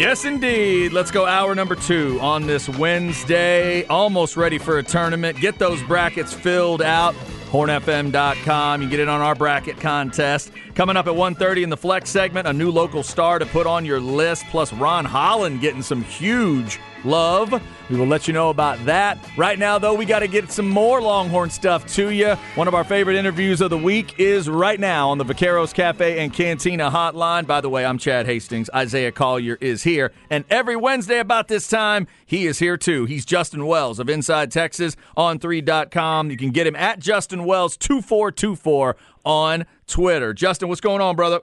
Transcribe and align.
Yes, 0.00 0.24
indeed. 0.24 0.94
Let's 0.94 1.10
go 1.10 1.26
hour 1.26 1.54
number 1.54 1.74
two 1.74 2.18
on 2.22 2.46
this 2.46 2.70
Wednesday. 2.70 3.84
Almost 3.84 4.34
ready 4.34 4.56
for 4.56 4.78
a 4.78 4.82
tournament. 4.82 5.38
Get 5.38 5.58
those 5.58 5.82
brackets 5.82 6.32
filled 6.32 6.80
out. 6.80 7.14
HornFM.com. 7.50 8.80
You 8.80 8.88
get 8.88 8.98
in 8.98 9.10
on 9.10 9.20
our 9.20 9.34
bracket 9.34 9.78
contest. 9.78 10.52
Coming 10.74 10.96
up 10.96 11.06
at 11.06 11.12
1.30 11.12 11.64
in 11.64 11.68
the 11.68 11.76
Flex 11.76 12.08
segment, 12.08 12.48
a 12.48 12.52
new 12.54 12.70
local 12.70 13.02
star 13.02 13.38
to 13.38 13.44
put 13.44 13.66
on 13.66 13.84
your 13.84 14.00
list, 14.00 14.46
plus 14.46 14.72
Ron 14.72 15.04
Holland 15.04 15.60
getting 15.60 15.82
some 15.82 16.02
huge 16.02 16.80
love. 17.04 17.62
We 17.90 17.96
will 17.96 18.06
let 18.06 18.28
you 18.28 18.34
know 18.34 18.50
about 18.50 18.84
that. 18.84 19.18
Right 19.36 19.58
now, 19.58 19.78
though, 19.78 19.94
we 19.94 20.04
got 20.04 20.20
to 20.20 20.28
get 20.28 20.50
some 20.50 20.68
more 20.68 21.02
Longhorn 21.02 21.50
stuff 21.50 21.86
to 21.94 22.10
you. 22.10 22.34
One 22.54 22.68
of 22.68 22.74
our 22.74 22.84
favorite 22.84 23.16
interviews 23.16 23.60
of 23.60 23.70
the 23.70 23.78
week 23.78 24.18
is 24.18 24.48
right 24.48 24.78
now 24.78 25.10
on 25.10 25.18
the 25.18 25.24
Vaqueros 25.24 25.74
Cafe 25.74 26.18
and 26.18 26.32
Cantina 26.32 26.90
hotline. 26.90 27.46
By 27.46 27.60
the 27.60 27.68
way, 27.68 27.84
I'm 27.84 27.98
Chad 27.98 28.26
Hastings. 28.26 28.70
Isaiah 28.74 29.12
Collier 29.12 29.58
is 29.60 29.82
here. 29.82 30.12
And 30.30 30.44
every 30.50 30.76
Wednesday 30.76 31.18
about 31.18 31.48
this 31.48 31.66
time, 31.68 32.06
he 32.26 32.46
is 32.46 32.58
here 32.58 32.76
too. 32.76 33.06
He's 33.06 33.24
Justin 33.24 33.66
Wells 33.66 33.98
of 33.98 34.08
Inside 34.08 34.52
Texas 34.52 34.96
on 35.16 35.38
3.com. 35.38 36.30
You 36.30 36.36
can 36.36 36.50
get 36.50 36.66
him 36.66 36.76
at 36.76 37.00
Justin 37.00 37.44
Wells 37.44 37.76
2424 37.76 38.96
on 39.24 39.66
Twitter. 39.86 40.32
Justin, 40.32 40.68
what's 40.68 40.80
going 40.80 41.00
on, 41.00 41.16
brother? 41.16 41.40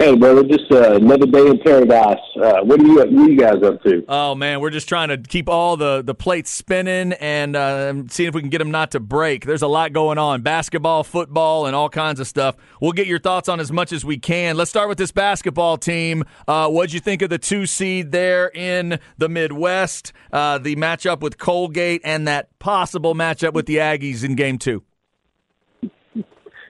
Hey, 0.00 0.14
brother, 0.14 0.44
just 0.44 0.70
uh, 0.70 0.94
another 0.94 1.26
day 1.26 1.44
in 1.44 1.58
paradise. 1.58 2.20
Uh, 2.36 2.60
what 2.62 2.80
are 2.80 2.86
you 2.86 2.94
what 2.98 3.08
are 3.08 3.28
you 3.28 3.36
guys 3.36 3.60
up 3.64 3.82
to? 3.82 4.04
Oh 4.06 4.36
man, 4.36 4.60
we're 4.60 4.70
just 4.70 4.88
trying 4.88 5.08
to 5.08 5.18
keep 5.18 5.48
all 5.48 5.76
the 5.76 6.02
the 6.02 6.14
plates 6.14 6.52
spinning 6.52 7.14
and 7.14 7.56
uh, 7.56 7.92
seeing 8.08 8.28
if 8.28 8.34
we 8.34 8.40
can 8.40 8.48
get 8.48 8.58
them 8.58 8.70
not 8.70 8.92
to 8.92 9.00
break. 9.00 9.44
There's 9.44 9.62
a 9.62 9.66
lot 9.66 9.92
going 9.92 10.16
on: 10.16 10.42
basketball, 10.42 11.02
football, 11.02 11.66
and 11.66 11.74
all 11.74 11.88
kinds 11.88 12.20
of 12.20 12.28
stuff. 12.28 12.54
We'll 12.80 12.92
get 12.92 13.08
your 13.08 13.18
thoughts 13.18 13.48
on 13.48 13.58
as 13.58 13.72
much 13.72 13.92
as 13.92 14.04
we 14.04 14.18
can. 14.18 14.56
Let's 14.56 14.70
start 14.70 14.88
with 14.88 14.98
this 14.98 15.10
basketball 15.10 15.76
team. 15.78 16.22
Uh, 16.46 16.68
what'd 16.68 16.92
you 16.92 17.00
think 17.00 17.20
of 17.20 17.30
the 17.30 17.38
two 17.38 17.66
seed 17.66 18.12
there 18.12 18.52
in 18.54 19.00
the 19.16 19.28
Midwest? 19.28 20.12
Uh, 20.32 20.58
the 20.58 20.76
matchup 20.76 21.22
with 21.22 21.38
Colgate 21.38 22.02
and 22.04 22.28
that 22.28 22.56
possible 22.60 23.16
matchup 23.16 23.52
with 23.52 23.66
the 23.66 23.78
Aggies 23.78 24.22
in 24.22 24.36
Game 24.36 24.58
Two. 24.58 24.84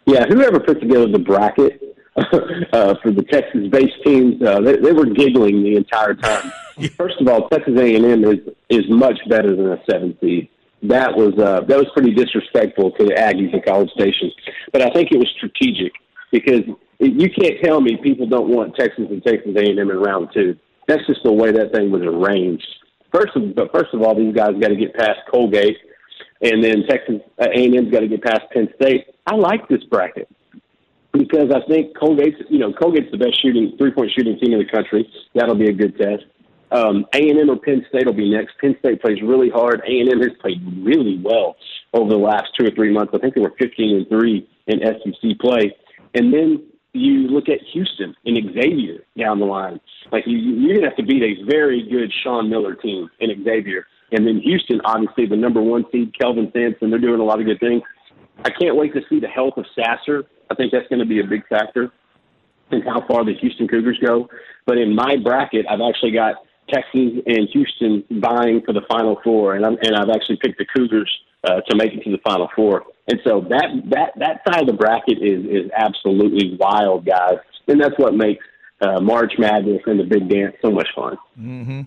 Yeah, 0.07 0.25
whoever 0.27 0.61
put 0.61 0.81
together 0.81 1.07
the 1.07 1.19
bracket 1.19 1.88
uh, 2.73 2.95
for 3.03 3.11
the 3.13 3.23
Texas-based 3.31 4.05
teams, 4.05 4.43
uh, 4.43 4.61
they, 4.61 4.77
they 4.77 4.93
were 4.93 5.07
giggling 5.07 5.63
the 5.63 5.77
entire 5.77 6.15
time. 6.15 6.53
First 6.97 7.21
of 7.21 7.29
all, 7.29 7.49
Texas 7.49 7.75
A&M 7.79 8.25
is 8.25 8.39
is 8.69 8.85
much 8.89 9.19
better 9.29 9.55
than 9.55 9.67
a 9.67 9.83
seven 9.91 10.17
seed. 10.21 10.49
That 10.83 11.15
was 11.15 11.35
uh, 11.39 11.61
that 11.67 11.77
was 11.77 11.87
pretty 11.95 12.13
disrespectful 12.13 12.93
to 12.93 13.05
the 13.05 13.15
Aggies 13.15 13.53
in 13.53 13.63
College 13.63 13.91
Station, 13.91 14.31
but 14.73 14.83
I 14.83 14.91
think 14.91 15.11
it 15.13 15.19
was 15.19 15.29
strategic 15.37 15.93
because 16.31 16.63
you 16.99 17.31
can't 17.31 17.57
tell 17.63 17.81
me 17.81 17.97
people 18.03 18.27
don't 18.27 18.49
want 18.49 18.75
Texas 18.77 19.07
and 19.11 19.23
Texas 19.25 19.53
A&M 19.57 19.79
in 19.79 19.89
round 19.89 20.31
two. 20.33 20.57
That's 20.87 21.07
just 21.07 21.23
the 21.25 21.33
way 21.33 21.53
that 21.53 21.73
thing 21.73 21.91
was 21.91 22.03
arranged. 22.03 22.67
First 23.13 23.37
of, 23.37 23.55
but 23.55 23.73
first 23.73 23.93
of 23.93 24.03
all, 24.03 24.15
these 24.15 24.35
guys 24.35 24.53
got 24.61 24.69
to 24.69 24.77
get 24.77 24.95
past 24.95 25.19
Colgate, 25.31 25.77
and 26.43 26.63
then 26.63 26.85
Texas 26.89 27.17
uh, 27.41 27.49
A&M's 27.55 27.91
got 27.91 28.01
to 28.01 28.09
get 28.09 28.23
past 28.23 28.43
Penn 28.53 28.69
State. 28.81 29.07
I 29.27 29.35
like 29.35 29.69
this 29.69 29.83
bracket 29.85 30.29
because 31.19 31.51
I 31.55 31.67
think 31.69 31.97
Colgate's, 31.97 32.43
you 32.49 32.59
know, 32.59 32.73
Colgate's 32.73 33.11
the 33.11 33.19
best 33.19 33.41
shooting 33.43 33.75
three 33.79 33.91
point 33.91 34.11
shooting 34.17 34.39
team 34.39 34.53
in 34.53 34.59
the 34.59 34.71
country. 34.71 35.11
That'll 35.35 35.57
be 35.57 35.69
a 35.69 35.73
good 35.73 35.97
test. 35.99 36.25
Um, 36.71 37.07
A&M 37.15 37.49
or 37.49 37.57
Penn 37.57 37.85
State 37.89 38.07
will 38.07 38.13
be 38.13 38.31
next. 38.31 38.59
Penn 38.59 38.77
State 38.81 39.01
plays 39.01 39.23
really 39.23 39.49
hard. 39.49 39.81
A&M 39.87 40.21
has 40.21 40.37
played 40.41 40.61
really 40.83 41.19
well 41.23 41.57
over 41.95 42.11
the 42.11 42.19
last 42.19 42.53
two 42.59 42.67
or 42.67 42.71
three 42.71 42.93
months. 42.93 43.13
I 43.15 43.19
think 43.19 43.35
they 43.35 43.41
were 43.41 43.55
15 43.59 43.97
and 43.97 44.09
three 44.09 44.49
in 44.67 44.81
SEC 44.81 45.39
play. 45.41 45.75
And 46.15 46.33
then 46.33 46.67
you 46.93 47.29
look 47.29 47.49
at 47.49 47.61
Houston 47.73 48.15
and 48.25 48.37
Xavier 48.55 49.05
down 49.19 49.41
the 49.41 49.47
line. 49.47 49.81
Like 50.13 50.25
you, 50.27 50.37
you're 50.37 50.77
gonna 50.77 50.89
have 50.89 50.97
to 50.97 51.03
beat 51.03 51.23
a 51.23 51.45
very 51.45 51.89
good 51.89 52.13
Sean 52.23 52.51
Miller 52.51 52.75
team 52.75 53.09
in 53.21 53.45
Xavier. 53.45 53.87
And 54.13 54.27
then 54.27 54.41
Houston, 54.41 54.81
obviously 54.85 55.27
the 55.27 55.37
number 55.37 55.61
one 55.61 55.85
seed, 55.93 56.19
Kelvin 56.19 56.51
Sampson. 56.55 56.91
They're 56.91 56.99
doing 56.99 57.21
a 57.21 57.25
lot 57.25 57.41
of 57.41 57.47
good 57.47 57.61
things. 57.61 57.83
I 58.45 58.51
can't 58.51 58.77
wait 58.77 58.95
to 58.95 59.01
see 59.09 59.21
the 59.21 59.29
health 59.29 59.55
of 59.57 59.67
Sasser. 59.75 60.25
I 60.51 60.55
think 60.55 60.73
that's 60.73 60.89
going 60.89 61.01
to 61.01 61.07
be 61.07 61.21
a 61.21 61.25
big 61.25 61.47
factor 61.49 61.91
in 62.71 62.83
how 62.83 63.07
far 63.07 63.25
the 63.25 63.35
Houston 63.35 63.69
Cougars 63.69 63.99
go. 64.05 64.29
But 64.67 64.79
in 64.79 64.95
my 64.95 65.17
bracket, 65.17 65.67
I've 65.69 65.81
actually 65.81 66.13
got 66.13 66.37
Texas 66.69 67.23
and 67.27 67.49
Houston 67.53 68.05
vying 68.11 68.63
for 68.65 68.73
the 68.73 68.83
Final 68.91 69.19
Four, 69.25 69.57
and 69.57 69.65
I'm 69.65 69.79
and 69.83 69.97
I've 69.97 70.11
actually 70.11 70.37
picked 70.37 70.59
the 70.59 70.67
Cougars 70.67 71.11
uh, 71.45 71.61
to 71.63 71.77
make 71.77 71.93
it 71.95 72.05
to 72.05 72.11
the 72.11 72.19
Final 72.19 72.49
Four. 72.55 72.85
And 73.09 73.21
so 73.25 73.41
that 73.49 73.69
that 73.91 74.13
that 74.17 74.43
side 74.47 74.63
of 74.63 74.67
the 74.67 74.75
bracket 74.75 75.19
is 75.23 75.45
is 75.45 75.71
absolutely 75.77 76.57
wild, 76.59 77.07
guys, 77.07 77.39
and 77.67 77.81
that's 77.81 77.99
what 77.99 78.15
makes 78.15 78.45
uh, 78.81 79.01
March 79.01 79.33
Madness 79.39 79.83
and 79.87 79.99
the 79.99 80.05
Big 80.05 80.29
Dance 80.29 80.57
so 80.63 80.71
much 80.71 80.89
fun. 80.95 81.17
Mm-hmm. 81.39 81.81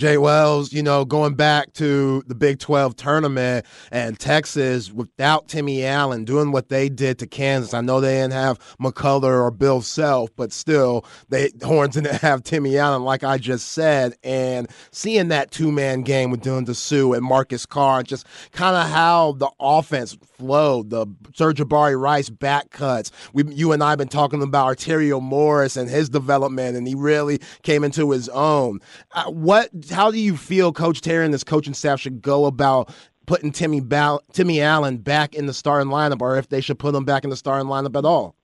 Jay 0.00 0.16
Wells, 0.16 0.72
you 0.72 0.82
know, 0.82 1.04
going 1.04 1.34
back 1.34 1.74
to 1.74 2.22
the 2.26 2.34
Big 2.34 2.58
12 2.58 2.96
tournament 2.96 3.66
and 3.92 4.18
Texas 4.18 4.90
without 4.90 5.46
Timmy 5.46 5.84
Allen 5.84 6.24
doing 6.24 6.52
what 6.52 6.70
they 6.70 6.88
did 6.88 7.18
to 7.18 7.26
Kansas. 7.26 7.74
I 7.74 7.82
know 7.82 8.00
they 8.00 8.14
didn't 8.14 8.32
have 8.32 8.58
McCullar 8.80 9.42
or 9.42 9.50
Bill 9.50 9.82
Self, 9.82 10.30
but 10.36 10.54
still, 10.54 11.04
they 11.28 11.50
Horns 11.62 11.96
didn't 11.96 12.16
have 12.22 12.42
Timmy 12.42 12.78
Allen, 12.78 13.02
like 13.02 13.24
I 13.24 13.36
just 13.36 13.72
said. 13.72 14.14
And 14.24 14.70
seeing 14.90 15.28
that 15.28 15.50
two 15.50 15.70
man 15.70 16.00
game 16.00 16.30
with 16.30 16.40
Dylan 16.40 16.64
Disu 16.64 17.14
and 17.14 17.22
Marcus 17.22 17.66
Carr, 17.66 18.02
just 18.02 18.26
kind 18.52 18.76
of 18.76 18.88
how 18.88 19.32
the 19.32 19.50
offense 19.60 20.16
flowed, 20.38 20.88
the 20.88 21.06
Sir'Jabari 21.32 22.00
Rice 22.00 22.30
back 22.30 22.70
cuts. 22.70 23.12
We, 23.34 23.44
you 23.52 23.72
and 23.72 23.84
I 23.84 23.90
have 23.90 23.98
been 23.98 24.08
talking 24.08 24.42
about 24.42 24.78
Arterio 24.78 25.20
Morris 25.20 25.76
and 25.76 25.90
his 25.90 26.08
development, 26.08 26.78
and 26.78 26.88
he 26.88 26.94
really 26.94 27.38
came 27.62 27.84
into 27.84 28.10
his 28.12 28.30
own. 28.30 28.80
Uh, 29.12 29.30
what 29.30 29.68
how 29.90 30.10
do 30.10 30.18
you 30.18 30.36
feel 30.36 30.72
Coach 30.72 31.00
Terry 31.00 31.24
and 31.24 31.34
this 31.34 31.44
coaching 31.44 31.74
staff 31.74 32.00
should 32.00 32.22
go 32.22 32.46
about 32.46 32.92
putting 33.26 33.52
Timmy 33.52 33.80
Timmy 34.32 34.60
Allen 34.60 34.98
back 34.98 35.34
in 35.34 35.46
the 35.46 35.54
starting 35.54 35.90
lineup, 35.90 36.20
or 36.20 36.36
if 36.36 36.48
they 36.48 36.60
should 36.60 36.78
put 36.78 36.94
him 36.94 37.04
back 37.04 37.24
in 37.24 37.30
the 37.30 37.36
starting 37.36 37.68
lineup 37.68 37.96
at 37.96 38.04
all? 38.04 38.34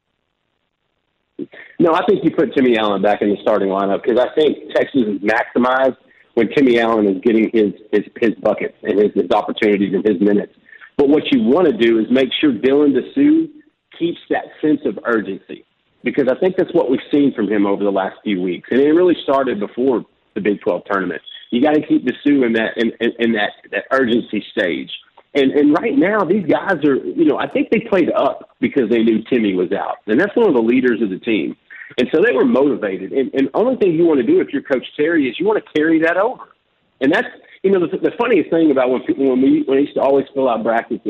No, 1.78 1.92
I 1.92 2.04
think 2.06 2.24
you 2.24 2.30
put 2.30 2.54
Timmy 2.54 2.78
Allen 2.78 3.02
back 3.02 3.20
in 3.20 3.28
the 3.28 3.36
starting 3.42 3.68
lineup 3.68 4.02
because 4.02 4.18
I 4.18 4.34
think 4.34 4.72
Texas 4.74 5.02
is 5.02 5.20
maximized 5.20 5.96
when 6.34 6.48
Timmy 6.50 6.78
Allen 6.78 7.08
is 7.08 7.20
getting 7.22 7.50
his 7.52 7.72
his, 7.92 8.04
his 8.20 8.34
buckets 8.42 8.76
and 8.82 8.98
his, 8.98 9.12
his 9.14 9.30
opportunities 9.30 9.92
and 9.92 10.06
his 10.06 10.20
minutes. 10.20 10.54
But 10.96 11.08
what 11.08 11.24
you 11.32 11.42
want 11.42 11.66
to 11.66 11.76
do 11.76 11.98
is 11.98 12.06
make 12.10 12.30
sure 12.40 12.52
Dylan 12.52 12.94
Disu 12.96 13.50
keeps 13.98 14.18
that 14.30 14.44
sense 14.62 14.80
of 14.86 14.98
urgency 15.04 15.64
because 16.02 16.28
I 16.30 16.38
think 16.38 16.56
that's 16.56 16.72
what 16.72 16.90
we've 16.90 17.00
seen 17.12 17.34
from 17.34 17.48
him 17.48 17.66
over 17.66 17.82
the 17.82 17.90
last 17.90 18.16
few 18.22 18.40
weeks, 18.40 18.68
and 18.70 18.80
it 18.80 18.92
really 18.92 19.16
started 19.22 19.58
before 19.58 20.04
the 20.34 20.40
Big 20.40 20.60
12 20.60 20.82
tournament. 20.90 21.20
You 21.56 21.62
got 21.62 21.74
to 21.74 21.86
keep 21.86 22.04
the 22.04 22.12
Sioux 22.22 22.44
in 22.44 22.52
that 22.54 22.76
in, 22.76 22.92
in, 23.00 23.10
in 23.18 23.32
that 23.32 23.52
that 23.72 23.84
urgency 23.90 24.44
stage. 24.56 24.90
And 25.34 25.52
and 25.52 25.76
right 25.76 25.96
now 25.96 26.20
these 26.20 26.46
guys 26.46 26.76
are 26.84 26.96
you 26.96 27.24
know 27.24 27.38
I 27.38 27.48
think 27.48 27.70
they 27.70 27.80
played 27.80 28.10
up 28.12 28.50
because 28.60 28.90
they 28.90 29.02
knew 29.02 29.22
Timmy 29.30 29.54
was 29.54 29.72
out, 29.72 29.98
and 30.06 30.20
that's 30.20 30.34
one 30.36 30.48
of 30.48 30.54
the 30.54 30.62
leaders 30.62 31.00
of 31.02 31.10
the 31.10 31.18
team. 31.18 31.56
And 31.98 32.08
so 32.12 32.20
they 32.20 32.34
were 32.34 32.44
motivated. 32.44 33.12
And, 33.12 33.32
and 33.32 33.48
only 33.54 33.76
thing 33.76 33.94
you 33.94 34.04
want 34.04 34.20
to 34.20 34.26
do 34.26 34.40
if 34.40 34.48
you're 34.52 34.62
Coach 34.62 34.84
Terry 34.96 35.28
is 35.28 35.38
you 35.38 35.46
want 35.46 35.64
to 35.64 35.72
carry 35.72 36.00
that 36.02 36.16
over. 36.16 36.52
And 37.00 37.12
that's 37.12 37.28
you 37.62 37.70
know 37.70 37.80
the, 37.80 37.96
the 37.96 38.12
funniest 38.18 38.50
thing 38.50 38.70
about 38.70 38.90
when 38.90 39.02
people 39.02 39.30
when 39.30 39.40
we 39.40 39.62
when 39.66 39.78
we 39.78 39.84
used 39.84 39.94
to 39.94 40.02
always 40.02 40.26
fill 40.34 40.48
out 40.48 40.62
brackets 40.62 41.04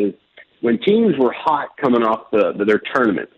when 0.61 0.79
teams 0.81 1.15
were 1.19 1.35
hot 1.37 1.77
coming 1.81 2.03
off 2.03 2.31
the, 2.31 2.53
the 2.57 2.65
their 2.65 2.81
tournaments 2.95 3.33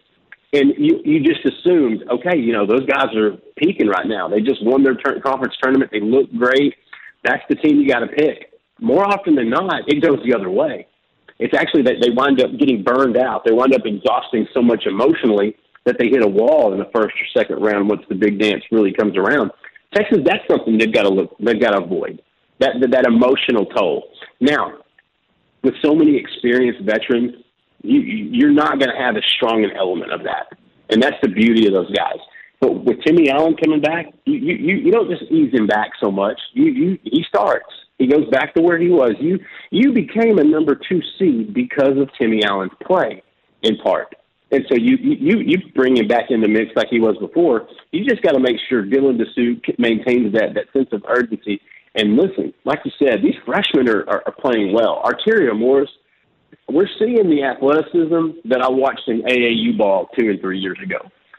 and 0.52 0.72
you 0.78 1.00
you 1.04 1.20
just 1.20 1.44
assumed, 1.44 2.04
okay, 2.10 2.38
you 2.38 2.52
know 2.52 2.66
those 2.66 2.86
guys 2.86 3.14
are 3.16 3.36
peaking 3.56 3.88
right 3.88 4.06
now. 4.06 4.28
They 4.28 4.40
just 4.40 4.64
won 4.64 4.82
their 4.82 4.94
ter- 4.94 5.20
conference 5.20 5.54
tournament. 5.62 5.90
They 5.93 6.00
look 6.00 6.32
great. 6.37 6.75
That's 7.25 7.43
the 7.49 7.56
team 7.56 7.81
you 7.81 7.88
got 7.88 8.00
to 8.00 8.09
pick. 8.09 8.53
More 8.81 9.05
often 9.05 9.35
than 9.35 9.50
not, 9.50 9.88
it 9.88 10.03
goes 10.03 10.19
the 10.25 10.35
other 10.35 10.50
way. 10.50 10.87
It's 11.38 11.55
actually 11.55 11.82
that 11.82 11.97
they 12.00 12.11
wind 12.11 12.43
up 12.43 12.50
getting 12.59 12.82
burned 12.82 13.17
out. 13.17 13.44
They 13.44 13.53
wind 13.53 13.75
up 13.75 13.82
exhausting 13.85 14.47
so 14.53 14.62
much 14.62 14.87
emotionally 14.87 15.56
that 15.85 15.97
they 15.99 16.09
hit 16.09 16.25
a 16.25 16.29
wall 16.29 16.73
in 16.73 16.79
the 16.79 16.91
first 16.94 17.15
or 17.15 17.41
second 17.41 17.62
round 17.62 17.88
once 17.88 18.03
the 18.09 18.15
big 18.15 18.41
dance 18.41 18.62
really 18.70 18.93
comes 18.93 19.17
around. 19.17 19.50
Texas, 19.94 20.19
that's 20.25 20.44
something 20.50 20.76
they've 20.79 20.93
got 20.93 21.05
to 21.05 21.09
look, 21.09 21.37
they've 21.38 21.61
got 21.61 21.70
to 21.70 21.82
avoid 21.82 22.20
that, 22.59 22.75
that 22.91 23.06
emotional 23.06 23.67
toll. 23.67 24.11
Now, 24.41 24.79
with 25.62 25.75
so 25.82 25.94
many 25.94 26.17
experienced 26.17 26.82
veterans 26.82 27.44
you, 27.82 28.00
you're 28.00 28.50
not 28.50 28.79
going 28.79 28.91
to 28.91 28.97
have 28.97 29.17
as 29.17 29.25
strong 29.37 29.64
an 29.64 29.71
element 29.76 30.12
of 30.12 30.23
that. 30.25 30.47
And 30.91 31.03
that's 31.03 31.17
the 31.23 31.29
beauty 31.29 31.67
of 31.67 31.73
those 31.73 31.91
guys. 31.93 32.19
But 32.60 32.84
with 32.84 33.02
Timmy 33.06 33.31
Allen 33.31 33.56
coming 33.56 33.81
back, 33.81 34.06
you, 34.25 34.34
you, 34.34 34.76
you 34.76 34.93
don't 34.93 35.10
just 35.10 35.31
ease 35.31 35.52
him 35.52 35.66
back 35.66 35.93
so 36.00 36.10
much. 36.10 36.40
You, 36.52 36.64
you, 36.64 36.99
he 37.05 37.25
starts. 37.28 37.66
He 37.99 38.06
goes 38.06 38.28
back 38.31 38.55
to 38.55 38.62
where 38.62 38.78
he 38.78 38.88
was. 38.88 39.12
You, 39.20 39.38
you 39.70 39.93
became 39.93 40.38
a 40.38 40.44
number 40.44 40.75
two 40.75 41.00
seed 41.19 41.55
because 41.55 41.96
of 41.99 42.10
Timmy 42.19 42.43
Allen's 42.44 42.72
play, 42.84 43.22
in 43.62 43.76
part. 43.78 44.14
And 44.50 44.64
so 44.69 44.76
you, 44.76 44.96
you, 45.00 45.40
you 45.40 45.58
bring 45.75 45.96
him 45.96 46.08
back 46.08 46.31
in 46.31 46.40
the 46.40 46.49
mix 46.49 46.70
like 46.75 46.88
he 46.88 47.00
was 47.00 47.16
before. 47.19 47.69
You 47.93 48.05
just 48.05 48.22
got 48.22 48.32
to 48.32 48.40
make 48.40 48.56
sure 48.69 48.82
Dylan 48.82 49.20
Disu 49.20 49.61
maintains 49.78 50.32
that, 50.32 50.54
that 50.54 50.72
sense 50.72 50.88
of 50.93 51.04
urgency. 51.08 51.61
And 51.94 52.16
listen, 52.16 52.54
like 52.64 52.81
you 52.84 52.93
said, 52.99 53.22
these 53.22 53.34
freshmen 53.44 53.88
are, 53.88 54.08
are, 54.08 54.22
are 54.26 54.34
playing 54.40 54.72
well. 54.72 55.02
Arterio 55.04 55.56
Morris– 55.56 55.90
we're 56.69 56.88
seeing 56.99 57.31
the 57.31 57.43
athleticism 57.43 58.49
that 58.49 58.61
I 58.61 58.69
watched 58.69 59.08
in 59.08 59.22
AAU 59.22 59.76
ball 59.76 60.08
two 60.19 60.31
and 60.31 60.40
three 60.40 60.58
years 60.58 60.78
ago. 60.82 60.99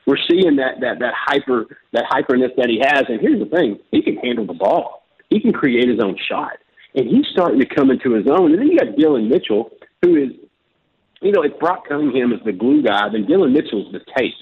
We're 0.09 0.17
seeing 0.27 0.55
that 0.55 0.81
that 0.81 0.97
that 0.97 1.13
hyper 1.13 1.67
that 1.93 2.05
hyperness 2.09 2.49
that 2.57 2.65
he 2.65 2.81
has. 2.81 3.05
And 3.09 3.21
here's 3.21 3.37
the 3.37 3.45
thing: 3.45 3.77
he 3.91 4.01
can 4.01 4.17
handle 4.17 4.43
the 4.43 4.57
ball. 4.57 5.05
He 5.29 5.39
can 5.39 5.53
create 5.53 5.87
his 5.87 5.99
own 6.01 6.17
shot, 6.27 6.57
and 6.95 7.05
he's 7.07 7.27
starting 7.31 7.59
to 7.59 7.67
come 7.67 7.91
into 7.91 8.17
his 8.17 8.25
own. 8.25 8.51
And 8.51 8.57
then 8.59 8.69
you 8.69 8.79
got 8.79 8.97
Dillon 8.97 9.29
Mitchell, 9.29 9.69
who 10.01 10.15
is, 10.15 10.31
you 11.21 11.31
know, 11.31 11.43
if 11.43 11.59
Brock 11.59 11.87
Cunningham 11.87 12.33
is 12.33 12.39
the 12.43 12.53
glue 12.53 12.81
guy, 12.81 13.05
then 13.13 13.27
Dillon 13.27 13.53
Mitchell's 13.53 13.93
the 13.93 14.01
tape 14.17 14.33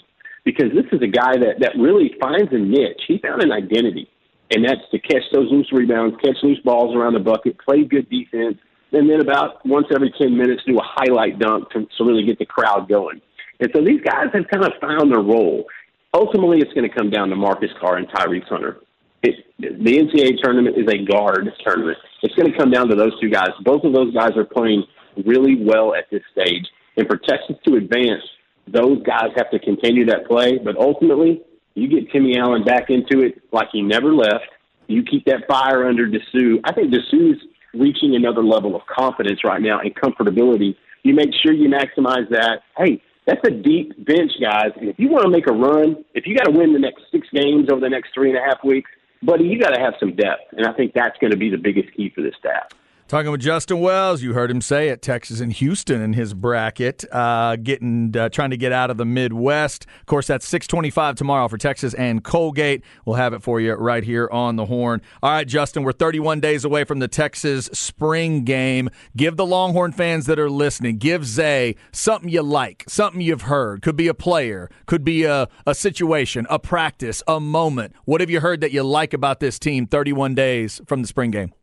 because 0.45 0.71
this 0.71 0.87
is 0.93 1.01
a 1.03 1.11
guy 1.11 1.35
that 1.35 1.59
that 1.59 1.75
really 1.75 2.15
finds 2.15 2.47
a 2.53 2.57
niche. 2.57 3.03
He 3.05 3.17
found 3.17 3.43
an 3.43 3.51
identity, 3.51 4.07
and 4.55 4.63
that's 4.63 4.87
to 4.91 4.99
catch 4.99 5.27
those 5.33 5.51
loose 5.51 5.67
rebounds, 5.73 6.15
catch 6.23 6.37
loose 6.43 6.59
balls 6.63 6.95
around 6.95 7.15
the 7.15 7.19
bucket, 7.19 7.59
play 7.59 7.83
good 7.83 8.09
defense, 8.09 8.55
and 8.93 9.09
then 9.09 9.19
about 9.19 9.65
once 9.65 9.87
every 9.93 10.15
ten 10.17 10.37
minutes 10.37 10.63
do 10.65 10.79
a 10.79 10.81
highlight 10.81 11.39
dunk 11.39 11.69
to, 11.71 11.85
to 11.97 12.05
really 12.05 12.23
get 12.23 12.39
the 12.39 12.45
crowd 12.45 12.87
going. 12.87 13.19
And 13.59 13.71
so 13.75 13.83
these 13.83 14.01
guys 14.01 14.27
have 14.33 14.47
kind 14.47 14.65
of 14.65 14.73
found 14.79 15.11
their 15.11 15.21
role. 15.21 15.65
Ultimately, 16.13 16.59
it's 16.59 16.73
going 16.73 16.89
to 16.89 16.95
come 16.95 17.09
down 17.09 17.29
to 17.29 17.35
Marcus 17.35 17.71
Carr 17.79 17.97
and 17.97 18.07
Tyrese 18.09 18.47
Hunter. 18.47 18.81
It, 19.23 19.35
the 19.59 19.97
NCAA 19.97 20.41
tournament 20.41 20.77
is 20.77 20.87
a 20.87 21.03
guard 21.05 21.49
tournament. 21.65 21.97
It's 22.21 22.35
going 22.35 22.51
to 22.51 22.57
come 22.57 22.71
down 22.71 22.87
to 22.89 22.95
those 22.95 23.19
two 23.19 23.29
guys. 23.29 23.49
Both 23.63 23.83
of 23.83 23.93
those 23.93 24.13
guys 24.13 24.31
are 24.37 24.45
playing 24.45 24.83
really 25.25 25.63
well 25.63 25.95
at 25.95 26.05
this 26.11 26.21
stage. 26.31 26.65
And 26.97 27.07
for 27.07 27.17
Texas 27.17 27.55
to 27.65 27.75
advance, 27.75 28.23
those 28.67 29.01
guys 29.03 29.29
have 29.35 29.49
to 29.51 29.59
continue 29.59 30.05
that 30.05 30.27
play. 30.27 30.57
But 30.57 30.77
ultimately, 30.77 31.41
you 31.73 31.87
get 31.87 32.11
Timmy 32.11 32.37
Allen 32.37 32.63
back 32.63 32.89
into 32.89 33.23
it 33.23 33.41
like 33.51 33.69
he 33.71 33.81
never 33.81 34.13
left. 34.13 34.45
You 34.87 35.03
keep 35.03 35.25
that 35.25 35.47
fire 35.47 35.87
under 35.87 36.07
Disu. 36.07 36.59
I 36.63 36.73
think 36.73 36.93
Disu's 36.93 37.41
reaching 37.73 38.15
another 38.15 38.43
level 38.43 38.75
of 38.75 38.81
confidence 38.85 39.43
right 39.43 39.61
now 39.61 39.79
and 39.79 39.93
comfortability. 39.95 40.75
You 41.03 41.13
make 41.13 41.29
sure 41.43 41.53
you 41.53 41.69
maximize 41.69 42.29
that. 42.29 42.61
Hey, 42.77 43.01
that's 43.27 43.45
a 43.45 43.51
deep 43.51 43.93
bench, 44.05 44.31
guys. 44.41 44.71
And 44.77 44.89
if 44.89 44.97
you 44.97 45.09
want 45.09 45.25
to 45.25 45.29
make 45.29 45.47
a 45.47 45.53
run, 45.53 46.03
if 46.13 46.25
you 46.25 46.35
got 46.35 46.45
to 46.45 46.51
win 46.51 46.71
the 46.71 46.79
next 46.79 47.03
six 47.11 47.27
games 47.31 47.67
over 47.69 47.81
the 47.81 47.89
next 47.89 48.13
three 48.13 48.29
and 48.29 48.39
a 48.39 48.41
half 48.41 48.63
weeks, 48.63 48.89
buddy, 49.21 49.43
you 49.43 49.59
got 49.59 49.71
to 49.71 49.79
have 49.79 49.95
some 49.99 50.15
depth. 50.15 50.53
And 50.53 50.65
I 50.65 50.71
think 50.71 50.93
that's 50.93 51.17
going 51.19 51.31
to 51.31 51.37
be 51.37 51.49
the 51.49 51.57
biggest 51.57 51.93
key 51.93 52.09
for 52.15 52.21
this 52.21 52.33
staff. 52.39 52.69
Talking 53.07 53.31
with 53.31 53.39
Justin 53.39 53.79
Wells, 53.79 54.21
you 54.21 54.33
heard 54.33 54.51
him 54.51 54.59
say 54.59 54.89
at 54.89 55.01
Texas 55.01 55.39
and 55.39 55.53
Houston 55.53 56.01
in 56.01 56.11
his 56.11 56.33
bracket, 56.33 57.05
uh, 57.09 57.55
getting 57.55 58.13
uh, 58.17 58.27
trying 58.27 58.49
to 58.49 58.57
get 58.57 58.73
out 58.73 58.89
of 58.89 58.97
the 58.97 59.05
Midwest. 59.05 59.85
Of 60.01 60.07
course, 60.07 60.27
that's 60.27 60.45
six 60.45 60.67
twenty-five 60.67 61.15
tomorrow 61.15 61.47
for 61.47 61.57
Texas 61.57 61.93
and 61.93 62.21
Colgate. 62.21 62.83
We'll 63.05 63.15
have 63.15 63.31
it 63.31 63.41
for 63.41 63.61
you 63.61 63.75
right 63.75 64.03
here 64.03 64.27
on 64.29 64.57
the 64.57 64.65
horn. 64.65 65.01
All 65.23 65.31
right, 65.31 65.47
Justin, 65.47 65.83
we're 65.83 65.93
thirty-one 65.93 66.41
days 66.41 66.65
away 66.65 66.83
from 66.83 66.99
the 66.99 67.07
Texas 67.07 67.69
spring 67.71 68.43
game. 68.43 68.89
Give 69.15 69.37
the 69.37 69.45
Longhorn 69.45 69.93
fans 69.93 70.25
that 70.25 70.37
are 70.37 70.49
listening, 70.49 70.97
give 70.97 71.23
Zay 71.23 71.77
something 71.93 72.29
you 72.29 72.43
like, 72.43 72.83
something 72.89 73.21
you've 73.21 73.43
heard. 73.43 73.81
Could 73.81 73.95
be 73.95 74.09
a 74.09 74.13
player, 74.13 74.69
could 74.85 75.05
be 75.05 75.23
a, 75.23 75.47
a 75.65 75.73
situation, 75.73 76.45
a 76.49 76.59
practice, 76.59 77.23
a 77.25 77.39
moment. 77.39 77.95
What 78.03 78.19
have 78.19 78.29
you 78.29 78.41
heard 78.41 78.59
that 78.59 78.73
you 78.73 78.83
like 78.83 79.13
about 79.13 79.39
this 79.39 79.57
team? 79.57 79.87
Thirty-one 79.87 80.35
days 80.35 80.81
from 80.85 81.03
the 81.03 81.07
spring 81.07 81.31
game. 81.31 81.53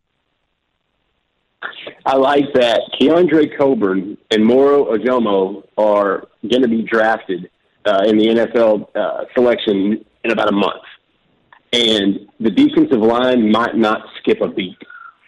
I 2.06 2.16
like 2.16 2.52
that 2.54 2.80
Keondre 3.00 3.56
Coburn 3.56 4.16
and 4.30 4.44
Moro 4.44 4.94
Ojomo 4.96 5.66
are 5.78 6.28
going 6.48 6.62
to 6.62 6.68
be 6.68 6.82
drafted 6.82 7.50
uh, 7.86 8.02
in 8.06 8.18
the 8.18 8.26
NFL 8.26 8.94
uh, 8.94 9.24
selection 9.34 10.04
in 10.22 10.30
about 10.30 10.48
a 10.48 10.52
month. 10.52 10.82
And 11.72 12.28
the 12.38 12.50
defensive 12.50 13.00
line 13.00 13.50
might 13.50 13.76
not 13.76 14.06
skip 14.18 14.40
a 14.40 14.48
beat. 14.48 14.76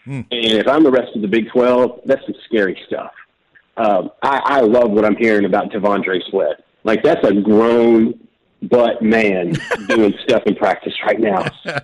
Hmm. 0.05 0.21
And 0.31 0.53
if 0.53 0.69
I'm 0.69 0.85
the 0.85 0.91
rest 0.91 1.15
of 1.17 1.23
the 1.23 1.29
Big 1.29 1.51
12, 1.51 2.03
that's 2.05 2.25
some 2.25 2.35
scary 2.45 2.81
stuff. 2.87 3.13
Um, 3.77 4.11
I, 4.23 4.41
I 4.45 4.61
love 4.61 4.91
what 4.91 5.05
I'm 5.05 5.17
hearing 5.17 5.45
about 5.45 5.71
T'Vondre 5.71 6.21
Sweat. 6.31 6.65
Like, 6.85 7.03
that's 7.03 7.27
a 7.27 7.35
grown 7.35 8.27
butt 8.63 9.03
man 9.03 9.53
doing 9.89 10.15
stuff 10.23 10.43
in 10.47 10.55
practice 10.55 10.95
right 11.05 11.21
now. 11.21 11.47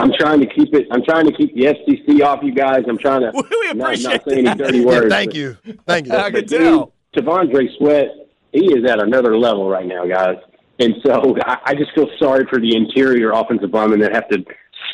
I'm 0.00 0.12
trying 0.18 0.40
to 0.40 0.46
keep 0.46 0.74
it. 0.74 0.86
I'm 0.90 1.04
trying 1.04 1.26
to 1.26 1.32
keep 1.32 1.54
the 1.54 1.64
FCC 1.64 2.24
off 2.24 2.40
you 2.42 2.54
guys. 2.54 2.84
I'm 2.88 2.98
trying 2.98 3.22
to 3.22 3.32
we 3.34 3.72
not, 3.74 3.98
not 4.00 4.24
say 4.24 4.38
any 4.38 4.54
dirty 4.54 4.84
words. 4.84 5.04
Yeah, 5.04 5.08
thank 5.08 5.34
you, 5.34 5.56
thank 5.86 6.06
you. 6.06 6.14
I 6.14 6.30
can 6.30 6.46
tell. 6.46 6.92
T'Vondre 7.14 7.68
Sweat, 7.76 8.08
he 8.52 8.72
is 8.72 8.90
at 8.90 9.02
another 9.02 9.36
level 9.36 9.68
right 9.68 9.86
now, 9.86 10.06
guys. 10.06 10.36
And 10.78 10.94
so 11.04 11.36
I, 11.44 11.58
I 11.66 11.74
just 11.74 11.92
feel 11.94 12.08
sorry 12.18 12.46
for 12.48 12.58
the 12.58 12.74
interior 12.74 13.32
offensive 13.32 13.72
linemen 13.72 14.00
that 14.00 14.14
have 14.14 14.28
to 14.28 14.42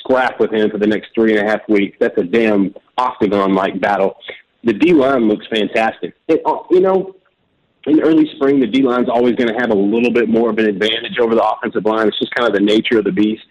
scrap 0.01 0.41
with 0.41 0.53
him 0.53 0.71
for 0.71 0.79
the 0.79 0.87
next 0.87 1.11
three 1.15 1.37
and 1.37 1.47
a 1.47 1.51
half 1.51 1.61
weeks. 1.69 1.97
That's 2.01 2.19
a 2.19 2.25
damn 2.25 2.75
octagon-like 2.97 3.81
battle. 3.81 4.17
The 4.65 4.73
D 4.73 4.93
line 4.93 5.29
looks 5.29 5.47
fantastic. 5.47 6.15
It, 6.27 6.43
uh, 6.45 6.59
you 6.71 6.81
know, 6.81 7.15
in 7.87 8.01
early 8.01 8.29
spring, 8.35 8.61
the 8.61 8.67
D 8.67 8.83
line's 8.83 9.09
always 9.09 9.37
going 9.37 9.49
to 9.49 9.59
have 9.59 9.71
a 9.71 9.77
little 9.77 10.11
bit 10.11 10.29
more 10.29 10.51
of 10.51 10.59
an 10.59 10.67
advantage 10.67 11.19
over 11.21 11.35
the 11.35 11.49
offensive 11.49 11.85
line. 11.85 12.09
It's 12.09 12.19
just 12.19 12.35
kind 12.35 12.49
of 12.49 12.55
the 12.55 12.65
nature 12.65 12.99
of 12.99 13.05
the 13.05 13.13
beast. 13.13 13.45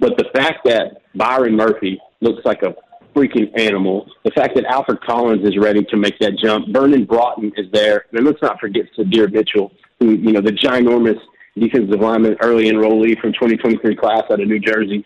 But 0.00 0.16
the 0.16 0.26
fact 0.34 0.64
that 0.64 1.02
Byron 1.14 1.56
Murphy 1.56 2.00
looks 2.20 2.44
like 2.44 2.62
a 2.62 2.74
freaking 3.14 3.50
animal, 3.58 4.08
the 4.24 4.30
fact 4.30 4.54
that 4.54 4.64
Alfred 4.66 5.00
Collins 5.02 5.46
is 5.46 5.56
ready 5.58 5.82
to 5.84 5.96
make 5.96 6.18
that 6.20 6.38
jump, 6.42 6.68
Vernon 6.70 7.04
Broughton 7.04 7.52
is 7.56 7.66
there, 7.72 8.06
and 8.12 8.24
let's 8.24 8.40
not 8.42 8.60
forget 8.60 8.82
Sydir 8.96 9.32
Mitchell, 9.32 9.72
who, 9.98 10.12
you 10.12 10.32
know, 10.32 10.40
the 10.40 10.52
ginormous 10.52 11.18
defensive 11.58 12.00
lineman, 12.00 12.36
early 12.40 12.70
enrollee 12.70 13.18
from 13.20 13.32
2023 13.32 13.96
class 13.96 14.22
out 14.30 14.40
of 14.40 14.46
New 14.46 14.60
Jersey. 14.60 15.04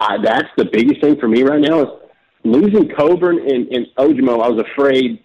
Uh, 0.00 0.22
that's 0.22 0.48
the 0.56 0.66
biggest 0.66 1.00
thing 1.00 1.18
for 1.18 1.28
me 1.28 1.42
right 1.42 1.60
now 1.60 1.82
is 1.82 1.88
losing 2.44 2.88
Coburn 2.96 3.38
and, 3.38 3.68
and 3.68 3.86
Ojomo. 3.98 4.42
I 4.42 4.48
was 4.48 4.64
afraid 4.72 5.22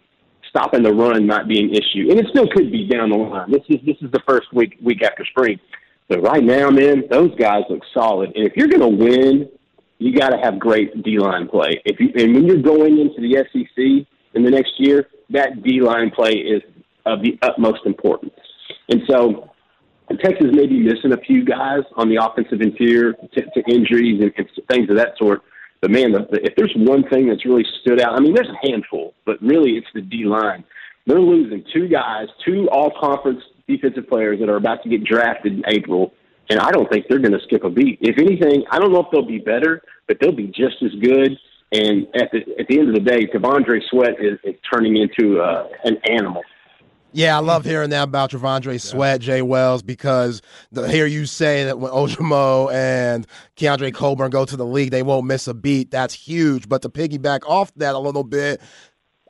stopping 0.49 0.83
the 0.83 0.93
run 0.93 1.27
might 1.27 1.47
be 1.47 1.59
an 1.59 1.69
issue, 1.69 2.09
and 2.09 2.19
it 2.19 2.25
still 2.29 2.47
could 2.47 2.71
be 2.71 2.87
down 2.87 3.09
the 3.09 3.17
line. 3.17 3.51
This 3.51 3.61
is 3.69 3.77
this 3.85 3.97
is 4.01 4.11
the 4.11 4.21
first 4.27 4.51
week 4.53 4.77
week 4.81 5.03
after 5.03 5.25
spring. 5.25 5.59
But 6.09 6.23
right 6.23 6.43
now, 6.43 6.69
man, 6.71 7.03
those 7.09 7.33
guys 7.35 7.63
look 7.69 7.83
solid. 7.93 8.31
And 8.35 8.45
if 8.45 8.53
you're 8.57 8.67
going 8.67 8.81
to 8.81 9.05
win, 9.05 9.49
you 9.99 10.17
got 10.17 10.29
to 10.29 10.37
have 10.37 10.59
great 10.59 11.03
D 11.03 11.19
line 11.19 11.47
play. 11.47 11.81
If 11.85 11.99
you 11.99 12.09
and 12.15 12.33
when 12.33 12.45
you're 12.45 12.61
going 12.61 12.99
into 12.99 13.21
the 13.21 13.45
SEC 13.53 14.07
in 14.33 14.43
the 14.43 14.49
next 14.49 14.73
year, 14.77 15.07
that 15.29 15.61
D 15.61 15.81
line 15.81 16.09
play 16.09 16.31
is 16.31 16.63
of 17.05 17.21
the 17.21 17.37
utmost 17.43 17.85
importance. 17.85 18.33
And 18.89 19.01
so, 19.07 19.51
Texas 20.23 20.47
may 20.51 20.65
be 20.65 20.79
missing 20.79 21.13
a 21.13 21.17
few 21.17 21.45
guys 21.45 21.83
on 21.95 22.09
the 22.09 22.15
offensive 22.23 22.61
interior 22.61 23.13
to, 23.13 23.41
to 23.41 23.63
injuries 23.71 24.21
and, 24.21 24.33
and 24.37 24.49
things 24.69 24.89
of 24.89 24.95
that 24.97 25.13
sort. 25.19 25.43
But 25.81 25.91
man, 25.91 26.11
the, 26.11 26.27
the, 26.31 26.39
if 26.43 26.55
there's 26.57 26.73
one 26.75 27.07
thing 27.09 27.27
that's 27.27 27.45
really 27.45 27.65
stood 27.81 28.01
out, 28.01 28.15
I 28.15 28.19
mean, 28.19 28.33
there's 28.33 28.49
a 28.49 28.67
handful, 28.67 29.13
but 29.25 29.39
really 29.41 29.73
it's 29.73 29.87
the 29.93 30.01
D 30.01 30.25
line. 30.25 30.63
They're 31.05 31.19
losing 31.19 31.63
two 31.73 31.87
guys, 31.87 32.27
two 32.45 32.67
all 32.71 32.91
conference 32.99 33.41
defensive 33.69 34.07
players 34.09 34.39
that 34.39 34.49
are 34.49 34.57
about 34.57 34.83
to 34.83 34.89
get 34.89 35.03
drafted 35.03 35.53
in 35.53 35.63
April, 35.67 36.13
and 36.49 36.59
I 36.59 36.71
don't 36.71 36.89
think 36.91 37.05
they're 37.07 37.19
going 37.19 37.33
to 37.33 37.43
skip 37.45 37.63
a 37.63 37.69
beat. 37.69 37.99
If 38.01 38.17
anything, 38.17 38.65
I 38.71 38.79
don't 38.79 38.91
know 38.91 39.01
if 39.01 39.07
they'll 39.11 39.25
be 39.25 39.37
better, 39.37 39.81
but 40.07 40.17
they'll 40.19 40.35
be 40.35 40.47
just 40.47 40.81
as 40.83 40.91
good. 41.01 41.37
And 41.71 42.07
at 42.15 42.31
the 42.31 42.39
at 42.59 42.67
the 42.67 42.79
end 42.79 42.89
of 42.89 42.95
the 42.95 43.01
day, 43.01 43.27
T'Vondre 43.27 43.79
Sweat 43.91 44.15
is, 44.19 44.39
is 44.43 44.55
turning 44.73 44.97
into 44.97 45.39
uh, 45.39 45.67
an 45.83 45.97
animal. 46.09 46.41
Yeah, 47.11 47.35
I 47.35 47.39
love 47.39 47.65
hearing 47.65 47.89
that 47.89 48.03
about 48.03 48.29
T'Vondre 48.29 48.79
Sweat, 48.79 49.21
Jay 49.21 49.41
Wells, 49.41 49.81
because 49.81 50.43
to 50.75 50.87
hear 50.87 51.07
you 51.07 51.25
say 51.25 51.63
that 51.63 51.79
when 51.79 51.91
Ojomo 51.91 52.71
and 52.71 53.25
Keondre 53.55 53.91
Coburn 53.91 54.29
go 54.29 54.45
to 54.45 54.55
the 54.55 54.65
league, 54.65 54.91
they 54.91 55.01
won't 55.01 55.25
miss 55.25 55.47
a 55.47 55.55
beat. 55.55 55.89
That's 55.89 56.13
huge. 56.13 56.69
But 56.69 56.83
to 56.83 56.89
piggyback 56.89 57.39
off 57.47 57.73
that 57.75 57.95
a 57.95 57.99
little 57.99 58.23
bit, 58.23 58.61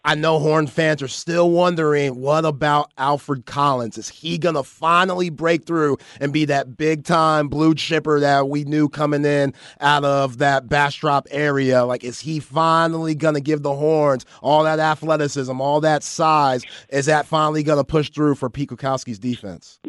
I 0.03 0.15
know 0.15 0.39
Horn 0.39 0.67
fans 0.67 1.01
are 1.01 1.07
still 1.07 1.51
wondering 1.51 2.19
what 2.19 2.45
about 2.45 2.91
Alfred 2.97 3.45
Collins? 3.45 3.97
Is 3.97 4.09
he 4.09 4.37
going 4.37 4.55
to 4.55 4.63
finally 4.63 5.29
break 5.29 5.65
through 5.65 5.97
and 6.19 6.31
be 6.31 6.45
that 6.45 6.77
big 6.77 7.03
time 7.03 7.47
blue 7.47 7.75
chipper 7.75 8.19
that 8.19 8.49
we 8.49 8.63
knew 8.63 8.89
coming 8.89 9.25
in 9.25 9.53
out 9.79 10.05
of 10.05 10.37
that 10.37 10.69
Bastrop 10.69 11.27
area? 11.31 11.85
Like, 11.85 12.03
is 12.03 12.19
he 12.19 12.39
finally 12.39 13.15
going 13.15 13.35
to 13.35 13.41
give 13.41 13.61
the 13.61 13.75
Horns 13.75 14.25
all 14.41 14.63
that 14.63 14.79
athleticism, 14.79 15.59
all 15.59 15.81
that 15.81 16.03
size? 16.03 16.63
Is 16.89 17.05
that 17.07 17.25
finally 17.25 17.63
going 17.63 17.79
to 17.79 17.83
push 17.83 18.09
through 18.09 18.35
for 18.35 18.49
Pete 18.49 18.69
Kwiatkowski's 18.69 19.19
defense? 19.19 19.79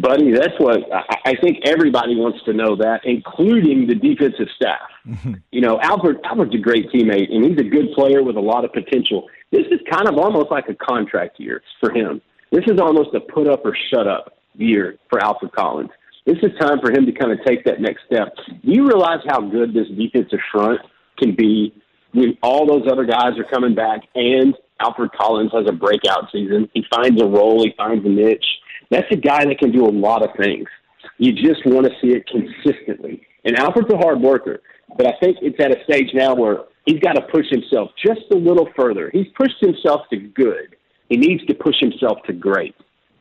Buddy, 0.00 0.32
that's 0.32 0.58
what 0.58 0.80
I 1.26 1.34
think 1.42 1.58
everybody 1.66 2.16
wants 2.16 2.42
to 2.44 2.52
know 2.52 2.76
that, 2.76 3.00
including 3.04 3.86
the 3.86 3.94
defensive 3.94 4.48
staff. 4.56 4.88
Mm-hmm. 5.06 5.34
You 5.50 5.60
know, 5.60 5.80
Albert 5.82 6.20
Albert's 6.24 6.54
a 6.54 6.58
great 6.58 6.90
teammate 6.90 7.30
and 7.30 7.44
he's 7.44 7.58
a 7.58 7.68
good 7.68 7.92
player 7.94 8.22
with 8.22 8.36
a 8.36 8.40
lot 8.40 8.64
of 8.64 8.72
potential. 8.72 9.28
This 9.50 9.66
is 9.70 9.80
kind 9.90 10.08
of 10.08 10.16
almost 10.16 10.50
like 10.50 10.68
a 10.68 10.74
contract 10.74 11.38
year 11.38 11.62
for 11.80 11.92
him. 11.92 12.22
This 12.52 12.64
is 12.66 12.80
almost 12.80 13.14
a 13.14 13.20
put 13.20 13.48
up 13.48 13.64
or 13.64 13.76
shut 13.90 14.06
up 14.06 14.38
year 14.54 14.98
for 15.10 15.22
Alfred 15.22 15.52
Collins. 15.52 15.90
This 16.24 16.38
is 16.42 16.52
time 16.60 16.78
for 16.80 16.90
him 16.92 17.04
to 17.04 17.12
kind 17.12 17.32
of 17.32 17.44
take 17.44 17.64
that 17.64 17.80
next 17.80 18.02
step. 18.06 18.34
Do 18.46 18.70
you 18.70 18.86
realize 18.86 19.20
how 19.26 19.40
good 19.40 19.74
this 19.74 19.88
defensive 19.88 20.38
front 20.52 20.80
can 21.18 21.34
be 21.34 21.74
when 22.12 22.38
all 22.42 22.66
those 22.66 22.90
other 22.90 23.04
guys 23.04 23.38
are 23.38 23.44
coming 23.52 23.74
back 23.74 24.00
and 24.14 24.54
Alfred 24.80 25.10
Collins 25.12 25.50
has 25.52 25.66
a 25.68 25.72
breakout 25.72 26.30
season? 26.32 26.70
He 26.72 26.84
finds 26.94 27.20
a 27.20 27.26
role, 27.26 27.64
he 27.64 27.74
finds 27.76 28.06
a 28.06 28.08
niche 28.08 28.46
that's 28.92 29.10
a 29.10 29.16
guy 29.16 29.44
that 29.44 29.58
can 29.58 29.72
do 29.72 29.84
a 29.86 29.90
lot 29.90 30.22
of 30.22 30.30
things. 30.36 30.68
You 31.18 31.32
just 31.32 31.64
want 31.66 31.86
to 31.86 31.92
see 32.00 32.14
it 32.14 32.26
consistently. 32.26 33.26
And 33.44 33.56
Alfred's 33.56 33.92
a 33.92 33.96
hard 33.96 34.20
worker, 34.20 34.60
but 34.96 35.06
I 35.06 35.12
think 35.20 35.38
it's 35.42 35.58
at 35.60 35.76
a 35.76 35.82
stage 35.84 36.10
now 36.14 36.34
where 36.34 36.58
he's 36.86 37.00
got 37.00 37.14
to 37.14 37.22
push 37.22 37.46
himself 37.50 37.90
just 38.04 38.22
a 38.30 38.36
little 38.36 38.68
further. 38.76 39.10
He's 39.12 39.26
pushed 39.36 39.60
himself 39.60 40.02
to 40.10 40.16
good. 40.16 40.76
He 41.08 41.16
needs 41.16 41.44
to 41.46 41.54
push 41.54 41.76
himself 41.80 42.18
to 42.26 42.32
great. 42.32 42.74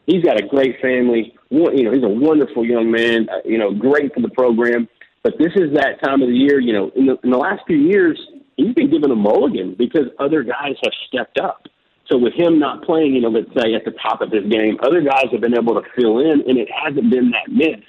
He's 0.06 0.24
got 0.24 0.40
a 0.40 0.46
great 0.46 0.82
family. 0.82 1.34
You 1.50 1.84
know, 1.84 1.94
he's 1.94 2.04
a 2.04 2.10
wonderful 2.10 2.66
young 2.66 2.92
man. 2.92 3.30
Uh, 3.30 3.38
you 3.46 3.58
know, 3.58 3.74
great 3.74 4.14
for 4.14 4.22
the 4.22 4.30
program. 4.30 4.88
But 5.24 5.34
this 5.38 5.52
is 5.56 5.74
that 5.76 6.02
time 6.04 6.22
of 6.22 6.30
the 6.30 6.36
year. 6.36 6.60
You 6.60 6.74
know, 6.74 6.92
in 6.96 7.06
the, 7.06 7.18
in 7.24 7.30
the 7.30 7.38
last 7.38 7.62
few 7.68 7.78
years, 7.78 8.20
he's 8.58 8.74
been 8.74 8.90
given 8.90 9.12
a 9.12 9.16
mulligan 9.16 9.76
because 9.78 10.06
other 10.20 10.44
guys 10.44 10.76
have 10.84 10.94
stepped 11.08 11.40
up. 11.40 11.68
So 12.12 12.18
with 12.18 12.34
him 12.34 12.60
not 12.60 12.84
playing, 12.84 13.16
you 13.16 13.22
know, 13.22 13.30
let's 13.30 13.48
say 13.56 13.74
at 13.74 13.86
the 13.86 13.92
top 13.92 14.20
of 14.22 14.32
his 14.32 14.44
game, 14.52 14.78
other 14.84 15.02
guys 15.02 15.28
have 15.32 15.40
been 15.40 15.58
able 15.58 15.76
to 15.76 15.88
fill 15.96 16.20
in, 16.20 16.44
and 16.46 16.58
it 16.58 16.68
hasn't 16.70 17.10
been 17.10 17.32
that 17.32 17.50
missed. 17.50 17.88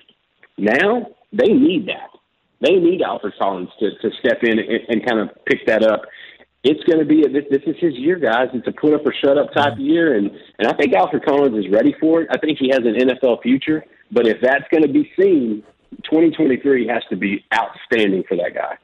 Now 0.57 1.09
they 1.33 1.49
need 1.49 1.89
that. 1.89 2.11
They 2.61 2.75
need 2.75 3.03
Alfred 3.03 3.35
Collins 3.41 3.71
to, 3.81 3.91
to 3.99 4.11
step 4.21 4.39
in 4.45 4.61
and, 4.61 4.69
and 4.89 5.07
kind 5.07 5.19
of 5.19 5.31
pick 5.47 5.67
that 5.67 5.83
up. 5.83 6.03
It's 6.63 6.83
going 6.85 7.01
to 7.01 7.05
be 7.05 7.23
a, 7.25 7.29
this. 7.29 7.45
This 7.51 7.63
is 7.67 7.75
his 7.81 7.95
year, 7.95 8.17
guys. 8.17 8.47
It's 8.55 8.69
a 8.69 8.73
put 8.73 8.95
up 8.95 9.05
or 9.05 9.13
shut 9.13 9.37
up 9.37 9.53
type 9.53 9.73
of 9.73 9.81
year, 9.81 10.17
and 10.17 10.31
and 10.61 10.69
I 10.69 10.73
think 10.75 10.95
Alfred 10.95 11.25
Collins 11.25 11.59
is 11.59 11.73
ready 11.73 11.93
for 11.99 12.23
it. 12.23 12.29
I 12.31 12.39
think 12.39 12.59
he 12.59 12.69
has 12.69 12.83
an 12.85 12.95
NFL 12.95 13.43
future, 13.43 13.85
but 14.13 14.29
if 14.29 14.37
that's 14.41 14.65
going 14.71 14.85
to 14.85 14.93
be 14.93 15.11
seen, 15.21 15.65
2023 16.05 16.87
has 16.87 17.03
to 17.11 17.17
be 17.17 17.45
outstanding 17.53 18.23
for 18.29 18.37
that 18.37 18.55
guy. 18.55 18.77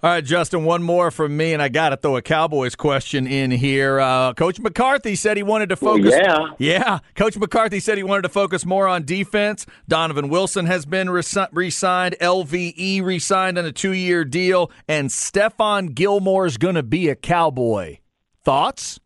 All 0.00 0.10
right, 0.10 0.24
Justin, 0.24 0.64
one 0.64 0.84
more 0.84 1.10
from 1.10 1.36
me, 1.36 1.52
and 1.52 1.60
I 1.60 1.68
got 1.68 1.88
to 1.88 1.96
throw 1.96 2.16
a 2.16 2.22
Cowboys 2.22 2.76
question 2.76 3.26
in 3.26 3.50
here. 3.50 3.98
Uh, 3.98 4.32
Coach 4.32 4.60
McCarthy 4.60 5.16
said 5.16 5.36
he 5.36 5.42
wanted 5.42 5.70
to 5.70 5.76
focus. 5.76 6.12
Well, 6.12 6.54
yeah. 6.60 6.78
Yeah. 6.78 6.98
Coach 7.16 7.36
McCarthy 7.36 7.80
said 7.80 7.98
he 7.98 8.04
wanted 8.04 8.22
to 8.22 8.28
focus 8.28 8.64
more 8.64 8.86
on 8.86 9.04
defense. 9.04 9.66
Donovan 9.88 10.28
Wilson 10.28 10.66
has 10.66 10.86
been 10.86 11.10
re 11.10 11.22
signed, 11.22 12.14
LVE 12.20 13.02
re 13.02 13.18
signed 13.18 13.58
on 13.58 13.64
a 13.64 13.72
two 13.72 13.90
year 13.92 14.24
deal, 14.24 14.70
and 14.86 15.08
Stephon 15.08 15.92
Gilmore 15.96 16.46
is 16.46 16.58
going 16.58 16.76
to 16.76 16.84
be 16.84 17.08
a 17.08 17.16
Cowboy. 17.16 17.98
Thoughts? 18.44 19.00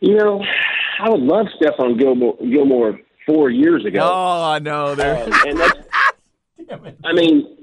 You 0.00 0.16
know, 0.16 0.42
I 0.98 1.08
would 1.08 1.20
love 1.20 1.46
Stephon 1.60 2.00
Gilmore, 2.00 2.36
Gilmore 2.38 2.98
four 3.26 3.48
years 3.50 3.84
ago. 3.84 4.00
Oh, 4.02 4.42
I 4.42 4.58
know. 4.58 4.96
There. 4.96 5.18
Uh, 5.22 5.38
and 5.46 5.58
that's, 5.60 5.78
I 7.04 7.12
mean, 7.12 7.58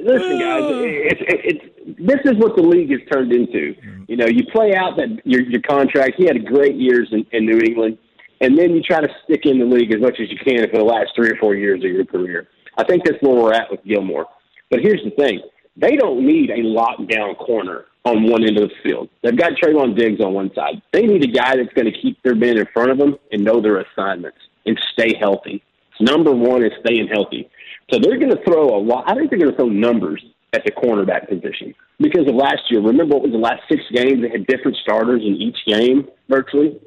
Listen, 0.00 0.38
guys, 0.38 0.62
it's, 0.64 1.20
it's, 1.28 1.98
this 1.98 2.20
is 2.24 2.38
what 2.38 2.56
the 2.56 2.62
league 2.62 2.90
has 2.90 3.00
turned 3.12 3.32
into. 3.32 3.74
Mm. 3.74 4.08
You 4.08 4.16
know, 4.16 4.26
you 4.26 4.44
play 4.46 4.74
out 4.74 4.96
that 4.96 5.20
your 5.24 5.42
your 5.42 5.60
contract. 5.62 6.14
He 6.16 6.24
had 6.24 6.46
great 6.46 6.76
years 6.76 7.08
in, 7.12 7.26
in 7.32 7.44
New 7.44 7.58
England, 7.58 7.98
and 8.40 8.58
then 8.58 8.74
you 8.74 8.82
try 8.82 9.00
to 9.00 9.08
stick 9.24 9.44
in 9.44 9.58
the 9.58 9.66
league 9.66 9.92
as 9.92 10.00
much 10.00 10.18
as 10.20 10.30
you 10.30 10.38
can 10.38 10.68
for 10.70 10.78
the 10.78 10.84
last 10.84 11.10
three 11.14 11.30
or 11.30 11.36
four 11.36 11.54
years 11.54 11.84
of 11.84 11.90
your 11.90 12.06
career. 12.06 12.48
I 12.78 12.84
think 12.84 13.04
that's 13.04 13.18
where 13.20 13.34
we're 13.34 13.52
at 13.52 13.70
with 13.70 13.84
Gilmore. 13.84 14.26
But 14.70 14.80
here's 14.80 15.02
the 15.04 15.10
thing: 15.10 15.42
they 15.76 15.96
don't 15.96 16.24
need 16.24 16.50
a 16.50 16.62
lockdown 16.62 17.36
corner 17.36 17.84
on 18.04 18.28
one 18.28 18.44
end 18.44 18.58
of 18.58 18.68
the 18.68 18.74
field. 18.82 19.08
They've 19.22 19.36
got 19.36 19.52
Trevon 19.52 19.96
Diggs 19.96 20.20
on 20.20 20.32
one 20.32 20.52
side. 20.54 20.82
They 20.92 21.02
need 21.02 21.22
a 21.22 21.32
guy 21.32 21.56
that's 21.56 21.72
going 21.74 21.92
to 21.92 22.00
keep 22.00 22.20
their 22.22 22.34
men 22.34 22.58
in 22.58 22.66
front 22.72 22.90
of 22.90 22.98
them 22.98 23.16
and 23.30 23.44
know 23.44 23.60
their 23.60 23.78
assignments 23.80 24.38
and 24.66 24.78
stay 24.92 25.14
healthy. 25.20 25.62
Number 26.00 26.32
one 26.32 26.64
is 26.64 26.72
staying 26.84 27.08
healthy. 27.08 27.48
So 27.90 27.98
they're 28.00 28.18
going 28.18 28.30
to 28.30 28.42
throw 28.44 28.76
a 28.76 28.80
lot. 28.80 29.04
I 29.10 29.14
think 29.14 29.30
they're 29.30 29.38
going 29.38 29.50
to 29.50 29.56
throw 29.56 29.68
numbers 29.68 30.24
at 30.52 30.64
the 30.64 30.70
cornerback 30.70 31.28
position 31.28 31.74
because 31.98 32.26
of 32.28 32.34
last 32.34 32.62
year. 32.70 32.80
Remember 32.80 33.14
what 33.14 33.22
was 33.22 33.32
the 33.32 33.38
last 33.38 33.62
six 33.70 33.82
games? 33.92 34.22
They 34.22 34.28
had 34.28 34.46
different 34.46 34.76
starters 34.82 35.22
in 35.22 35.34
each 35.36 35.58
game 35.66 36.08
virtually. 36.28 36.78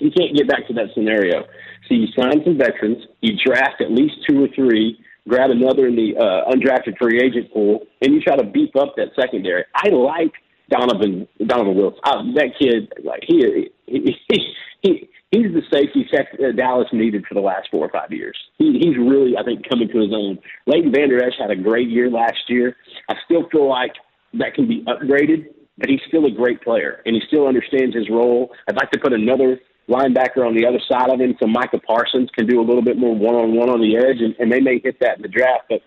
You 0.00 0.10
can't 0.10 0.36
get 0.36 0.48
back 0.48 0.66
to 0.68 0.74
that 0.74 0.86
scenario. 0.94 1.44
So 1.88 1.94
you 1.94 2.06
sign 2.16 2.42
some 2.44 2.58
veterans, 2.58 3.04
you 3.20 3.36
draft 3.44 3.80
at 3.80 3.90
least 3.90 4.14
two 4.28 4.44
or 4.44 4.48
three, 4.54 4.98
grab 5.28 5.50
another 5.50 5.86
in 5.86 5.96
the 5.96 6.16
uh, 6.16 6.50
undrafted 6.50 6.96
free 6.98 7.20
agent 7.20 7.52
pool, 7.52 7.86
and 8.00 8.14
you 8.14 8.20
try 8.20 8.36
to 8.36 8.44
beef 8.44 8.74
up 8.76 8.94
that 8.96 9.08
secondary. 9.18 9.64
I 9.74 9.88
like 9.90 10.32
Donovan 10.72 11.28
Donovan 11.46 11.76
Wilson. 11.76 12.00
Uh, 12.04 12.22
that 12.34 12.50
kid, 12.58 12.92
like 13.04 13.22
he 13.28 13.70
he 13.86 14.16
he, 14.28 14.54
he 14.82 15.10
he's 15.30 15.52
the 15.52 15.62
safety 15.72 16.08
Dallas 16.56 16.88
needed 16.92 17.24
for 17.28 17.34
the 17.34 17.40
last 17.40 17.68
four 17.70 17.84
or 17.84 17.90
five 17.90 18.10
years. 18.10 18.36
He, 18.58 18.78
he's 18.82 18.96
really, 18.96 19.36
I 19.36 19.42
think, 19.44 19.68
coming 19.68 19.88
to 19.88 19.98
his 19.98 20.12
own. 20.12 20.38
Leighton 20.66 20.92
Vander 20.92 21.22
Esch 21.22 21.34
had 21.38 21.50
a 21.50 21.56
great 21.56 21.88
year 21.88 22.10
last 22.10 22.42
year. 22.48 22.76
I 23.08 23.14
still 23.24 23.48
feel 23.50 23.68
like 23.68 23.92
that 24.34 24.54
can 24.54 24.66
be 24.66 24.84
upgraded, 24.84 25.48
but 25.78 25.88
he's 25.88 26.00
still 26.08 26.26
a 26.26 26.30
great 26.30 26.62
player, 26.62 27.02
and 27.04 27.14
he 27.14 27.22
still 27.26 27.46
understands 27.46 27.94
his 27.94 28.08
role. 28.10 28.50
I'd 28.68 28.76
like 28.76 28.90
to 28.92 29.00
put 29.00 29.12
another 29.12 29.60
linebacker 29.88 30.46
on 30.46 30.54
the 30.54 30.64
other 30.64 30.80
side 30.90 31.10
of 31.10 31.20
him 31.20 31.34
so 31.40 31.46
Micah 31.46 31.80
Parsons 31.80 32.30
can 32.36 32.46
do 32.46 32.60
a 32.60 32.64
little 32.64 32.82
bit 32.82 32.96
more 32.96 33.14
one-on-one 33.14 33.68
on 33.68 33.80
the 33.80 33.96
edge, 33.96 34.20
and, 34.20 34.34
and 34.38 34.50
they 34.50 34.60
may 34.60 34.80
hit 34.82 35.00
that 35.00 35.16
in 35.16 35.22
the 35.22 35.28
draft. 35.28 35.64
But, 35.68 35.82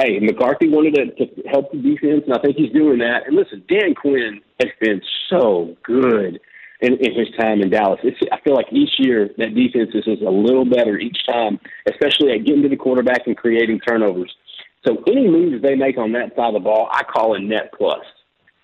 hey, 0.00 0.18
McCarthy 0.20 0.68
wanted 0.68 0.94
to, 0.94 1.26
to 1.26 1.48
help 1.48 1.70
the 1.72 1.78
defense, 1.78 2.24
and 2.26 2.34
I 2.34 2.40
think 2.40 2.56
he's 2.56 2.72
doing 2.72 2.98
that. 2.98 3.26
And 3.26 3.36
listen, 3.36 3.62
Dan 3.68 3.94
Quinn 3.94 4.40
has 4.60 4.70
been 4.80 5.00
so 5.28 5.76
good 5.82 6.40
in, 6.80 6.94
in 6.94 7.14
his 7.14 7.28
time 7.38 7.60
in 7.60 7.70
Dallas. 7.70 8.00
It's, 8.02 8.18
I 8.32 8.40
feel 8.40 8.54
like 8.54 8.72
each 8.72 8.90
year 8.98 9.30
that 9.38 9.54
defense 9.54 9.90
is 9.94 10.04
just 10.04 10.22
a 10.22 10.30
little 10.30 10.64
better 10.64 10.98
each 10.98 11.18
time, 11.28 11.60
especially 11.88 12.32
at 12.32 12.44
getting 12.44 12.62
to 12.62 12.68
the 12.68 12.76
quarterback 12.76 13.26
and 13.26 13.36
creating 13.36 13.80
turnovers. 13.80 14.34
So 14.86 15.02
any 15.06 15.28
moves 15.28 15.62
they 15.62 15.74
make 15.74 15.98
on 15.98 16.12
that 16.12 16.34
side 16.36 16.48
of 16.48 16.54
the 16.54 16.60
ball, 16.60 16.88
I 16.90 17.02
call 17.02 17.34
a 17.34 17.38
net 17.38 17.72
plus 17.76 18.00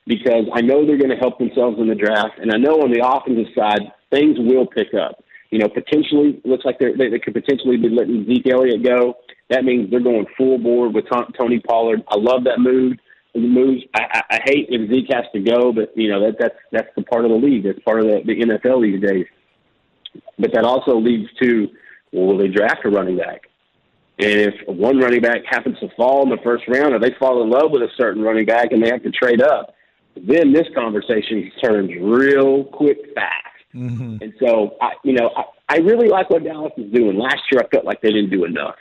because 0.06 0.46
I 0.54 0.62
know 0.62 0.86
they're 0.86 0.98
going 0.98 1.10
to 1.10 1.16
help 1.16 1.38
themselves 1.38 1.78
in 1.78 1.88
the 1.88 1.94
draft, 1.94 2.38
and 2.38 2.52
I 2.52 2.56
know 2.56 2.80
on 2.80 2.92
the 2.92 3.04
offensive 3.04 3.52
side 3.56 3.92
things 4.10 4.38
will 4.38 4.66
pick 4.66 4.94
up. 4.94 5.22
You 5.50 5.58
know, 5.58 5.68
potentially 5.68 6.40
looks 6.44 6.64
like 6.64 6.78
they're, 6.78 6.96
they, 6.96 7.08
they 7.08 7.18
could 7.18 7.34
potentially 7.34 7.76
be 7.76 7.88
letting 7.88 8.26
Zeke 8.26 8.50
Elliott 8.50 8.84
go. 8.84 9.16
That 9.48 9.64
means 9.64 9.90
they're 9.90 10.00
going 10.00 10.26
full 10.36 10.58
board 10.58 10.94
with 10.94 11.04
Tony 11.36 11.60
Pollard. 11.60 12.02
I 12.08 12.16
love 12.16 12.44
that 12.44 12.58
move 12.58 12.96
moves. 13.34 13.82
I, 13.94 14.00
I, 14.12 14.22
I 14.36 14.40
hate 14.44 14.66
if 14.70 14.90
Zeke 14.90 15.12
has 15.12 15.24
to 15.34 15.40
go, 15.40 15.72
but 15.72 15.96
you 15.96 16.08
know 16.08 16.20
that 16.24 16.36
that's 16.38 16.56
that's 16.72 16.88
the 16.96 17.02
part 17.02 17.24
of 17.24 17.30
the 17.30 17.36
league. 17.36 17.64
That's 17.64 17.78
part 17.80 18.00
of 18.00 18.06
the, 18.06 18.22
the 18.24 18.40
NFL 18.40 18.82
these 18.82 19.00
days. 19.00 19.26
But 20.38 20.52
that 20.54 20.64
also 20.64 20.96
leads 20.96 21.28
to 21.42 21.68
well, 22.12 22.26
will 22.26 22.38
they 22.38 22.48
draft 22.48 22.84
a 22.84 22.90
running 22.90 23.18
back? 23.18 23.42
And 24.18 24.40
if 24.40 24.54
one 24.66 24.98
running 24.98 25.20
back 25.20 25.42
happens 25.48 25.78
to 25.80 25.88
fall 25.96 26.22
in 26.22 26.30
the 26.30 26.42
first 26.42 26.64
round, 26.68 26.94
or 26.94 26.98
they 26.98 27.14
fall 27.18 27.42
in 27.42 27.50
love 27.50 27.70
with 27.70 27.82
a 27.82 27.88
certain 27.96 28.22
running 28.22 28.46
back 28.46 28.72
and 28.72 28.82
they 28.82 28.88
have 28.88 29.02
to 29.02 29.10
trade 29.10 29.42
up, 29.42 29.74
then 30.16 30.52
this 30.52 30.66
conversation 30.74 31.52
turns 31.62 31.90
real 32.00 32.64
quick 32.64 32.96
fast. 33.14 33.34
Mm-hmm. 33.74 34.16
And 34.22 34.32
so, 34.40 34.76
I, 34.80 34.92
you 35.04 35.12
know, 35.12 35.30
I, 35.36 35.42
I 35.68 35.76
really 35.78 36.08
like 36.08 36.30
what 36.30 36.44
Dallas 36.44 36.72
is 36.78 36.90
doing. 36.92 37.18
Last 37.18 37.42
year, 37.52 37.60
I 37.62 37.68
felt 37.68 37.84
like 37.84 38.00
they 38.00 38.10
didn't 38.10 38.30
do 38.30 38.46
enough. 38.46 38.76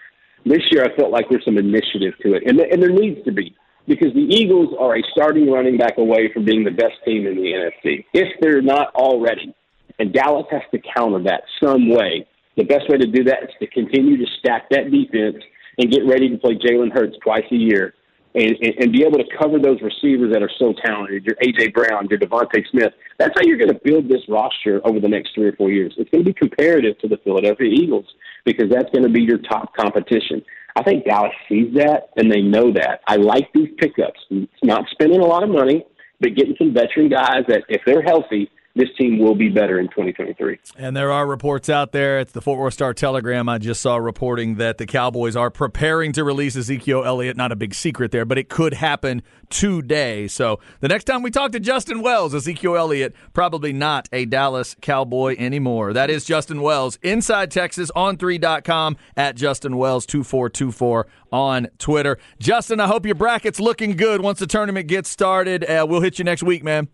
This 0.45 0.61
year, 0.71 0.85
I 0.85 0.95
felt 0.95 1.11
like 1.11 1.25
there's 1.29 1.43
some 1.43 1.57
initiative 1.57 2.13
to 2.21 2.35
it, 2.35 2.43
and, 2.45 2.59
and 2.59 2.81
there 2.81 2.91
needs 2.91 3.23
to 3.25 3.31
be 3.31 3.55
because 3.87 4.13
the 4.13 4.27
Eagles 4.29 4.75
are 4.79 4.97
a 4.97 5.01
starting 5.11 5.49
running 5.49 5.77
back 5.77 5.97
away 5.97 6.31
from 6.33 6.45
being 6.45 6.63
the 6.63 6.71
best 6.71 6.95
team 7.05 7.27
in 7.27 7.35
the 7.35 7.41
NFC, 7.41 8.05
if 8.13 8.27
they're 8.41 8.61
not 8.61 8.93
already. 8.95 9.53
And 9.99 10.13
Dallas 10.13 10.45
has 10.51 10.61
to 10.71 10.79
counter 10.95 11.23
that 11.23 11.43
some 11.63 11.89
way. 11.89 12.27
The 12.57 12.63
best 12.63 12.89
way 12.89 12.97
to 12.97 13.07
do 13.07 13.23
that 13.25 13.43
is 13.43 13.49
to 13.59 13.67
continue 13.67 14.17
to 14.17 14.25
stack 14.39 14.69
that 14.69 14.91
defense 14.91 15.43
and 15.77 15.91
get 15.91 16.05
ready 16.05 16.29
to 16.29 16.37
play 16.37 16.55
Jalen 16.55 16.91
Hurts 16.93 17.15
twice 17.23 17.45
a 17.51 17.55
year 17.55 17.93
and, 18.35 18.55
and, 18.61 18.73
and 18.79 18.91
be 18.91 19.03
able 19.03 19.17
to 19.17 19.25
cover 19.39 19.59
those 19.59 19.81
receivers 19.81 20.31
that 20.33 20.43
are 20.43 20.51
so 20.59 20.73
talented, 20.85 21.25
your 21.25 21.35
A.J. 21.41 21.69
Brown, 21.69 22.07
your 22.09 22.19
DeVonta 22.19 22.61
Smith. 22.69 22.93
That's 23.17 23.33
how 23.35 23.45
you're 23.45 23.57
going 23.57 23.73
to 23.73 23.79
build 23.83 24.09
this 24.09 24.21
roster 24.27 24.81
over 24.85 24.99
the 24.99 25.07
next 25.07 25.33
three 25.33 25.47
or 25.47 25.53
four 25.53 25.71
years. 25.71 25.93
It's 25.97 26.09
going 26.09 26.23
to 26.23 26.33
be 26.33 26.37
comparative 26.37 26.99
to 26.99 27.07
the 27.07 27.17
Philadelphia 27.23 27.69
Eagles 27.71 28.05
because 28.43 28.69
that's 28.69 28.89
going 28.91 29.03
to 29.03 29.09
be 29.09 29.21
your 29.21 29.39
top 29.39 29.75
competition. 29.75 30.43
I 30.75 30.83
think 30.83 31.05
Dallas 31.05 31.31
sees 31.47 31.73
that 31.75 32.09
and 32.17 32.29
they 32.31 32.41
know 32.41 32.73
that. 32.73 32.99
I 33.07 33.15
like 33.15 33.51
these 33.53 33.69
pickups. 33.77 34.19
It's 34.29 34.51
not 34.63 34.83
spending 34.91 35.21
a 35.21 35.25
lot 35.25 35.43
of 35.43 35.49
money, 35.49 35.85
but 36.19 36.35
getting 36.35 36.55
some 36.57 36.73
veteran 36.73 37.09
guys 37.09 37.43
that, 37.47 37.63
if 37.69 37.81
they're 37.85 38.03
healthy, 38.03 38.51
this 38.75 38.89
team 38.97 39.19
will 39.19 39.35
be 39.35 39.47
better 39.47 39.79
in 39.79 39.87
2023. 39.87 40.59
And 40.77 40.95
there 40.95 41.11
are 41.11 41.25
reports 41.25 41.69
out 41.69 41.93
there. 41.93 42.19
It's 42.19 42.33
the 42.33 42.41
Fort 42.41 42.59
Worth 42.59 42.73
Star 42.73 42.93
Telegram. 42.93 43.47
I 43.47 43.57
just 43.57 43.81
saw 43.81 43.95
reporting 43.95 44.55
that 44.55 44.77
the 44.77 44.85
Cowboys 44.85 45.37
are 45.37 45.49
preparing 45.49 46.11
to 46.11 46.25
release 46.25 46.57
Ezekiel 46.57 47.03
Elliott. 47.05 47.37
Not 47.37 47.53
a 47.53 47.55
big 47.55 47.73
secret 47.73 48.11
there, 48.11 48.25
but 48.25 48.37
it 48.37 48.49
could 48.49 48.73
happen 48.73 49.21
today. 49.49 50.27
So 50.27 50.59
the 50.81 50.89
next 50.89 51.05
time 51.05 51.21
we 51.21 51.31
talk 51.31 51.53
to 51.53 51.59
Justin 51.59 52.01
Wells, 52.01 52.35
Ezekiel 52.35 52.75
Elliott, 52.75 53.15
probably 53.31 53.71
not 53.71 54.09
a 54.11 54.25
Dallas 54.25 54.75
Cowboy 54.81 55.35
anymore. 55.37 55.93
That 55.93 56.09
is 56.09 56.25
Justin 56.25 56.61
Wells, 56.61 56.99
Inside 57.01 57.51
Texas 57.51 57.89
on 57.95 58.17
3.com 58.17 58.97
at 59.15 59.37
Justin 59.37 59.77
Wells 59.77 60.05
2424 60.05 61.07
on 61.31 61.67
Twitter. 61.77 62.17
Justin, 62.39 62.81
I 62.81 62.87
hope 62.87 63.05
your 63.05 63.15
bracket's 63.15 63.59
looking 63.59 63.95
good 63.95 64.19
once 64.19 64.39
the 64.39 64.47
tournament 64.47 64.87
gets 64.87 65.09
started. 65.09 65.63
Uh, 65.63 65.85
we'll 65.87 66.01
hit 66.01 66.19
you 66.19 66.25
next 66.25 66.43
week, 66.43 66.61
man. 66.61 66.89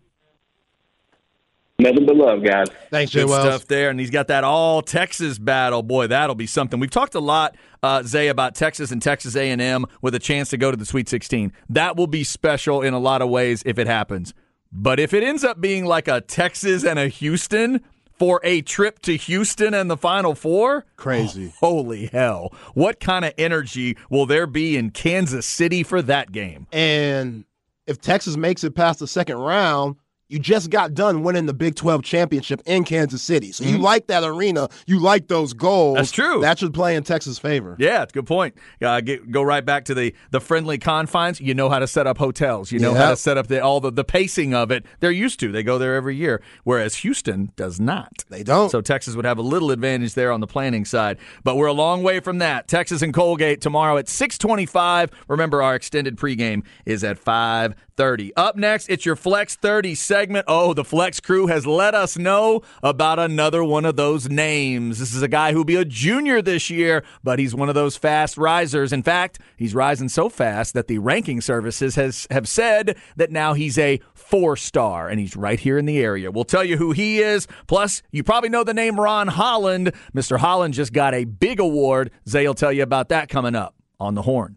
Nothing 1.82 2.06
but 2.06 2.16
love, 2.16 2.44
guys. 2.44 2.68
Thanks, 2.90 3.10
Jay 3.10 3.20
Good 3.22 3.30
Wells. 3.30 3.44
stuff 3.44 3.66
there, 3.66 3.90
and 3.90 3.98
he's 3.98 4.10
got 4.10 4.28
that 4.28 4.44
all 4.44 4.82
Texas 4.82 5.38
battle. 5.38 5.82
Boy, 5.82 6.06
that'll 6.06 6.36
be 6.36 6.46
something. 6.46 6.78
We've 6.78 6.90
talked 6.90 7.14
a 7.16 7.20
lot, 7.20 7.56
uh, 7.82 8.04
Zay, 8.04 8.28
about 8.28 8.54
Texas 8.54 8.92
and 8.92 9.02
Texas 9.02 9.34
A 9.34 9.50
and 9.50 9.60
M 9.60 9.86
with 10.00 10.14
a 10.14 10.20
chance 10.20 10.50
to 10.50 10.56
go 10.56 10.70
to 10.70 10.76
the 10.76 10.84
Sweet 10.84 11.08
16. 11.08 11.52
That 11.68 11.96
will 11.96 12.06
be 12.06 12.22
special 12.22 12.82
in 12.82 12.94
a 12.94 13.00
lot 13.00 13.20
of 13.20 13.30
ways 13.30 13.64
if 13.66 13.78
it 13.78 13.88
happens. 13.88 14.32
But 14.70 15.00
if 15.00 15.12
it 15.12 15.24
ends 15.24 15.42
up 15.42 15.60
being 15.60 15.84
like 15.84 16.06
a 16.06 16.20
Texas 16.20 16.84
and 16.84 16.98
a 16.98 17.08
Houston 17.08 17.80
for 18.12 18.40
a 18.44 18.62
trip 18.62 19.00
to 19.00 19.16
Houston 19.16 19.74
and 19.74 19.90
the 19.90 19.96
Final 19.96 20.36
Four, 20.36 20.86
crazy. 20.96 21.52
Oh, 21.60 21.66
holy 21.66 22.06
hell! 22.06 22.54
What 22.74 23.00
kind 23.00 23.24
of 23.24 23.34
energy 23.36 23.96
will 24.08 24.26
there 24.26 24.46
be 24.46 24.76
in 24.76 24.90
Kansas 24.90 25.46
City 25.46 25.82
for 25.82 26.00
that 26.02 26.30
game? 26.30 26.68
And 26.72 27.44
if 27.88 28.00
Texas 28.00 28.36
makes 28.36 28.62
it 28.62 28.76
past 28.76 29.00
the 29.00 29.08
second 29.08 29.38
round 29.38 29.96
you 30.32 30.38
just 30.38 30.70
got 30.70 30.94
done 30.94 31.22
winning 31.22 31.44
the 31.44 31.52
Big 31.52 31.74
12 31.74 32.02
championship 32.02 32.62
in 32.64 32.84
Kansas 32.84 33.20
City. 33.20 33.52
So 33.52 33.64
mm-hmm. 33.64 33.74
you 33.74 33.82
like 33.82 34.06
that 34.06 34.24
arena. 34.24 34.70
You 34.86 34.98
like 34.98 35.28
those 35.28 35.52
goals. 35.52 35.96
That's 35.96 36.10
true. 36.10 36.40
That 36.40 36.58
should 36.58 36.72
play 36.72 36.96
in 36.96 37.02
Texas' 37.02 37.38
favor. 37.38 37.76
Yeah, 37.78 38.02
it's 38.02 38.12
a 38.12 38.14
good 38.14 38.26
point. 38.26 38.54
Uh, 38.80 39.02
get, 39.02 39.30
go 39.30 39.42
right 39.42 39.62
back 39.62 39.84
to 39.86 39.94
the, 39.94 40.14
the 40.30 40.40
friendly 40.40 40.78
confines. 40.78 41.38
You 41.38 41.52
know 41.52 41.68
how 41.68 41.78
to 41.80 41.86
set 41.86 42.06
up 42.06 42.16
hotels. 42.16 42.72
You 42.72 42.78
know 42.78 42.92
yep. 42.92 43.02
how 43.02 43.10
to 43.10 43.16
set 43.16 43.36
up 43.36 43.48
the, 43.48 43.62
all 43.62 43.80
the, 43.80 43.92
the 43.92 44.04
pacing 44.04 44.54
of 44.54 44.70
it. 44.70 44.86
They're 45.00 45.10
used 45.10 45.38
to. 45.40 45.52
They 45.52 45.62
go 45.62 45.76
there 45.76 45.94
every 45.94 46.16
year, 46.16 46.40
whereas 46.64 46.96
Houston 46.96 47.52
does 47.56 47.78
not. 47.78 48.24
They 48.30 48.42
don't. 48.42 48.70
So 48.70 48.80
Texas 48.80 49.14
would 49.14 49.26
have 49.26 49.36
a 49.36 49.42
little 49.42 49.70
advantage 49.70 50.14
there 50.14 50.32
on 50.32 50.40
the 50.40 50.46
planning 50.46 50.86
side. 50.86 51.18
But 51.44 51.56
we're 51.56 51.66
a 51.66 51.74
long 51.74 52.02
way 52.02 52.20
from 52.20 52.38
that. 52.38 52.68
Texas 52.68 53.02
and 53.02 53.12
Colgate 53.12 53.60
tomorrow 53.60 53.98
at 53.98 54.08
625. 54.08 55.10
Remember, 55.28 55.62
our 55.62 55.74
extended 55.74 56.16
pregame 56.16 56.64
is 56.86 57.04
at 57.04 57.18
530. 57.18 58.34
Up 58.34 58.56
next, 58.56 58.88
it's 58.88 59.04
your 59.04 59.14
Flex 59.16 59.56
30 59.56 59.94
segment. 59.94 60.21
Oh, 60.46 60.74
the 60.74 60.84
Flex 60.84 61.20
crew 61.20 61.46
has 61.46 61.66
let 61.66 61.94
us 61.94 62.16
know 62.16 62.62
about 62.82 63.18
another 63.18 63.64
one 63.64 63.84
of 63.84 63.96
those 63.96 64.28
names. 64.28 64.98
This 64.98 65.14
is 65.14 65.22
a 65.22 65.28
guy 65.28 65.52
who'll 65.52 65.64
be 65.64 65.76
a 65.76 65.84
junior 65.84 66.42
this 66.42 66.70
year, 66.70 67.04
but 67.24 67.38
he's 67.38 67.54
one 67.54 67.68
of 67.68 67.74
those 67.74 67.96
fast 67.96 68.36
risers. 68.36 68.92
In 68.92 69.02
fact, 69.02 69.38
he's 69.56 69.74
rising 69.74 70.08
so 70.08 70.28
fast 70.28 70.74
that 70.74 70.86
the 70.86 70.98
ranking 70.98 71.40
services 71.40 71.94
has 71.96 72.26
have 72.30 72.48
said 72.48 72.96
that 73.16 73.30
now 73.30 73.54
he's 73.54 73.78
a 73.78 74.00
four 74.14 74.56
star, 74.56 75.08
and 75.08 75.18
he's 75.20 75.36
right 75.36 75.60
here 75.60 75.78
in 75.78 75.86
the 75.86 75.98
area. 75.98 76.30
We'll 76.30 76.44
tell 76.44 76.64
you 76.64 76.76
who 76.76 76.92
he 76.92 77.18
is. 77.18 77.46
Plus, 77.66 78.02
you 78.10 78.22
probably 78.22 78.48
know 78.48 78.64
the 78.64 78.74
name 78.74 79.00
Ron 79.00 79.28
Holland. 79.28 79.92
Mr. 80.14 80.38
Holland 80.38 80.74
just 80.74 80.92
got 80.92 81.14
a 81.14 81.24
big 81.24 81.60
award. 81.60 82.10
Zay 82.28 82.46
will 82.46 82.54
tell 82.54 82.72
you 82.72 82.82
about 82.82 83.08
that 83.10 83.28
coming 83.28 83.54
up 83.54 83.74
on 83.98 84.14
the 84.14 84.22
horn. 84.22 84.56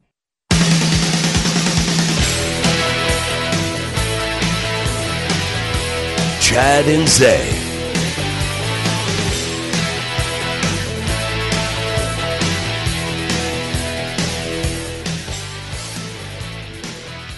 Chad 6.56 6.88
and 6.88 7.06
Zay. 7.06 7.52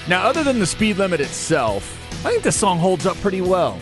Now, 0.08 0.28
other 0.28 0.44
than 0.44 0.60
the 0.60 0.68
speed 0.68 0.98
limit 0.98 1.20
itself, 1.20 1.84
I 2.24 2.30
think 2.30 2.44
the 2.44 2.52
song 2.52 2.78
holds 2.78 3.08
up 3.08 3.18
pretty 3.18 3.42
well. 3.42 3.80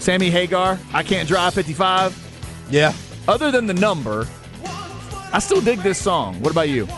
Sammy 0.00 0.28
Hagar, 0.28 0.80
I 0.92 1.04
Can't 1.04 1.28
Drive 1.28 1.54
55. 1.54 2.66
Yeah. 2.68 2.92
Other 3.28 3.52
than 3.52 3.68
the 3.68 3.74
number, 3.74 4.26
I 5.32 5.38
still 5.38 5.60
dig 5.60 5.78
this 5.82 6.02
song. 6.02 6.40
What 6.40 6.50
about 6.50 6.68
you? 6.68 6.88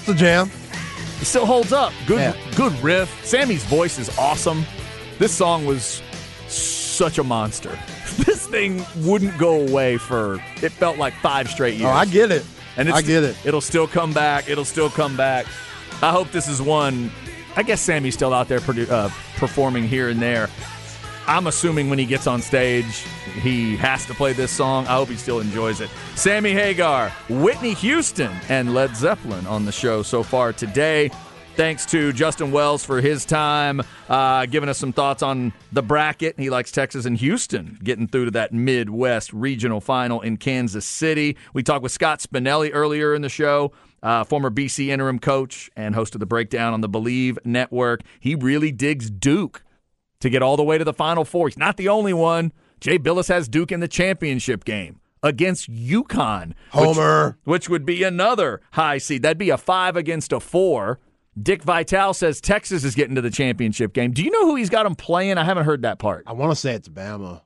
It's 0.00 0.08
a 0.08 0.14
jam. 0.14 0.50
It 1.22 1.24
still 1.24 1.46
holds 1.46 1.72
up. 1.72 1.94
Good, 2.06 2.18
yeah. 2.18 2.54
good 2.54 2.78
riff. 2.82 3.24
Sammy's 3.24 3.64
voice 3.64 3.98
is 3.98 4.10
awesome. 4.18 4.66
This 5.18 5.32
song 5.32 5.64
was 5.64 6.02
such 6.98 7.18
a 7.18 7.24
monster. 7.24 7.78
This 8.18 8.48
thing 8.48 8.84
wouldn't 8.96 9.38
go 9.38 9.60
away 9.60 9.96
for 9.96 10.42
it 10.60 10.72
felt 10.72 10.98
like 10.98 11.14
five 11.14 11.48
straight 11.48 11.74
years. 11.74 11.88
Oh, 11.88 11.92
I 11.92 12.04
get 12.04 12.32
it. 12.32 12.44
And 12.76 12.90
I 12.90 13.00
get 13.00 13.22
it. 13.22 13.36
It'll 13.46 13.60
still 13.60 13.86
come 13.86 14.12
back. 14.12 14.48
It'll 14.48 14.64
still 14.64 14.90
come 14.90 15.16
back. 15.16 15.46
I 16.02 16.10
hope 16.10 16.32
this 16.32 16.48
is 16.48 16.60
one. 16.60 17.12
I 17.54 17.62
guess 17.62 17.80
Sammy's 17.80 18.14
still 18.14 18.34
out 18.34 18.48
there 18.48 18.58
produ- 18.58 18.90
uh, 18.90 19.08
performing 19.36 19.86
here 19.86 20.08
and 20.08 20.20
there. 20.20 20.50
I'm 21.28 21.46
assuming 21.46 21.90
when 21.90 21.98
he 22.00 22.06
gets 22.06 22.26
on 22.26 22.42
stage, 22.42 23.04
he 23.42 23.76
has 23.76 24.04
to 24.06 24.14
play 24.14 24.32
this 24.32 24.50
song. 24.50 24.86
I 24.86 24.94
hope 24.94 25.08
he 25.10 25.16
still 25.16 25.38
enjoys 25.40 25.80
it. 25.80 25.90
Sammy 26.16 26.52
Hagar, 26.52 27.10
Whitney 27.28 27.74
Houston, 27.74 28.32
and 28.48 28.74
Led 28.74 28.96
Zeppelin 28.96 29.46
on 29.46 29.64
the 29.64 29.72
show 29.72 30.02
so 30.02 30.22
far 30.22 30.52
today. 30.52 31.10
Thanks 31.58 31.86
to 31.86 32.12
Justin 32.12 32.52
Wells 32.52 32.84
for 32.84 33.00
his 33.00 33.24
time, 33.24 33.82
uh, 34.08 34.46
giving 34.46 34.68
us 34.68 34.78
some 34.78 34.92
thoughts 34.92 35.24
on 35.24 35.52
the 35.72 35.82
bracket. 35.82 36.38
He 36.38 36.50
likes 36.50 36.70
Texas 36.70 37.04
and 37.04 37.16
Houston 37.16 37.80
getting 37.82 38.06
through 38.06 38.26
to 38.26 38.30
that 38.30 38.52
Midwest 38.52 39.32
regional 39.32 39.80
final 39.80 40.20
in 40.20 40.36
Kansas 40.36 40.86
City. 40.86 41.36
We 41.52 41.64
talked 41.64 41.82
with 41.82 41.90
Scott 41.90 42.20
Spinelli 42.20 42.70
earlier 42.72 43.12
in 43.12 43.22
the 43.22 43.28
show. 43.28 43.72
Uh, 44.04 44.22
former 44.22 44.50
BC 44.50 44.86
interim 44.86 45.18
coach 45.18 45.68
and 45.74 45.96
host 45.96 46.14
of 46.14 46.20
the 46.20 46.26
breakdown 46.26 46.74
on 46.74 46.80
the 46.80 46.88
Believe 46.88 47.40
Network. 47.44 48.02
He 48.20 48.36
really 48.36 48.70
digs 48.70 49.10
Duke 49.10 49.64
to 50.20 50.30
get 50.30 50.44
all 50.44 50.56
the 50.56 50.62
way 50.62 50.78
to 50.78 50.84
the 50.84 50.94
Final 50.94 51.24
Four. 51.24 51.48
He's 51.48 51.58
not 51.58 51.76
the 51.76 51.88
only 51.88 52.12
one. 52.12 52.52
Jay 52.78 53.00
Bilas 53.00 53.26
has 53.26 53.48
Duke 53.48 53.72
in 53.72 53.80
the 53.80 53.88
championship 53.88 54.64
game 54.64 55.00
against 55.24 55.68
UConn. 55.68 56.52
Homer. 56.70 57.36
Which, 57.42 57.64
which 57.64 57.68
would 57.68 57.84
be 57.84 58.04
another 58.04 58.60
high 58.74 58.98
seed. 58.98 59.22
That'd 59.22 59.38
be 59.38 59.50
a 59.50 59.58
five 59.58 59.96
against 59.96 60.32
a 60.32 60.38
four. 60.38 61.00
Dick 61.40 61.62
Vitale 61.62 62.14
says 62.14 62.40
Texas 62.40 62.84
is 62.84 62.94
getting 62.94 63.14
to 63.14 63.20
the 63.20 63.30
championship 63.30 63.92
game. 63.92 64.12
Do 64.12 64.22
you 64.22 64.30
know 64.30 64.46
who 64.46 64.56
he's 64.56 64.70
got 64.70 64.86
him 64.86 64.94
playing? 64.94 65.38
I 65.38 65.44
haven't 65.44 65.66
heard 65.66 65.82
that 65.82 65.98
part. 65.98 66.24
I 66.26 66.32
want 66.32 66.52
to 66.52 66.56
say 66.56 66.74
it's 66.74 66.88
Bama. 66.88 67.42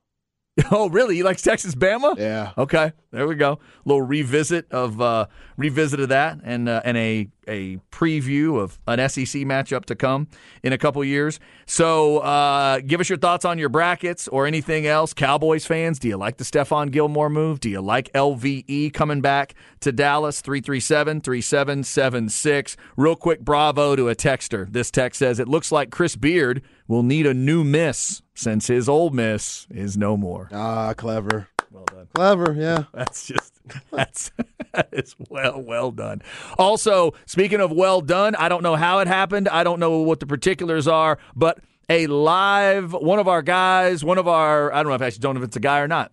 Oh, 0.71 0.89
really? 0.91 1.17
He 1.17 1.23
likes 1.23 1.43
Texas 1.43 1.75
Bama? 1.75 2.19
Yeah. 2.19 2.53
Okay, 2.59 2.93
there 3.11 3.27
we 3.27 3.37
go. 3.37 3.53
A 3.53 3.59
little 3.89 4.03
revisit 4.03 4.71
of 4.71 5.01
uh, 5.01 5.27
revisit 5.57 6.01
of 6.01 6.11
that, 6.11 6.41
and 6.45 6.69
uh, 6.69 6.83
and 6.85 6.97
a 6.97 7.29
a 7.49 7.79
preview 7.91 8.61
of 8.61 8.79
an 8.87 8.99
SEC 9.09 9.43
matchup 9.43 9.85
to 9.87 9.95
come 9.95 10.29
in 10.63 10.73
a 10.73 10.79
couple 10.79 11.03
years. 11.05 11.41
So, 11.67 12.19
uh, 12.19 12.81
give 12.81 13.01
us 13.01 13.09
your 13.09 13.19
thoughts 13.19 13.45
on 13.45 13.59
your 13.59 13.69
brackets 13.69 14.29
or 14.29 14.47
anything 14.47 14.87
else. 14.87 15.13
Cowboys 15.13 15.67
fans, 15.67 15.99
do 15.99 16.09
you 16.09 16.17
like 16.17 16.37
the 16.37 16.45
Stephon 16.45 16.91
Gilmore 16.91 17.31
move? 17.31 17.59
Do 17.61 17.69
you 17.69 17.81
like 17.81 18.13
LVE 18.13 18.93
coming 18.93 19.21
back 19.21 19.55
to 19.81 19.91
Dallas? 19.91 20.41
337 20.41 21.21
3776. 21.23 22.77
Real 22.97 23.17
quick, 23.17 23.41
bravo 23.41 23.97
to 23.97 24.09
a 24.09 24.15
texter. 24.15 24.71
This 24.71 24.91
text 24.91 25.19
says, 25.19 25.41
It 25.41 25.49
looks 25.49 25.73
like 25.73 25.91
Chris 25.91 26.15
Beard 26.15 26.63
will 26.93 27.03
need 27.03 27.27
a 27.27 27.33
new 27.33 27.65
miss 27.65 28.21
since 28.35 28.67
his 28.67 28.87
old 28.87 29.15
miss 29.15 29.67
is 29.71 29.97
no 29.97 30.15
more. 30.15 30.51
Ah, 30.53 30.93
clever. 30.93 31.49
Well 31.71 31.87
done. 31.87 32.07
Clever, 32.15 32.53
yeah. 32.53 32.85
That's 32.93 33.27
just 33.27 33.55
that's 33.91 34.31
that 34.75 34.89
is 34.93 35.17
well 35.31 35.63
well 35.63 35.91
done. 35.91 36.21
Also, 36.59 37.15
speaking 37.25 37.61
of 37.61 37.73
well 37.73 38.03
done, 38.03 38.35
I 38.35 38.51
don't 38.51 38.63
know 38.63 38.77
how 38.77 38.99
it 38.99 39.09
happened. 39.09 39.49
I 39.49 39.65
don't 39.65 39.81
know 39.81 40.01
what 40.01 40.21
the 40.21 40.27
particulars 40.27 40.87
are, 40.87 41.19
but 41.35 41.61
a 41.89 42.09
live 42.09 42.93
one 42.93 43.19
of 43.19 43.27
our 43.27 43.41
guys, 43.41 44.05
one 44.05 44.19
of 44.19 44.29
our 44.29 44.71
I 44.73 44.83
don't 44.83 44.91
know 44.91 44.95
if 44.95 45.01
I 45.03 45.07
actually 45.07 45.21
don't 45.21 45.37
know 45.37 45.41
if 45.41 45.47
it's 45.47 45.57
a 45.57 45.61
guy 45.61 45.81
or 45.81 45.89
not. 45.89 46.13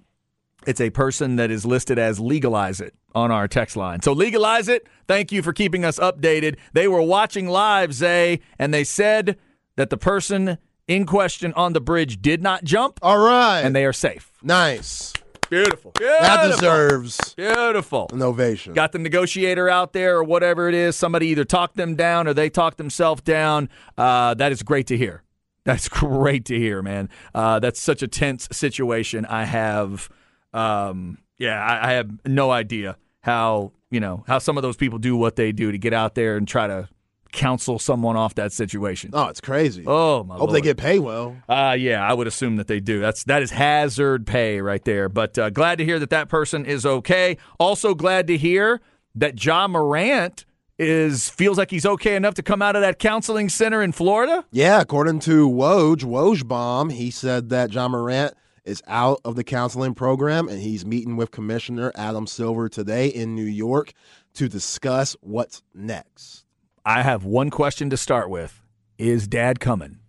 It's 0.66 0.80
a 0.80 0.92
person 0.92 1.36
that 1.38 1.52
is 1.52 1.66
listed 1.66 2.00
as 2.00 2.22
legalize 2.22 2.80
it 2.80 2.94
on 3.14 3.32
our 3.32 3.50
text 3.50 3.76
line. 3.76 4.02
So 4.02 4.14
legalize 4.14 4.70
it. 4.70 4.88
Thank 5.10 5.34
you 5.34 5.42
for 5.42 5.52
keeping 5.52 5.84
us 5.84 6.00
updated. 6.00 6.58
They 6.72 6.88
were 6.88 7.02
watching 7.02 7.50
live, 7.50 7.92
Zay, 7.92 8.40
and 8.58 8.74
they 8.74 8.86
said 8.86 9.38
that 9.76 9.90
the 9.90 9.98
person 9.98 10.58
in 10.90 11.06
question 11.06 11.54
on 11.54 11.72
the 11.72 11.80
bridge 11.80 12.22
did 12.22 12.42
not 12.42 12.66
jump. 12.66 13.00
All 13.02 13.20
right. 13.20 13.62
And 13.62 13.74
they 13.76 13.86
are 13.86 13.94
safe. 13.94 14.32
Nice. 14.44 15.14
Beautiful. 15.50 15.92
Beautiful. 15.92 16.22
That 16.22 16.48
deserves 16.48 17.34
beautiful 17.36 18.08
an 18.12 18.22
ovation. 18.22 18.74
Got 18.74 18.92
the 18.92 19.00
negotiator 19.00 19.70
out 19.70 19.94
there 19.94 20.18
or 20.18 20.24
whatever 20.24 20.68
it 20.68 20.76
is. 20.76 20.96
Somebody 20.96 21.28
either 21.28 21.46
talked 21.46 21.76
them 21.76 21.96
down 21.96 22.28
or 22.28 22.34
they 22.34 22.50
talked 22.50 22.78
themselves 22.78 23.22
down. 23.22 23.70
Uh, 23.98 24.34
that 24.36 24.52
is 24.52 24.62
great 24.62 24.88
to 24.88 24.98
hear. 24.98 25.24
That's 25.64 25.88
great 25.90 26.46
to 26.46 26.58
hear, 26.58 26.82
man. 26.82 27.10
Uh, 27.34 27.60
that's 27.60 27.80
such 27.80 28.04
a 28.04 28.08
tense 28.08 28.48
situation. 28.52 29.26
I 29.26 29.46
have, 29.46 30.10
um, 30.54 31.20
yeah, 31.38 31.64
I, 31.64 31.90
I 31.90 31.94
have 31.94 32.12
no 32.26 32.52
idea 32.52 32.98
how 33.22 33.72
you 33.92 34.00
know 34.00 34.24
how 34.28 34.40
some 34.40 34.58
of 34.58 34.62
those 34.64 34.78
people 34.78 34.98
do 35.00 35.16
what 35.16 35.36
they 35.36 35.52
do 35.52 35.72
to 35.72 35.78
get 35.78 35.94
out 35.94 36.16
there 36.16 36.38
and 36.38 36.48
try 36.48 36.68
to 36.68 36.88
counsel 37.32 37.80
someone 37.80 38.16
off 38.16 38.36
that 38.36 38.52
situation. 38.52 39.12
Oh, 39.14 39.28
it's 39.28 39.42
crazy. 39.42 39.84
Oh 39.86 40.24
my! 40.24 40.36
Hope 40.36 40.50
Lord. 40.50 40.56
they 40.56 40.62
get 40.62 40.78
paid 40.78 41.00
well. 41.00 41.36
Uh 41.48 41.76
yeah, 41.78 42.08
I 42.08 42.14
would 42.14 42.28
assume 42.28 42.58
that 42.58 42.68
they 42.68 42.80
do. 42.80 43.00
That's 43.00 43.24
that 43.26 43.42
is 43.42 43.52
hazard 43.52 44.26
pay 44.28 44.62
right 44.62 44.84
there. 44.84 45.10
But 45.10 45.38
uh, 45.38 45.50
glad 45.50 45.78
to 45.80 45.86
hear 45.86 46.00
that 46.00 46.10
that 46.12 46.30
person 46.30 46.66
is 46.66 46.86
okay. 46.86 47.38
Also 47.60 47.94
glad 47.94 48.28
to 48.28 48.38
hear 48.38 48.82
that 49.16 49.44
Ja 49.44 49.68
Morant 49.68 50.46
is 50.78 51.30
feels 51.30 51.58
like 51.58 51.70
he's 51.72 51.86
okay 51.86 52.16
enough 52.16 52.36
to 52.36 52.44
come 52.44 52.62
out 52.62 52.76
of 52.76 52.82
that 52.82 53.00
counseling 53.00 53.50
center 53.50 53.84
in 53.84 53.92
Florida. 53.92 54.46
Yeah, 54.52 54.80
according 54.80 55.20
to 55.22 55.50
Woj 55.50 56.04
Wojbomb, 56.04 56.94
he 56.94 57.12
said 57.12 57.50
that 57.50 57.74
Ja 57.74 57.88
Morant 57.88 58.34
is 58.64 58.82
out 58.88 59.20
of 59.26 59.36
the 59.36 59.44
counseling 59.44 59.94
program 59.94 60.48
and 60.48 60.62
he's 60.62 60.86
meeting 60.86 61.18
with 61.18 61.32
Commissioner 61.32 61.92
Adam 61.96 62.28
Silver 62.28 62.70
today 62.70 63.08
in 63.08 63.36
New 63.36 63.44
York 63.46 63.94
to 64.36 64.48
discuss 64.48 65.18
what's 65.22 65.64
next. 65.74 66.46
I 66.86 67.02
have 67.02 67.24
one 67.24 67.50
question 67.50 67.90
to 67.90 67.98
start 67.98 68.30
with. 68.30 68.62
Is 68.98 69.28
dad 69.28 69.60
coming? 69.60 70.00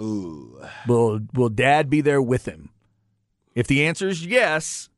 Ooh. 0.00 0.62
Will 0.86 1.20
will 1.34 1.48
dad 1.48 1.90
be 1.90 2.00
there 2.00 2.22
with 2.22 2.46
him? 2.46 2.70
If 3.54 3.66
the 3.66 3.86
answer 3.86 4.08
is 4.08 4.24
yes, 4.24 4.88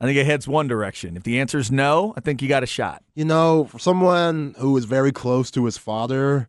I 0.00 0.04
think 0.04 0.18
it 0.18 0.26
heads 0.26 0.46
one 0.46 0.68
direction. 0.68 1.16
If 1.16 1.24
the 1.24 1.40
answer 1.40 1.58
is 1.58 1.70
no, 1.70 2.14
I 2.16 2.20
think 2.20 2.40
you 2.40 2.48
got 2.48 2.62
a 2.62 2.66
shot. 2.66 3.02
You 3.14 3.24
know, 3.24 3.64
for 3.64 3.78
someone 3.78 4.54
who 4.58 4.76
is 4.76 4.84
very 4.84 5.12
close 5.12 5.50
to 5.52 5.64
his 5.64 5.78
father, 5.78 6.48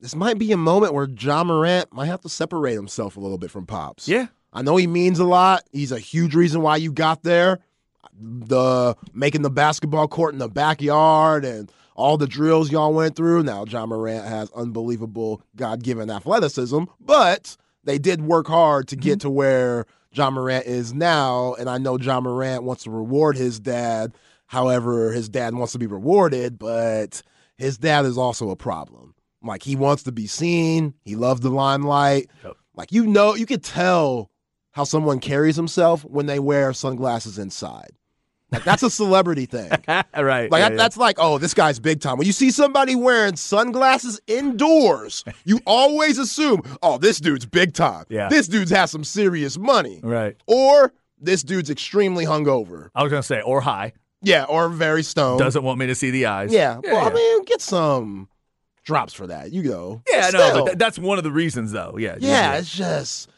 this 0.00 0.14
might 0.14 0.38
be 0.38 0.52
a 0.52 0.56
moment 0.56 0.94
where 0.94 1.08
Ja 1.08 1.44
Morant 1.44 1.92
might 1.92 2.06
have 2.06 2.20
to 2.22 2.28
separate 2.28 2.74
himself 2.74 3.16
a 3.16 3.20
little 3.20 3.38
bit 3.38 3.50
from 3.50 3.66
Pops. 3.66 4.08
Yeah. 4.08 4.26
I 4.52 4.62
know 4.62 4.76
he 4.76 4.86
means 4.86 5.18
a 5.18 5.24
lot. 5.24 5.64
He's 5.72 5.92
a 5.92 5.98
huge 5.98 6.34
reason 6.34 6.62
why 6.62 6.76
you 6.76 6.92
got 6.92 7.22
there. 7.22 7.58
The 8.20 8.96
making 9.12 9.42
the 9.42 9.50
basketball 9.50 10.08
court 10.08 10.32
in 10.32 10.38
the 10.38 10.48
backyard 10.48 11.44
and 11.44 11.70
all 11.98 12.16
the 12.16 12.28
drills 12.28 12.70
y'all 12.70 12.94
went 12.94 13.16
through. 13.16 13.42
Now, 13.42 13.64
Ja 13.64 13.84
Morant 13.84 14.24
has 14.24 14.50
unbelievable 14.52 15.42
God 15.56 15.82
given 15.82 16.10
athleticism, 16.10 16.84
but 17.00 17.56
they 17.82 17.98
did 17.98 18.22
work 18.22 18.46
hard 18.46 18.86
to 18.88 18.96
get 18.96 19.14
mm-hmm. 19.18 19.28
to 19.28 19.30
where 19.30 19.86
Ja 20.12 20.30
Morant 20.30 20.64
is 20.66 20.94
now, 20.94 21.54
and 21.54 21.68
I 21.68 21.78
know 21.78 21.98
Ja 21.98 22.20
Morant 22.20 22.62
wants 22.62 22.84
to 22.84 22.90
reward 22.90 23.36
his 23.36 23.58
dad. 23.58 24.14
However, 24.46 25.12
his 25.12 25.28
dad 25.28 25.54
wants 25.54 25.72
to 25.72 25.78
be 25.78 25.86
rewarded, 25.86 26.56
but 26.56 27.20
his 27.56 27.76
dad 27.78 28.04
is 28.04 28.16
also 28.16 28.50
a 28.50 28.56
problem. 28.56 29.14
Like 29.42 29.64
he 29.64 29.74
wants 29.74 30.04
to 30.04 30.12
be 30.12 30.28
seen. 30.28 30.94
He 31.04 31.16
loves 31.16 31.40
the 31.40 31.50
limelight. 31.50 32.30
Yep. 32.44 32.56
Like 32.74 32.92
you 32.92 33.08
know, 33.08 33.34
you 33.34 33.44
could 33.44 33.64
tell 33.64 34.30
how 34.70 34.84
someone 34.84 35.18
carries 35.18 35.56
himself 35.56 36.04
when 36.04 36.26
they 36.26 36.38
wear 36.38 36.72
sunglasses 36.72 37.38
inside. 37.38 37.90
Like 38.50 38.64
that's 38.64 38.82
a 38.82 38.90
celebrity 38.90 39.44
thing. 39.46 39.70
right. 39.88 40.04
Like 40.14 40.16
yeah, 40.16 40.48
that- 40.48 40.52
yeah. 40.72 40.76
that's 40.76 40.96
like, 40.96 41.16
oh, 41.18 41.38
this 41.38 41.52
guy's 41.54 41.78
big 41.78 42.00
time. 42.00 42.16
When 42.16 42.26
you 42.26 42.32
see 42.32 42.50
somebody 42.50 42.94
wearing 42.96 43.36
sunglasses 43.36 44.20
indoors, 44.26 45.24
you 45.44 45.60
always 45.66 46.18
assume, 46.18 46.62
oh, 46.82 46.98
this 46.98 47.18
dude's 47.18 47.44
big 47.46 47.74
time. 47.74 48.04
Yeah. 48.08 48.28
This 48.28 48.48
dude's 48.48 48.70
has 48.70 48.90
some 48.90 49.04
serious 49.04 49.58
money. 49.58 50.00
right. 50.02 50.36
Or 50.46 50.92
this 51.20 51.42
dude's 51.42 51.68
extremely 51.68 52.24
hungover. 52.24 52.88
I 52.94 53.02
was 53.02 53.10
gonna 53.10 53.22
say 53.22 53.42
or 53.42 53.60
high 53.60 53.92
Yeah, 54.22 54.44
or 54.44 54.68
very 54.68 55.02
stoned. 55.02 55.40
doesn't 55.40 55.62
want 55.64 55.78
me 55.78 55.86
to 55.88 55.94
see 55.94 56.10
the 56.10 56.26
eyes. 56.26 56.52
Yeah. 56.52 56.80
yeah, 56.84 56.92
well. 56.94 57.08
I 57.08 57.12
mean, 57.12 57.44
get 57.44 57.60
some 57.60 58.28
drops 58.84 59.12
for 59.12 59.26
that. 59.26 59.52
You 59.52 59.62
go. 59.62 60.02
Yeah, 60.08 60.30
no, 60.32 60.64
th- 60.66 60.78
that's 60.78 60.98
one 60.98 61.18
of 61.18 61.24
the 61.24 61.32
reasons, 61.32 61.72
though. 61.72 61.96
Yeah, 61.98 62.16
yeah, 62.18 62.54
it's 62.56 62.72
just 62.74 63.28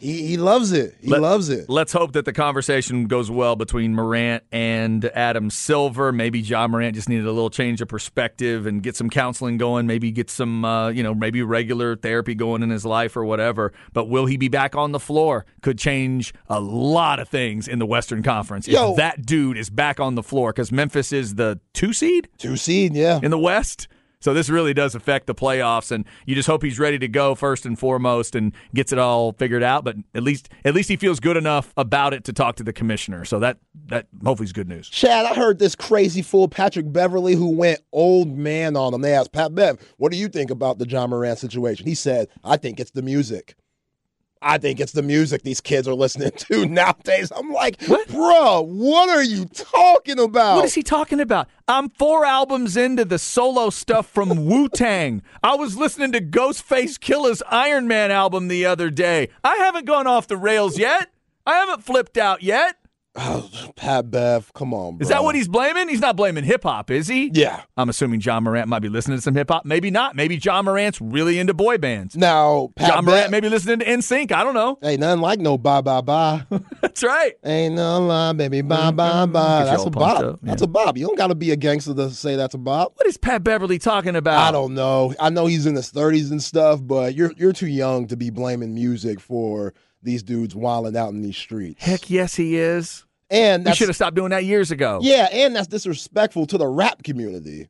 he 0.00 0.26
he 0.26 0.36
loves 0.36 0.72
it. 0.72 0.96
He 1.00 1.08
Let- 1.08 1.20
loves 1.20 1.48
it. 1.48 1.68
Let's 1.68 1.92
hope 1.92 2.12
that 2.12 2.24
the 2.24 2.32
conversation 2.32 3.06
goes 3.06 3.30
well 3.30 3.54
between 3.56 3.94
Morant 3.94 4.42
and 4.50 5.04
Adam 5.14 5.50
Silver. 5.50 6.10
Maybe 6.12 6.40
Ja 6.40 6.66
Morant 6.66 6.94
just 6.94 7.08
needed 7.08 7.26
a 7.26 7.32
little 7.32 7.50
change 7.50 7.80
of 7.80 7.88
perspective 7.88 8.66
and 8.66 8.82
get 8.82 8.96
some 8.96 9.10
counseling 9.10 9.58
going. 9.58 9.86
Maybe 9.86 10.10
get 10.10 10.30
some, 10.30 10.64
uh, 10.64 10.88
you 10.88 11.02
know, 11.02 11.14
maybe 11.14 11.42
regular 11.42 11.96
therapy 11.96 12.34
going 12.34 12.62
in 12.62 12.70
his 12.70 12.84
life 12.84 13.16
or 13.16 13.24
whatever. 13.24 13.72
But 13.92 14.08
will 14.08 14.26
he 14.26 14.36
be 14.36 14.48
back 14.48 14.74
on 14.74 14.92
the 14.92 15.00
floor? 15.00 15.44
Could 15.62 15.78
change 15.78 16.32
a 16.48 16.60
lot 16.60 17.18
of 17.20 17.28
things 17.28 17.68
in 17.68 17.78
the 17.78 17.86
Western 17.86 18.22
Conference 18.22 18.66
Yo. 18.66 18.90
if 18.92 18.96
that 18.96 19.26
dude 19.26 19.56
is 19.58 19.70
back 19.70 20.00
on 20.00 20.14
the 20.14 20.22
floor 20.22 20.52
because 20.52 20.72
Memphis 20.72 21.12
is 21.12 21.34
the 21.36 21.60
two 21.74 21.92
seed 21.92 22.28
Two 22.38 22.56
seed, 22.56 22.94
yeah. 22.94 23.20
in 23.22 23.30
the 23.30 23.38
West. 23.38 23.86
So 24.20 24.34
this 24.34 24.50
really 24.50 24.74
does 24.74 24.94
affect 24.94 25.26
the 25.26 25.34
playoffs, 25.34 25.90
and 25.90 26.04
you 26.26 26.34
just 26.34 26.46
hope 26.46 26.62
he's 26.62 26.78
ready 26.78 26.98
to 26.98 27.08
go 27.08 27.34
first 27.34 27.64
and 27.64 27.78
foremost 27.78 28.34
and 28.34 28.52
gets 28.74 28.92
it 28.92 28.98
all 28.98 29.32
figured 29.32 29.62
out. 29.62 29.82
But 29.82 29.96
at 30.14 30.22
least 30.22 30.50
at 30.64 30.74
least 30.74 30.90
he 30.90 30.96
feels 30.96 31.20
good 31.20 31.38
enough 31.38 31.72
about 31.76 32.12
it 32.12 32.24
to 32.24 32.32
talk 32.32 32.56
to 32.56 32.62
the 32.62 32.72
commissioner. 32.72 33.24
So 33.24 33.38
that 33.38 33.58
that 33.86 34.08
hopefully 34.22 34.44
is 34.44 34.52
good 34.52 34.68
news. 34.68 34.88
Chad, 34.90 35.24
I 35.24 35.34
heard 35.34 35.58
this 35.58 35.74
crazy 35.74 36.20
fool 36.20 36.48
Patrick 36.48 36.92
Beverley 36.92 37.34
who 37.34 37.50
went 37.50 37.80
old 37.92 38.36
man 38.36 38.76
on 38.76 38.92
him. 38.92 39.00
They 39.00 39.14
asked 39.14 39.32
Pat 39.32 39.54
Bev, 39.54 39.78
"What 39.96 40.12
do 40.12 40.18
you 40.18 40.28
think 40.28 40.50
about 40.50 40.78
the 40.78 40.86
Ja 40.86 41.06
Moran 41.06 41.36
situation?" 41.36 41.86
He 41.86 41.94
said, 41.94 42.28
"I 42.44 42.58
think 42.58 42.78
it's 42.78 42.90
the 42.90 43.02
music. 43.02 43.54
I 44.42 44.58
think 44.58 44.80
it's 44.80 44.92
the 44.92 45.02
music 45.02 45.42
these 45.42 45.60
kids 45.60 45.86
are 45.86 45.94
listening 45.94 46.30
to 46.32 46.66
nowadays." 46.68 47.30
I'm 47.34 47.50
like, 47.52 47.82
What? 47.86 48.08
"Bro, 48.08 48.62
what 48.62 49.08
are 49.08 49.22
you 49.22 49.44
talking 49.46 50.18
about?" 50.18 50.56
What 50.56 50.64
is 50.64 50.74
he 50.74 50.82
talking 50.82 51.20
about? 51.20 51.48
I'm 51.68 51.90
four 51.90 52.24
albums 52.24 52.76
into 52.76 53.04
the 53.04 53.18
solo 53.18 53.70
stuff 53.70 54.06
from 54.08 54.44
Wu 54.46 54.68
Tang. 54.68 55.22
I 55.42 55.54
was 55.54 55.76
listening 55.76 56.12
to 56.12 56.20
Ghostface 56.20 56.98
Killah's 56.98 57.42
Iron 57.48 57.86
Man 57.86 58.10
album 58.10 58.48
the 58.48 58.66
other 58.66 58.90
day. 58.90 59.28
I 59.44 59.56
haven't 59.56 59.84
gone 59.86 60.06
off 60.06 60.26
the 60.26 60.36
rails 60.36 60.78
yet. 60.78 61.10
I 61.46 61.54
haven't 61.54 61.84
flipped 61.84 62.16
out 62.18 62.42
yet. 62.42 62.76
Oh, 63.16 63.50
Pat 63.76 64.10
Bev, 64.10 64.52
come 64.54 64.72
on, 64.72 64.96
bro. 64.96 65.02
Is 65.02 65.08
that 65.08 65.22
what 65.22 65.34
he's 65.34 65.48
blaming? 65.48 65.88
He's 65.88 66.00
not 66.00 66.16
blaming 66.16 66.44
hip 66.44 66.62
hop, 66.62 66.90
is 66.90 67.08
he? 67.08 67.30
Yeah. 67.34 67.62
I'm 67.76 67.88
assuming 67.88 68.20
Ja 68.20 68.38
Morant 68.40 68.68
might 68.68 68.80
be 68.80 68.88
listening 68.88 69.18
to 69.18 69.22
some 69.22 69.34
hip 69.34 69.50
hop. 69.50 69.64
Maybe 69.64 69.90
not. 69.90 70.14
Maybe 70.14 70.36
Ja 70.36 70.62
Morant's 70.62 71.00
really 71.00 71.38
into 71.38 71.54
boy 71.54 71.78
bands. 71.78 72.16
Now, 72.16 72.70
Pat 72.76 72.88
Ja 72.88 73.02
Morant 73.02 73.30
maybe 73.30 73.48
listening 73.48 73.80
to 73.80 73.84
NSYNC. 73.84 74.32
I 74.32 74.44
don't 74.44 74.54
know. 74.54 74.78
ain't 74.82 75.00
nothing 75.00 75.20
like 75.20 75.40
no 75.40 75.58
bye 75.58 75.80
bye 75.80 76.00
bye. 76.00 76.46
That's 76.80 77.02
right. 77.02 77.34
ain't 77.44 77.74
no 77.74 78.00
lie, 78.00 78.32
baby, 78.32 78.62
bye 78.62 78.76
mm-hmm. 78.76 78.96
bye 78.96 79.26
bye. 79.26 79.64
That's 79.64 79.84
a 79.84 79.90
bop. 79.90 80.22
up, 80.22 80.38
That's 80.42 80.62
a 80.62 80.66
bop. 80.66 80.96
You 80.96 81.06
don't 81.06 81.18
got 81.18 81.28
to 81.28 81.34
be 81.34 81.50
a 81.50 81.56
gangster 81.56 81.94
to 81.94 82.10
say 82.10 82.36
that's 82.36 82.54
a 82.54 82.58
bop. 82.58 82.92
What 82.96 83.06
is 83.06 83.16
Pat 83.16 83.42
Beverley 83.44 83.78
talking 83.78 84.16
about? 84.16 84.48
I 84.48 84.52
don't 84.52 84.74
know. 84.74 85.14
I 85.18 85.30
know 85.30 85.46
he's 85.46 85.66
in 85.66 85.74
his 85.74 85.90
thirties 85.90 86.30
and 86.30 86.42
stuff, 86.42 86.80
but 86.82 87.14
you're 87.14 87.32
you're 87.36 87.52
too 87.52 87.66
young 87.66 88.06
to 88.08 88.16
be 88.16 88.30
blaming 88.30 88.74
music 88.74 89.20
for 89.20 89.74
these 90.02 90.22
dudes 90.22 90.54
wilding 90.54 90.96
out 90.96 91.10
in 91.10 91.22
these 91.22 91.36
streets. 91.36 91.82
Heck 91.84 92.10
yes, 92.10 92.34
he 92.34 92.56
is. 92.56 93.04
and 93.30 93.64
that's 93.64 93.76
should 93.76 93.88
have 93.88 93.96
stopped 93.96 94.16
doing 94.16 94.30
that 94.30 94.44
years 94.44 94.70
ago. 94.70 94.98
yeah, 95.02 95.28
and 95.32 95.54
that's 95.54 95.68
disrespectful 95.68 96.46
to 96.46 96.58
the 96.58 96.66
rap 96.66 97.02
community 97.02 97.68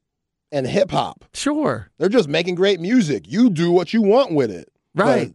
and 0.53 0.67
hip 0.67 0.91
hop. 0.91 1.25
Sure. 1.35 1.91
They're 1.99 2.09
just 2.09 2.29
making 2.29 2.55
great 2.57 2.81
music. 2.81 3.25
You 3.27 3.51
do 3.51 3.71
what 3.71 3.93
you 3.93 4.03
want 4.03 4.33
with 4.33 4.51
it, 4.51 4.69
Right. 4.95 5.35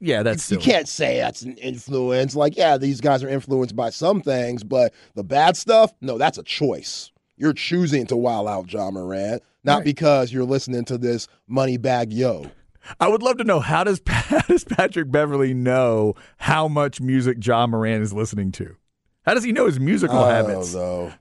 Yeah, 0.00 0.22
that's 0.22 0.50
You 0.50 0.60
silly. 0.60 0.70
can't 0.70 0.86
say 0.88 1.16
that's 1.18 1.40
an 1.42 1.56
influence. 1.56 2.36
Like, 2.36 2.58
yeah, 2.58 2.76
these 2.76 3.00
guys 3.00 3.22
are 3.24 3.28
influenced 3.28 3.74
by 3.74 3.88
some 3.88 4.20
things, 4.20 4.62
but 4.62 4.92
the 5.14 5.24
bad 5.24 5.56
stuff, 5.56 5.94
no, 6.02 6.18
that's 6.18 6.36
a 6.36 6.42
choice. 6.42 7.10
You're 7.38 7.54
choosing 7.54 8.06
to 8.08 8.16
wild 8.16 8.48
out 8.48 8.70
Ja 8.70 8.90
Moran, 8.90 9.40
not 9.64 9.76
Right. 9.76 9.84
because 9.86 10.30
you're 10.30 10.44
listening 10.44 10.84
to 10.86 10.98
this 10.98 11.26
Moneybagg 11.50 12.08
Yo. 12.12 12.50
I 13.00 13.08
would 13.08 13.22
love 13.22 13.38
to 13.38 13.44
know 13.44 13.60
how 13.60 13.84
does 13.84 14.00
how 14.06 14.40
does 14.40 14.64
Patrick 14.64 15.10
Beverley 15.10 15.54
know 15.54 16.14
how 16.38 16.68
much 16.68 17.00
music 17.00 17.44
Ja 17.44 17.66
Moran 17.66 18.02
is 18.02 18.12
listening 18.12 18.52
to? 18.52 18.76
How 19.24 19.34
does 19.34 19.44
he 19.44 19.52
know 19.52 19.66
his 19.66 19.78
musical 19.78 20.18
I 20.18 20.34
habits? 20.34 20.74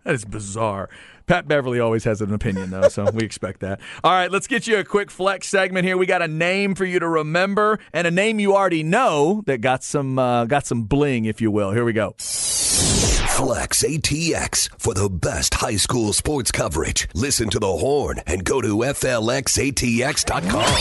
That 0.04 0.16
is 0.16 0.26
bizarre. 0.26 0.90
Pat 1.28 1.48
Beverley 1.48 1.80
always 1.80 2.04
has 2.04 2.20
an 2.20 2.34
opinion, 2.34 2.72
though, 2.72 2.90
so 2.90 3.10
we 3.12 3.24
expect 3.24 3.60
that. 3.60 3.80
All 4.04 4.12
right, 4.12 4.32
let's 4.32 4.48
get 4.48 4.66
you 4.66 4.80
a 4.80 4.84
quick 4.84 5.12
flex 5.12 5.48
segment 5.48 5.86
here. 5.86 5.96
We 5.98 6.08
got 6.08 6.24
a 6.24 6.28
name 6.28 6.74
for 6.74 6.84
you 6.84 7.00
to 7.00 7.08
remember, 7.08 7.80
and 7.94 8.08
a 8.08 8.12
name 8.12 8.40
you 8.40 8.56
already 8.56 8.82
know 8.84 9.44
that 9.46 9.62
got 9.62 9.84
some 9.84 10.18
uh, 10.18 10.46
got 10.46 10.66
some 10.66 10.84
bling, 10.84 11.26
if 11.26 11.42
you 11.42 11.52
will. 11.52 11.72
Here 11.72 11.86
we 11.86 11.94
go. 11.94 12.16
Flex 13.32 13.84
ATX 13.84 14.70
for 14.78 14.94
the 14.94 15.10
best 15.10 15.54
high 15.54 15.78
school 15.78 16.12
sports 16.12 16.52
coverage. 16.52 17.08
Listen 17.16 17.50
to 17.50 17.60
the 17.60 17.66
horn 17.66 18.20
and 18.28 18.44
go 18.44 18.62
to 18.62 18.80
FLXATX.com. 18.80 20.76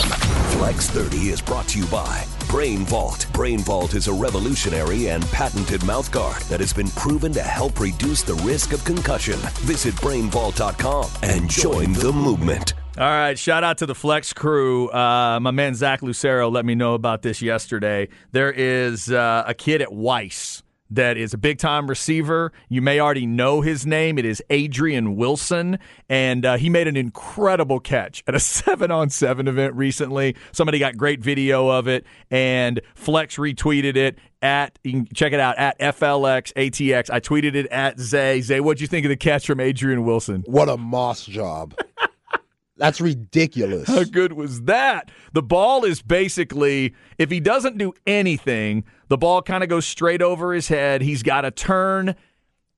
Flex 0.57 0.89
30 0.89 1.29
is 1.29 1.41
brought 1.41 1.67
to 1.69 1.79
you 1.79 1.85
by 1.85 2.25
Brain 2.49 2.79
Vault. 2.79 3.25
Brain 3.31 3.59
Vault 3.59 3.93
is 3.95 4.09
a 4.09 4.13
revolutionary 4.13 5.07
and 5.07 5.25
patented 5.27 5.79
mouthguard 5.81 6.45
that 6.49 6.59
has 6.59 6.73
been 6.73 6.89
proven 6.89 7.31
to 7.31 7.41
help 7.41 7.79
reduce 7.79 8.21
the 8.21 8.35
risk 8.35 8.73
of 8.73 8.83
concussion. 8.83 9.39
Visit 9.61 9.95
brainvault.com 9.95 11.09
and 11.23 11.49
join 11.49 11.93
the 11.93 12.11
movement. 12.11 12.73
All 12.97 13.05
right, 13.05 13.39
shout 13.39 13.63
out 13.63 13.77
to 13.77 13.85
the 13.85 13.95
Flex 13.95 14.33
crew. 14.33 14.89
Uh, 14.89 15.39
my 15.39 15.51
man 15.51 15.73
Zach 15.73 16.01
Lucero 16.03 16.49
let 16.49 16.65
me 16.65 16.75
know 16.75 16.95
about 16.95 17.21
this 17.21 17.41
yesterday. 17.41 18.09
There 18.33 18.51
is 18.51 19.09
uh, 19.09 19.45
a 19.47 19.53
kid 19.53 19.81
at 19.81 19.93
Weiss 19.93 20.61
that 20.91 21.17
is 21.17 21.33
a 21.33 21.37
big 21.37 21.57
time 21.57 21.87
receiver. 21.87 22.51
You 22.69 22.81
may 22.81 22.99
already 22.99 23.25
know 23.25 23.61
his 23.61 23.85
name. 23.85 24.19
It 24.19 24.25
is 24.25 24.43
Adrian 24.49 25.15
Wilson, 25.15 25.79
and 26.09 26.45
uh, 26.45 26.57
he 26.57 26.69
made 26.69 26.87
an 26.87 26.97
incredible 26.97 27.79
catch 27.79 28.23
at 28.27 28.35
a 28.35 28.39
seven 28.39 28.91
on 28.91 29.09
seven 29.09 29.47
event 29.47 29.73
recently. 29.75 30.35
Somebody 30.51 30.79
got 30.79 30.97
great 30.97 31.21
video 31.21 31.69
of 31.69 31.87
it, 31.87 32.05
and 32.29 32.81
Flex 32.93 33.37
retweeted 33.37 33.95
it. 33.95 34.19
At 34.43 34.79
you 34.83 34.91
can 34.91 35.07
check 35.13 35.33
it 35.33 35.39
out 35.39 35.57
at 35.59 35.77
FLX 35.79 36.51
ATX. 36.53 37.11
I 37.11 37.19
tweeted 37.19 37.53
it 37.53 37.67
at 37.67 37.99
Zay. 37.99 38.41
Zay, 38.41 38.59
what'd 38.59 38.81
you 38.81 38.87
think 38.87 39.05
of 39.05 39.09
the 39.09 39.15
catch 39.15 39.45
from 39.45 39.59
Adrian 39.59 40.03
Wilson? 40.03 40.43
What 40.47 40.67
a 40.67 40.77
moss 40.77 41.25
job. 41.25 41.75
That's 42.81 42.99
ridiculous. 42.99 43.87
How 43.87 44.03
good 44.03 44.33
was 44.33 44.63
that? 44.63 45.11
The 45.33 45.43
ball 45.43 45.85
is 45.85 46.01
basically, 46.01 46.95
if 47.19 47.29
he 47.29 47.39
doesn't 47.39 47.77
do 47.77 47.93
anything, 48.07 48.85
the 49.11 49.17
ball 49.17 49.41
kind 49.41 49.61
of 49.61 49.67
goes 49.69 49.85
straight 49.85 50.21
over 50.21 50.53
his 50.53 50.69
head. 50.69 51.01
He's 51.01 51.21
got 51.21 51.41
to 51.41 51.51
turn, 51.51 52.15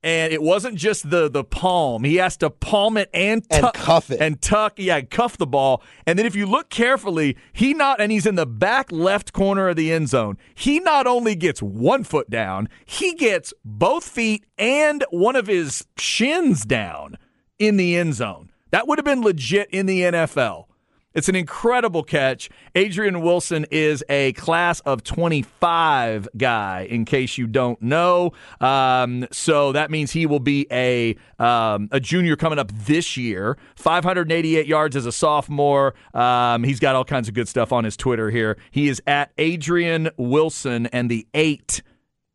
and 0.02 0.32
it 0.32 0.42
wasn't 0.42 0.74
just 0.74 1.08
the 1.08 1.30
the 1.30 1.44
palm. 1.44 2.02
He 2.02 2.16
has 2.16 2.36
to 2.38 2.50
palm 2.50 2.96
it 2.96 3.08
and 3.14 3.46
And 3.50 3.72
cuff 3.72 4.10
it. 4.10 4.20
and 4.20 4.42
tuck. 4.42 4.74
Yeah, 4.76 5.00
cuff 5.02 5.36
the 5.36 5.46
ball. 5.46 5.80
And 6.08 6.18
then 6.18 6.26
if 6.26 6.34
you 6.34 6.46
look 6.46 6.70
carefully, 6.70 7.36
he 7.52 7.72
not 7.72 8.00
and 8.00 8.10
he's 8.10 8.26
in 8.26 8.34
the 8.34 8.46
back 8.46 8.90
left 8.90 9.32
corner 9.32 9.68
of 9.68 9.76
the 9.76 9.92
end 9.92 10.08
zone. 10.08 10.36
He 10.56 10.80
not 10.80 11.06
only 11.06 11.36
gets 11.36 11.62
one 11.62 12.02
foot 12.02 12.28
down, 12.28 12.68
he 12.84 13.14
gets 13.14 13.54
both 13.64 14.02
feet 14.04 14.44
and 14.58 15.04
one 15.10 15.36
of 15.36 15.46
his 15.46 15.86
shins 15.96 16.64
down 16.64 17.16
in 17.60 17.76
the 17.76 17.94
end 17.96 18.14
zone. 18.14 18.50
That 18.72 18.88
would 18.88 18.98
have 18.98 19.04
been 19.04 19.22
legit 19.22 19.70
in 19.70 19.86
the 19.86 20.00
NFL. 20.00 20.64
It's 21.14 21.28
an 21.28 21.36
incredible 21.36 22.02
catch. 22.02 22.50
Adrian 22.74 23.20
Wilson 23.20 23.66
is 23.70 24.02
a 24.08 24.32
class 24.32 24.80
of 24.80 25.04
25 25.04 26.28
guy, 26.36 26.88
in 26.90 27.04
case 27.04 27.38
you 27.38 27.46
don't 27.46 27.80
know. 27.80 28.32
Um, 28.60 29.26
so 29.30 29.70
that 29.72 29.90
means 29.92 30.10
he 30.10 30.26
will 30.26 30.40
be 30.40 30.66
a 30.72 31.16
um, 31.38 31.88
a 31.92 32.00
junior 32.00 32.34
coming 32.34 32.58
up 32.58 32.72
this 32.72 33.16
year. 33.16 33.56
588 33.76 34.66
yards 34.66 34.96
as 34.96 35.06
a 35.06 35.12
sophomore. 35.12 35.94
Um, 36.12 36.64
he's 36.64 36.80
got 36.80 36.96
all 36.96 37.04
kinds 37.04 37.28
of 37.28 37.34
good 37.34 37.48
stuff 37.48 37.72
on 37.72 37.84
his 37.84 37.96
Twitter 37.96 38.30
here. 38.30 38.58
He 38.72 38.88
is 38.88 39.00
at 39.06 39.30
Adrian 39.38 40.10
Wilson, 40.16 40.86
and 40.86 41.08
the 41.10 41.26
eight 41.32 41.82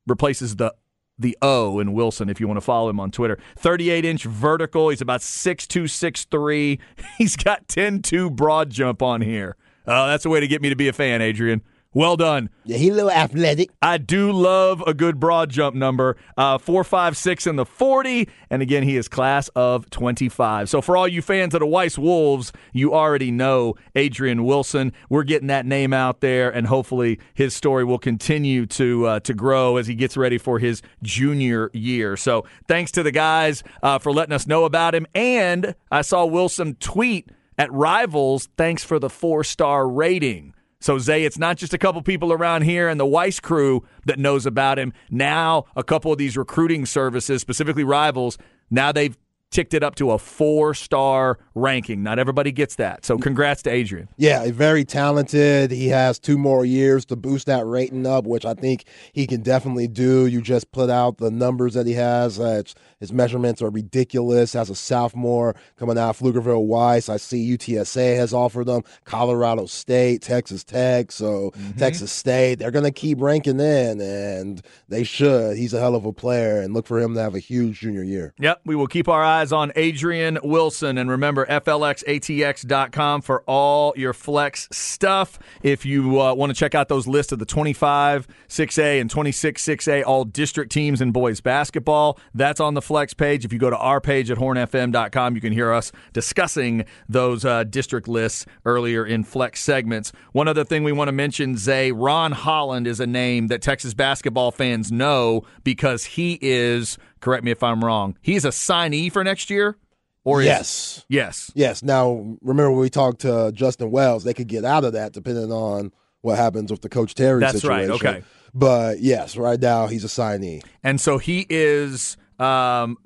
replaces 0.07 0.55
the 0.55 0.73
the 1.19 1.37
O 1.41 1.79
in 1.79 1.93
Wilson 1.93 2.29
if 2.29 2.39
you 2.39 2.47
want 2.47 2.57
to 2.57 2.61
follow 2.61 2.89
him 2.89 2.99
on 2.99 3.11
Twitter. 3.11 3.37
38 3.57 4.05
inch 4.05 4.23
vertical. 4.23 4.89
He's 4.89 5.01
about 5.01 5.21
6'2, 5.21 5.83
6'3. 5.83 6.79
He's 7.17 7.35
got 7.35 7.67
10 7.67 8.01
2 8.01 8.29
broad 8.31 8.69
jump 8.69 9.01
on 9.01 9.21
here. 9.21 9.55
Oh, 9.85 10.07
that's 10.07 10.25
a 10.25 10.29
way 10.29 10.39
to 10.39 10.47
get 10.47 10.61
me 10.61 10.69
to 10.69 10.75
be 10.75 10.87
a 10.87 10.93
fan, 10.93 11.21
Adrian. 11.21 11.61
Well 11.91 12.17
done. 12.17 12.51
Yeah, 12.65 12.77
he 12.77 12.89
a 12.89 12.93
little 12.93 13.09
athletic. 13.09 13.71
I 13.81 13.97
do 13.97 14.31
love 14.31 14.83
a 14.85 14.93
good 14.93 15.19
broad 15.19 15.49
jump 15.49 15.75
number. 15.75 16.17
Uh, 16.37 16.59
four, 16.59 16.83
five, 16.83 17.17
six 17.17 17.47
in 17.47 17.55
the 17.55 17.65
40. 17.65 18.29
And 18.51 18.61
again, 18.61 18.83
he 18.83 18.95
is 18.95 19.07
class 19.07 19.47
of 19.55 19.89
25. 19.89 20.69
So 20.69 20.81
for 20.81 20.95
all 20.95 21.07
you 21.07 21.23
fans 21.23 21.55
of 21.55 21.61
the 21.61 21.65
Weiss 21.65 21.97
Wolves, 21.97 22.53
you 22.73 22.93
already 22.93 23.31
know 23.31 23.73
Adrian 23.95 24.43
Wilson. 24.43 24.93
We're 25.09 25.23
getting 25.23 25.47
that 25.47 25.65
name 25.65 25.91
out 25.91 26.21
there, 26.21 26.51
and 26.51 26.67
hopefully 26.67 27.19
his 27.33 27.55
story 27.55 27.83
will 27.83 27.97
continue 27.97 28.67
to 28.67 29.07
uh, 29.07 29.19
to 29.21 29.33
grow 29.33 29.77
as 29.77 29.87
he 29.87 29.95
gets 29.95 30.15
ready 30.15 30.37
for 30.37 30.59
his 30.59 30.83
junior 31.01 31.71
year. 31.73 32.15
So 32.17 32.45
thanks 32.67 32.91
to 32.91 33.03
the 33.03 33.11
guys 33.11 33.63
uh, 33.81 33.97
for 33.97 34.11
letting 34.11 34.33
us 34.33 34.45
know 34.45 34.65
about 34.65 34.93
him. 34.93 35.07
And 35.15 35.73
I 35.91 36.03
saw 36.03 36.25
Wilson 36.25 36.75
tweet 36.75 37.31
at 37.57 37.71
Rivals, 37.73 38.47
thanks 38.57 38.83
for 38.83 38.99
the 38.99 39.09
four 39.09 39.43
star 39.43 39.89
rating. 39.89 40.53
So, 40.81 40.97
Zay, 40.97 41.25
it's 41.25 41.37
not 41.37 41.57
just 41.57 41.73
a 41.73 41.77
couple 41.77 42.01
people 42.01 42.31
around 42.31 42.61
here 42.61 42.87
and 42.87 42.99
the 42.99 43.05
Weiss 43.05 43.39
crew 43.41 43.85
that 44.05 44.17
knows 44.17 44.45
about 44.45 44.79
him. 44.79 44.93
Now, 45.09 45.65
a 45.75 45.83
couple 45.83 46.11
of 46.11 46.17
these 46.17 46.37
recruiting 46.37 46.85
services, 46.85 47.41
specifically 47.41 47.83
rivals, 47.83 48.37
now 48.71 48.91
they've 48.93 49.17
ticked 49.51 49.73
it 49.73 49.83
up 49.83 49.95
to 49.95 50.11
a 50.11 50.17
four 50.17 50.73
star 50.73 51.39
ranking. 51.55 52.03
Not 52.03 52.19
everybody 52.19 52.51
gets 52.51 52.75
that. 52.75 53.05
So 53.05 53.17
congrats 53.17 53.61
to 53.63 53.69
Adrian. 53.69 54.07
Yeah, 54.17 54.49
very 54.51 54.85
talented. 54.85 55.71
He 55.71 55.87
has 55.87 56.19
two 56.19 56.37
more 56.37 56.65
years 56.65 57.05
to 57.05 57.15
boost 57.15 57.47
that 57.47 57.65
rating 57.65 58.05
up, 58.05 58.25
which 58.25 58.45
I 58.45 58.53
think 58.53 58.85
he 59.13 59.27
can 59.27 59.41
definitely 59.41 59.87
do. 59.87 60.27
You 60.27 60.41
just 60.41 60.71
put 60.71 60.89
out 60.89 61.17
the 61.17 61.31
numbers 61.31 61.73
that 61.73 61.87
he 61.87 61.93
has. 61.93 62.39
Uh, 62.39 62.63
his 62.99 63.11
measurements 63.11 63.61
are 63.61 63.69
ridiculous. 63.69 64.55
As 64.55 64.69
a 64.69 64.75
sophomore 64.75 65.55
coming 65.77 65.97
out 65.97 66.09
of 66.09 66.19
Pflugerville 66.19 66.65
Weiss, 66.65 67.09
I 67.09 67.17
see 67.17 67.57
UTSA 67.57 68.17
has 68.17 68.33
offered 68.33 68.67
them, 68.67 68.83
Colorado 69.05 69.65
State, 69.65 70.21
Texas 70.21 70.63
Tech. 70.63 71.11
So 71.11 71.51
mm-hmm. 71.51 71.77
Texas 71.77 72.11
State, 72.11 72.55
they're 72.55 72.71
going 72.71 72.85
to 72.85 72.91
keep 72.91 73.21
ranking 73.21 73.59
in, 73.59 74.01
and 74.01 74.61
they 74.87 75.03
should. 75.03 75.57
He's 75.57 75.73
a 75.73 75.79
hell 75.79 75.95
of 75.95 76.05
a 76.05 76.13
player, 76.13 76.61
and 76.61 76.73
look 76.73 76.85
for 76.85 76.99
him 76.99 77.15
to 77.15 77.21
have 77.21 77.35
a 77.35 77.39
huge 77.39 77.79
junior 77.79 78.03
year. 78.03 78.33
Yep, 78.39 78.61
we 78.65 78.75
will 78.75 78.87
keep 78.87 79.07
our 79.07 79.23
eyes 79.23 79.38
on 79.53 79.71
Adrian 79.75 80.37
Wilson. 80.43 80.97
And 80.97 81.09
remember, 81.09 81.45
FLXATX.com 81.45 83.21
for 83.21 83.41
all 83.47 83.93
your 83.95 84.13
flex 84.13 84.67
stuff. 84.71 85.39
If 85.63 85.85
you 85.85 86.21
uh, 86.21 86.33
want 86.33 86.49
to 86.49 86.53
check 86.53 86.75
out 86.75 86.89
those 86.89 87.07
lists 87.07 87.31
of 87.31 87.39
the 87.39 87.45
25 87.45 88.27
6A 88.47 89.01
and 89.01 89.09
26 89.09 89.63
6A 89.63 90.03
all 90.05 90.25
district 90.25 90.71
teams 90.71 91.01
in 91.01 91.11
boys 91.11 91.41
basketball, 91.41 92.19
that's 92.33 92.59
on 92.59 92.73
the 92.73 92.81
flex 92.81 93.13
page. 93.13 93.45
If 93.45 93.53
you 93.53 93.59
go 93.59 93.69
to 93.69 93.77
our 93.77 94.01
page 94.01 94.29
at 94.29 94.37
hornfm.com, 94.37 95.35
you 95.35 95.41
can 95.41 95.53
hear 95.53 95.71
us 95.71 95.91
discussing 96.13 96.85
those 97.07 97.45
uh, 97.45 97.63
district 97.63 98.07
lists 98.07 98.45
earlier 98.65 99.05
in 99.05 99.23
flex 99.23 99.61
segments. 99.61 100.11
One 100.33 100.47
other 100.47 100.63
thing 100.63 100.83
we 100.83 100.91
want 100.91 101.07
to 101.07 101.13
mention, 101.13 101.57
Zay, 101.57 101.91
Ron 101.91 102.33
Holland 102.33 102.87
is 102.87 102.99
a 102.99 103.07
name 103.07 103.47
that 103.47 103.61
Texas 103.61 103.93
basketball 103.93 104.51
fans 104.51 104.91
know 104.91 105.43
because 105.63 106.05
he 106.05 106.37
is– 106.41 106.97
Correct 107.19 107.43
me 107.43 107.51
if 107.51 107.63
I'm 107.63 107.83
wrong. 107.83 108.17
He's 108.21 108.45
a 108.45 108.49
signee 108.49 109.11
for 109.11 109.23
next 109.23 109.49
year. 109.49 109.77
Or 110.25 110.43
yes, 110.43 110.97
is, 110.97 111.05
yes, 111.07 111.51
yes. 111.55 111.81
Now 111.81 112.37
remember 112.41 112.71
when 112.71 112.81
we 112.81 112.89
talked 112.89 113.21
to 113.21 113.51
Justin 113.53 113.89
Wells, 113.89 114.25
they 114.25 114.33
could 114.33 114.47
get 114.47 114.65
out 114.65 114.83
of 114.83 114.93
that 114.93 115.13
depending 115.13 115.51
on 115.51 115.93
what 116.21 116.37
happens 116.37 116.71
with 116.71 116.81
the 116.81 116.89
Coach 116.89 117.15
Terry 117.15 117.39
That's 117.39 117.61
situation. 117.61 117.89
right. 117.91 118.05
Okay, 118.05 118.23
but 118.53 118.99
yes, 118.99 119.37
right 119.37 119.59
now 119.59 119.87
he's 119.87 120.03
a 120.03 120.07
signee, 120.07 120.61
and 120.83 120.99
so 120.99 121.17
he 121.17 121.47
is. 121.49 122.17
Um, 122.37 122.97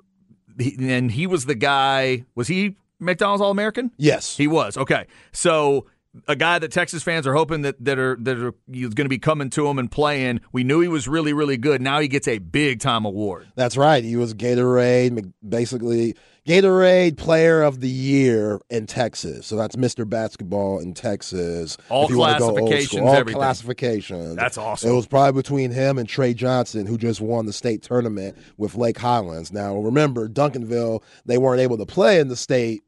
he, 0.58 0.76
and 0.80 1.10
he 1.10 1.26
was 1.26 1.46
the 1.46 1.54
guy. 1.54 2.24
Was 2.34 2.48
he 2.48 2.76
McDonald's 2.98 3.40
All 3.40 3.52
American? 3.52 3.92
Yes, 3.96 4.36
he 4.36 4.48
was. 4.48 4.76
Okay, 4.76 5.06
so 5.32 5.86
a 6.28 6.36
guy 6.36 6.58
that 6.58 6.70
Texas 6.72 7.02
fans 7.02 7.26
are 7.26 7.34
hoping 7.34 7.62
that 7.62 7.82
that 7.84 7.98
are 7.98 8.16
that 8.20 8.38
are 8.38 8.54
he's 8.70 8.94
going 8.94 9.06
to 9.06 9.10
be 9.10 9.18
coming 9.18 9.50
to 9.50 9.66
him 9.66 9.78
and 9.78 9.90
playing. 9.90 10.40
We 10.52 10.64
knew 10.64 10.80
he 10.80 10.88
was 10.88 11.08
really 11.08 11.32
really 11.32 11.56
good. 11.56 11.80
Now 11.80 12.00
he 12.00 12.08
gets 12.08 12.28
a 12.28 12.38
big 12.38 12.80
time 12.80 13.04
award. 13.04 13.46
That's 13.56 13.76
right. 13.76 14.04
He 14.04 14.16
was 14.16 14.34
Gatorade 14.34 15.32
basically 15.46 16.14
Gatorade 16.46 17.16
Player 17.16 17.62
of 17.62 17.80
the 17.80 17.88
Year 17.88 18.60
in 18.68 18.86
Texas. 18.86 19.46
So 19.46 19.56
that's 19.56 19.76
Mr. 19.76 20.08
Basketball 20.08 20.78
in 20.78 20.92
Texas. 20.92 21.78
All 21.88 22.06
classifications, 22.06 23.02
all 23.02 23.14
everything. 23.14 23.38
classifications. 23.38 24.36
That's 24.36 24.58
awesome. 24.58 24.90
It 24.90 24.94
was 24.94 25.06
probably 25.06 25.40
between 25.40 25.70
him 25.70 25.98
and 25.98 26.08
Tre 26.08 26.34
Johnson, 26.34 26.86
who 26.86 26.98
just 26.98 27.20
won 27.20 27.46
the 27.46 27.52
state 27.52 27.82
tournament 27.82 28.36
with 28.58 28.76
Lake 28.76 28.98
Highlands. 28.98 29.52
Now 29.52 29.76
remember, 29.76 30.28
Duncanville 30.28 31.02
they 31.24 31.38
weren't 31.38 31.60
able 31.60 31.78
to 31.78 31.86
play 31.86 32.20
in 32.20 32.28
the 32.28 32.36
state 32.36 32.82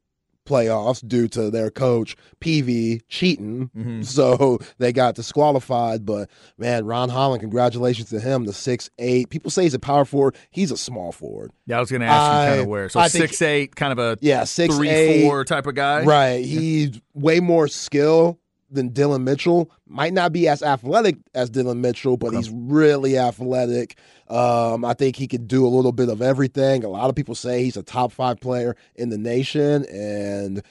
playoffs 0.47 1.05
due 1.07 1.27
to 1.29 1.51
their 1.51 1.69
coach 1.69 2.15
Peavy 2.39 3.01
cheating. 3.09 3.69
Mm-hmm. 3.75 4.01
So 4.17 4.59
they 4.77 4.93
got 4.93 5.15
disqualified. 5.15 6.05
But 6.05 6.29
man, 6.57 6.85
Ron 6.85 7.09
Holland, 7.09 7.41
congratulations 7.41 8.09
to 8.09 8.19
him. 8.19 8.45
The 8.45 8.53
six 8.53 8.89
eight. 8.97 9.29
People 9.29 9.51
say 9.51 9.63
he's 9.63 9.73
a 9.73 9.79
power 9.79 10.05
forward. 10.05 10.35
He's 10.49 10.71
a 10.71 10.77
small 10.77 11.11
forward. 11.11 11.51
Yeah, 11.65 11.77
I 11.77 11.79
was 11.79 11.91
going 11.91 12.01
to 12.01 12.07
ask 12.07 12.45
you 12.45 12.49
kind 12.51 12.61
of 12.61 12.67
where. 12.67 12.89
So 12.89 12.99
I 12.99 13.09
six 13.09 13.37
think, 13.37 13.49
eight, 13.49 13.75
kind 13.75 13.91
of 13.91 13.99
a 13.99 14.17
yeah 14.21 14.45
six 14.45 14.75
three 14.75 14.89
eight, 14.89 15.23
four 15.23 15.43
type 15.45 15.67
of 15.67 15.75
guy. 15.75 16.03
Right. 16.03 16.43
He's 16.43 16.99
way 17.13 17.39
more 17.39 17.67
skill 17.67 18.39
than 18.69 18.89
Dillon 18.89 19.23
Mitchell. 19.23 19.71
Might 19.87 20.13
not 20.13 20.33
be 20.33 20.47
as 20.47 20.61
athletic 20.61 21.17
as 21.33 21.49
Dillon 21.49 21.81
Mitchell, 21.81 22.17
but 22.17 22.33
he's 22.33 22.49
really 22.49 23.17
athletic. 23.17 23.97
Um, 24.27 24.83
I 24.83 24.93
think 24.93 25.15
he 25.15 25.27
could 25.27 25.47
do 25.47 25.65
a 25.65 25.69
little 25.69 25.93
bit 25.93 26.09
of 26.09 26.21
everything. 26.21 26.83
A 26.83 26.89
lot 26.89 27.09
of 27.09 27.15
people 27.15 27.35
say 27.35 27.63
he's 27.63 27.77
a 27.77 27.83
top 27.83 28.11
five 28.11 28.39
player 28.39 28.75
in 28.95 29.09
the 29.09 29.17
nation, 29.17 29.85
and 29.85 30.61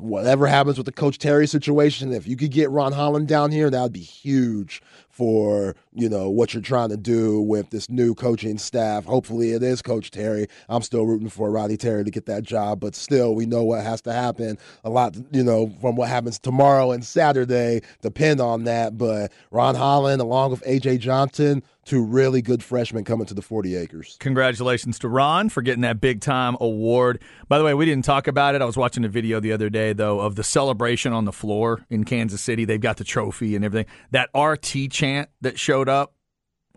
whatever 0.00 0.46
happens 0.46 0.76
with 0.76 0.86
the 0.86 0.92
Coach 0.92 1.18
Terry 1.18 1.46
situation, 1.46 2.12
if 2.12 2.26
you 2.26 2.36
could 2.36 2.50
get 2.50 2.70
Ron 2.70 2.92
Holland 2.92 3.28
down 3.28 3.50
here, 3.52 3.70
that 3.70 3.82
would 3.82 3.92
be 3.92 4.00
huge 4.00 4.82
for 5.16 5.74
you 5.94 6.10
know 6.10 6.28
what 6.28 6.52
you're 6.52 6.62
trying 6.62 6.90
to 6.90 6.96
do 6.96 7.40
with 7.40 7.70
this 7.70 7.88
new 7.88 8.14
coaching 8.14 8.58
staff. 8.58 9.04
Hopefully, 9.06 9.52
it 9.52 9.62
is 9.62 9.80
Coach 9.80 10.10
Terry. 10.10 10.46
I'm 10.68 10.82
still 10.82 11.06
rooting 11.06 11.30
for 11.30 11.50
Roddy 11.50 11.78
Terry 11.78 12.04
to 12.04 12.10
get 12.10 12.26
that 12.26 12.42
job, 12.42 12.80
but 12.80 12.94
still, 12.94 13.34
we 13.34 13.46
know 13.46 13.64
what 13.64 13.82
has 13.82 14.02
to 14.02 14.12
happen. 14.12 14.58
A 14.84 14.90
lot, 14.90 15.16
you 15.32 15.42
know, 15.42 15.72
from 15.80 15.96
what 15.96 16.10
happens 16.10 16.38
tomorrow 16.38 16.92
and 16.92 17.04
Saturday 17.04 17.80
depend 18.02 18.40
on 18.40 18.64
that. 18.64 18.98
But 18.98 19.32
Ron 19.50 19.74
Holland, 19.74 20.20
along 20.20 20.50
with 20.50 20.62
AJ 20.64 21.00
Johnson, 21.00 21.62
two 21.86 22.04
really 22.04 22.42
good 22.42 22.62
freshmen 22.62 23.04
coming 23.04 23.26
to 23.26 23.34
the 23.34 23.42
40 23.42 23.76
acres. 23.76 24.16
Congratulations 24.20 24.98
to 24.98 25.08
Ron 25.08 25.48
for 25.48 25.62
getting 25.62 25.82
that 25.82 26.00
big 26.00 26.20
time 26.20 26.56
award. 26.60 27.22
By 27.48 27.58
the 27.58 27.64
way, 27.64 27.72
we 27.72 27.86
didn't 27.86 28.04
talk 28.04 28.26
about 28.26 28.54
it. 28.54 28.60
I 28.60 28.64
was 28.64 28.76
watching 28.76 29.04
a 29.04 29.08
video 29.08 29.40
the 29.40 29.52
other 29.52 29.70
day 29.70 29.92
though 29.92 30.20
of 30.20 30.34
the 30.34 30.44
celebration 30.44 31.12
on 31.12 31.24
the 31.24 31.32
floor 31.32 31.86
in 31.88 32.04
Kansas 32.04 32.42
City. 32.42 32.64
They've 32.64 32.80
got 32.80 32.98
the 32.98 33.04
trophy 33.04 33.56
and 33.56 33.64
everything. 33.64 33.90
That 34.10 34.28
RT 34.36 34.90
chant 34.90 35.30
that 35.40 35.58
showed 35.58 35.88
up 35.88 36.12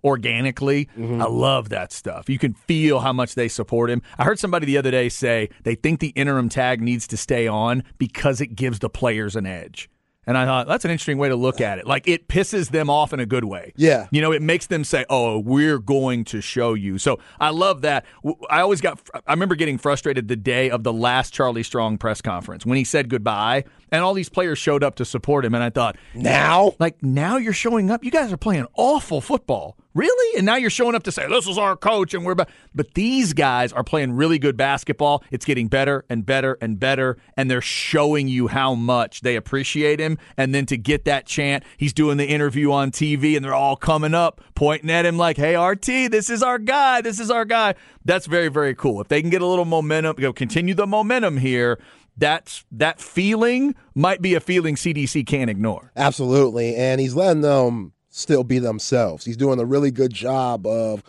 organically. 0.03 0.87
Mm-hmm. 0.97 1.21
I 1.21 1.25
love 1.25 1.69
that 1.69 1.91
stuff. 1.91 2.29
You 2.29 2.39
can 2.39 2.53
feel 2.53 2.99
how 2.99 3.13
much 3.13 3.35
they 3.35 3.47
support 3.47 3.89
him. 3.89 4.01
I 4.17 4.23
heard 4.23 4.39
somebody 4.39 4.65
the 4.65 4.77
other 4.77 4.91
day 4.91 5.09
say 5.09 5.49
they 5.63 5.75
think 5.75 5.99
the 5.99 6.09
interim 6.09 6.49
tag 6.49 6.81
needs 6.81 7.07
to 7.07 7.17
stay 7.17 7.47
on 7.47 7.83
because 7.97 8.39
it 8.41 8.55
gives 8.55 8.79
the 8.79 8.89
players 8.89 9.35
an 9.35 9.45
edge. 9.45 9.89
And 10.27 10.37
I 10.37 10.45
thought 10.45 10.67
that's 10.67 10.85
an 10.85 10.91
interesting 10.91 11.17
way 11.17 11.29
to 11.29 11.35
look 11.35 11.59
at 11.59 11.79
it. 11.79 11.87
Like 11.87 12.07
it 12.07 12.27
pisses 12.27 12.69
them 12.69 12.89
off 12.89 13.13
in 13.13 13.19
a 13.19 13.25
good 13.25 13.45
way. 13.45 13.73
Yeah. 13.77 14.07
You 14.11 14.21
know, 14.21 14.31
it 14.31 14.41
makes 14.41 14.67
them 14.67 14.83
say, 14.83 15.05
"Oh, 15.09 15.39
we're 15.39 15.79
going 15.79 16.23
to 16.25 16.41
show 16.41 16.73
you." 16.75 16.97
So 16.99 17.19
I 17.39 17.49
love 17.49 17.81
that. 17.81 18.05
I 18.49 18.61
always 18.61 18.79
got. 18.81 18.99
I 19.25 19.33
remember 19.33 19.55
getting 19.55 19.77
frustrated 19.77 20.27
the 20.27 20.35
day 20.35 20.69
of 20.69 20.83
the 20.83 20.93
last 20.93 21.33
Charlie 21.33 21.63
Strong 21.63 21.97
press 21.97 22.21
conference 22.21 22.65
when 22.65 22.77
he 22.77 22.83
said 22.83 23.09
goodbye, 23.09 23.63
and 23.91 24.03
all 24.03 24.13
these 24.13 24.29
players 24.29 24.59
showed 24.59 24.83
up 24.83 24.95
to 24.95 25.05
support 25.05 25.45
him, 25.45 25.55
and 25.55 25.63
I 25.63 25.69
thought, 25.69 25.95
now, 26.13 26.73
like 26.79 27.01
now 27.01 27.37
you're 27.37 27.53
showing 27.53 27.89
up. 27.89 28.03
You 28.03 28.11
guys 28.11 28.31
are 28.31 28.37
playing 28.37 28.67
awful 28.75 29.21
football. 29.21 29.77
Really? 29.99 30.37
And 30.37 30.45
now 30.45 30.55
you're 30.55 30.69
showing 30.69 30.95
up 30.95 31.03
to 31.03 31.11
say, 31.11 31.27
this 31.27 31.45
is 31.45 31.57
our 31.57 31.75
coach 31.75 32.13
and 32.13 32.23
we're 32.23 32.33
back. 32.33 32.49
But 32.73 32.93
these 32.93 33.33
guys 33.33 33.73
are 33.73 33.83
playing 33.83 34.13
really 34.13 34.39
good 34.39 34.55
basketball. 34.55 35.25
It's 35.29 35.43
getting 35.43 35.67
better 35.67 36.05
and 36.09 36.25
better 36.25 36.57
and 36.61 36.79
better. 36.79 37.17
And 37.35 37.51
they're 37.51 37.59
showing 37.59 38.29
you 38.29 38.47
how 38.47 38.75
much 38.75 39.19
they 39.19 39.35
appreciate 39.35 39.99
him. 39.99 40.17
And 40.37 40.55
then 40.55 40.65
to 40.67 40.77
get 40.77 41.03
that 41.03 41.25
chant, 41.25 41.65
he's 41.75 41.91
doing 41.91 42.15
the 42.15 42.25
interview 42.25 42.71
on 42.71 42.91
TV 42.91 43.35
and 43.35 43.43
they're 43.43 43.53
all 43.53 43.75
coming 43.75 44.13
up, 44.13 44.39
pointing 44.55 44.89
at 44.89 45.05
him 45.05 45.17
like, 45.17 45.35
hey, 45.35 45.57
RT, 45.57 45.85
this 45.85 46.29
is 46.29 46.41
our 46.41 46.59
guy. 46.59 47.01
This 47.01 47.19
is 47.19 47.29
our 47.29 47.43
guy. 47.43 47.75
That's 48.05 48.25
very, 48.25 48.47
very 48.47 48.75
cool. 48.75 49.01
If 49.01 49.09
they 49.09 49.19
can 49.19 49.29
get 49.29 49.41
a 49.41 49.45
little 49.45 49.65
momentum, 49.65 50.15
you 50.17 50.23
know, 50.23 50.31
continue 50.31 50.75
the 50.75 50.87
momentum 50.87 51.35
here, 51.35 51.77
that's 52.15 52.63
that 52.71 53.01
feeling 53.01 53.75
might 53.95 54.21
be 54.21 54.33
a 54.33 54.39
feeling 54.39 54.75
CDC 54.75 55.27
can't 55.27 55.49
ignore. 55.49 55.91
Absolutely. 55.97 56.73
And 56.77 57.01
he's 57.01 57.15
letting 57.15 57.41
them 57.41 57.91
still 58.09 58.43
be 58.43 58.59
themselves. 58.59 59.25
He's 59.25 59.37
doing 59.37 59.59
a 59.59 59.65
really 59.65 59.91
good 59.91 60.13
job 60.13 60.65
of, 60.65 61.03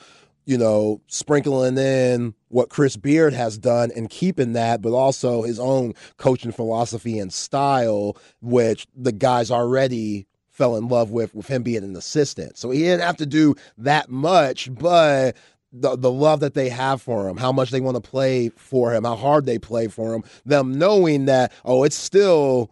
you 0.45 0.59
know, 0.59 1.01
sprinkling 1.07 1.79
in 1.79 2.35
what 2.49 2.69
Chris 2.69 2.97
Beard 2.97 3.33
has 3.33 3.59
done 3.59 3.91
and 3.95 4.11
keeping 4.11 4.53
that, 4.53 4.83
but 4.83 4.93
also 4.93 5.43
his 5.43 5.59
own 5.59 5.95
coaching 6.17 6.53
philosophy 6.53 7.19
and 7.19 7.33
style, 7.33 8.17
which 8.41 8.87
the 8.95 9.13
guys 9.13 9.51
already 9.51 10.27
fell 10.49 10.77
in 10.77 10.89
love 10.89 11.11
with 11.11 11.35
with 11.35 11.49
him 11.49 11.63
being 11.63 11.85
an 11.85 11.97
assistant. 11.97 12.59
So 12.59 12.71
he 12.71 12.81
didn't 12.81 13.03
have 13.03 13.17
to 13.19 13.27
do 13.27 13.55
that 13.79 14.11
much, 14.11 14.73
but 14.75 15.37
the 15.73 15.97
the 15.97 16.11
love 16.11 16.41
that 16.41 16.55
they 16.55 16.69
have 16.69 17.01
for 17.01 17.29
him, 17.29 17.37
how 17.37 17.53
much 17.53 17.71
they 17.71 17.81
want 17.81 17.97
to 17.97 18.11
play 18.11 18.51
for 18.51 18.93
him, 18.93 19.05
how 19.05 19.17
hard 19.17 19.47
they 19.47 19.59
play 19.59 19.89
for 19.89 20.15
him, 20.15 20.25
them 20.45 20.79
knowing 20.79 21.27
that 21.27 21.53
oh, 21.65 21.85
it's 21.85 21.97
still 21.97 22.71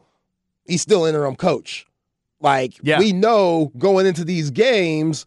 he's 0.66 0.82
still 0.82 1.04
interim 1.06 1.36
coach 1.36 1.87
Like 2.40 2.74
Yeah. 2.82 2.98
we 2.98 3.12
know 3.12 3.72
going 3.78 4.06
into 4.06 4.24
these 4.24 4.50
games, 4.50 5.26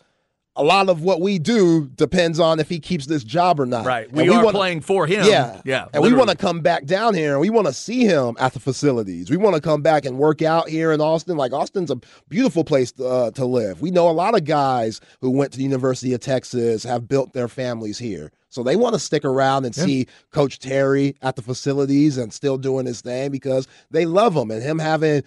a 0.57 0.63
lot 0.65 0.89
of 0.89 1.01
what 1.01 1.21
we 1.21 1.39
do 1.39 1.87
depends 1.95 2.37
on 2.37 2.59
if 2.59 2.67
he 2.67 2.77
keeps 2.77 3.05
this 3.05 3.23
job 3.23 3.57
or 3.57 3.65
not. 3.65 3.85
Right. 3.85 4.07
And 4.09 4.17
We, 4.17 4.27
are 4.27 4.43
wanna- 4.43 4.57
playing 4.57 4.81
for 4.81 5.07
him. 5.07 5.25
Yeah, 5.25 5.61
Yeah. 5.63 5.85
And 5.93 6.03
we 6.03 6.11
want 6.11 6.29
to 6.29 6.35
come 6.35 6.59
back 6.59 6.85
down 6.85 7.13
here, 7.13 7.31
and 7.31 7.39
we 7.41 7.49
want 7.49 7.67
to 7.67 7.73
see 7.73 8.03
him 8.03 8.35
at 8.37 8.53
the 8.53 8.59
facilities. 8.59 9.29
We 9.29 9.37
want 9.37 9.55
to 9.55 9.61
come 9.61 9.81
back 9.81 10.03
and 10.03 10.17
work 10.17 10.41
out 10.41 10.67
here 10.67 10.91
in 10.91 10.99
Austin. 10.99 11.37
Like 11.37 11.53
Austin's 11.53 11.89
a 11.89 11.97
beautiful 12.27 12.65
place 12.65 12.91
to, 12.93 13.07
uh, 13.07 13.31
to 13.31 13.45
live. 13.45 13.81
We 13.81 13.91
know 13.91 14.09
a 14.09 14.11
lot 14.11 14.35
of 14.35 14.43
guys 14.43 14.99
who 15.21 15.29
went 15.31 15.53
to 15.53 15.57
the 15.57 15.63
University 15.63 16.13
of 16.13 16.19
Texas 16.19 16.83
have 16.83 17.07
built 17.07 17.31
their 17.31 17.47
families 17.47 17.97
here, 17.97 18.29
so 18.49 18.61
they 18.61 18.75
want 18.75 18.93
to 18.93 18.99
stick 18.99 19.23
around 19.23 19.65
and 19.65 19.73
see 19.73 20.05
Coach 20.31 20.59
Terry 20.59 21.15
at 21.21 21.37
the 21.37 21.41
facilities 21.41 22.17
and 22.17 22.33
still 22.33 22.57
doing 22.57 22.85
his 22.85 22.99
thing 22.99 23.31
because 23.31 23.67
they 23.89 24.05
love 24.05 24.35
him 24.35 24.51
and 24.51 24.61
him 24.61 24.79
having 24.79 25.23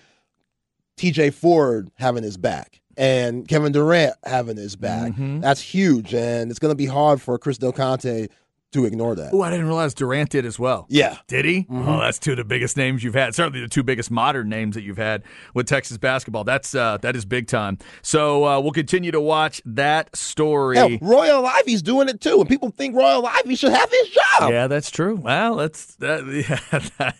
T.J. 0.97 1.31
Ford 1.31 1.91
having 1.97 2.23
his 2.23 2.37
back. 2.37 2.81
And 2.97 3.49
Kevin 3.49 3.73
Durant 3.73 4.15
having 4.25 4.57
his 4.57 4.77
back. 4.77 5.13
Mhm. 5.15 5.41
That's 5.43 5.61
huge. 5.61 6.15
And 6.15 6.51
it's 6.51 6.61
going 6.61 6.71
to 6.71 6.77
be 6.77 6.87
hard 6.87 7.21
for 7.21 7.37
Chris 7.39 7.59
Del 7.59 7.73
Conte 7.73 8.29
to 8.71 8.85
ignore 8.85 9.15
that. 9.17 9.31
Oh, 9.33 9.41
I 9.43 9.51
didn't 9.51 9.67
realize 9.67 9.95
Durant 9.95 10.31
did 10.31 10.45
as 10.47 10.59
well. 10.59 10.87
Yeah. 10.89 11.19
Did 11.29 11.45
he? 11.45 11.63
Mhm. 11.71 11.87
Oh, 11.89 12.01
that's 12.01 12.19
two 12.21 12.33
of 12.33 12.37
the 12.39 12.45
biggest 12.45 12.77
names 12.77 13.03
you've 13.05 13.15
had. 13.15 13.35
Certainly 13.35 13.61
the 13.61 13.69
two 13.69 13.83
biggest 13.85 14.11
modern 14.13 14.49
names 14.49 14.75
that 14.77 14.83
you've 14.83 14.97
had 14.97 15.23
with 15.55 15.67
Texas 15.67 15.97
basketball. 15.97 16.43
That's 16.45 16.73
uh, 16.75 16.99
that 17.03 17.15
is 17.17 17.25
big 17.25 17.47
time. 17.49 17.79
So 18.03 18.45
uh, 18.45 18.61
we'll 18.61 18.73
continue 18.73 19.11
to 19.13 19.21
watch 19.21 19.61
that 19.65 20.15
story. 20.17 20.77
Hell, 20.77 20.91
Royal 21.01 21.47
Ivey's 21.47 21.83
doing 21.83 22.09
it 22.09 22.21
too, 22.21 22.41
and 22.41 22.49
people 22.49 22.71
think 22.71 22.97
Royal 22.97 23.25
Ivey 23.27 23.55
should 23.57 23.73
have 23.73 23.91
his 23.91 24.09
job. 24.11 24.51
Yeah, 24.51 24.67
that's 24.69 24.91
true. 24.91 25.17
Well, 25.17 25.57
that's 25.57 25.95
that. 25.97 26.25
Yeah, 26.73 26.79
that, 26.99 27.17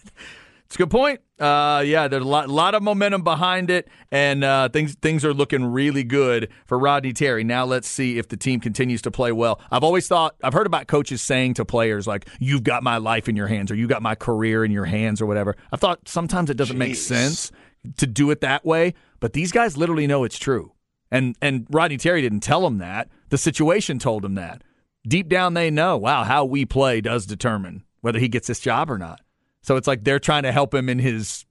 it's 0.67 0.77
a 0.77 0.79
good 0.79 0.91
point. 0.91 1.21
Uh, 1.39 1.83
yeah, 1.85 2.09
there's 2.09 2.25
a 2.25 2.29
lot, 2.29 2.49
lot 2.49 2.75
of 2.75 2.83
momentum 2.83 3.23
behind 3.23 3.69
it, 3.69 3.89
and 4.11 4.45
uh, 4.45 4.69
things 4.69 4.95
things 4.95 5.25
are 5.25 5.35
looking 5.35 5.65
really 5.65 6.05
good 6.05 6.49
for 6.67 6.79
Rodney 6.79 7.13
Terry. 7.13 7.45
Now 7.45 7.65
let's 7.65 7.89
see 7.89 8.19
if 8.19 8.29
the 8.29 8.37
team 8.37 8.61
continues 8.61 9.03
to 9.03 9.11
play 9.11 9.33
well. 9.33 9.61
I've 9.71 9.85
always 9.85 10.07
thought 10.07 10.37
I've 10.43 10.53
heard 10.53 10.67
about 10.67 10.87
coaches 10.87 11.23
saying 11.23 11.55
to 11.55 11.65
players 11.65 12.07
like, 12.07 12.29
"You've 12.39 12.63
got 12.63 12.83
my 12.83 12.99
life 12.99 13.29
in 13.29 13.37
your 13.37 13.49
hands," 13.49 13.71
or 13.71 13.75
"You 13.75 13.87
got 13.87 14.01
my 14.01 14.15
career 14.15 14.65
in 14.65 14.71
your 14.71 14.85
hands," 14.85 15.21
or 15.21 15.27
whatever. 15.27 15.57
I 15.73 15.77
thought 15.77 16.09
sometimes 16.09 16.51
it 16.51 16.57
doesn't 16.57 16.79
make 16.79 16.97
sense 16.97 17.51
to 17.97 18.07
do 18.07 18.31
it 18.31 18.41
that 18.41 18.65
way, 18.65 18.95
but 19.21 19.33
these 19.33 19.53
guys 19.53 19.77
literally 19.77 20.07
know 20.07 20.25
it's 20.25 20.39
true. 20.39 20.73
And 21.11 21.37
and 21.43 21.67
Rodney 21.71 21.97
Terry 21.97 22.23
didn't 22.23 22.41
tell 22.41 22.63
them 22.63 22.79
that. 22.79 23.09
The 23.29 23.39
situation 23.39 23.99
told 23.99 24.25
him 24.25 24.35
that. 24.37 24.63
Deep 25.07 25.29
down, 25.29 25.55
they 25.55 25.71
know. 25.71 25.99
Wow, 25.99 26.25
how 26.25 26.45
we 26.45 26.65
play 26.65 27.01
does 27.01 27.27
determine 27.27 27.85
whether 28.01 28.19
he 28.19 28.29
gets 28.29 28.47
this 28.47 28.61
job 28.61 28.91
or 28.91 28.99
not. 28.99 29.21
So 29.65 29.77
it's 29.77 29.89
like 29.89 30.05
they're 30.05 30.21
trying 30.21 30.43
to 30.43 30.53
help 30.53 30.75
him 30.75 30.89
in 30.89 30.99
his, 30.99 31.47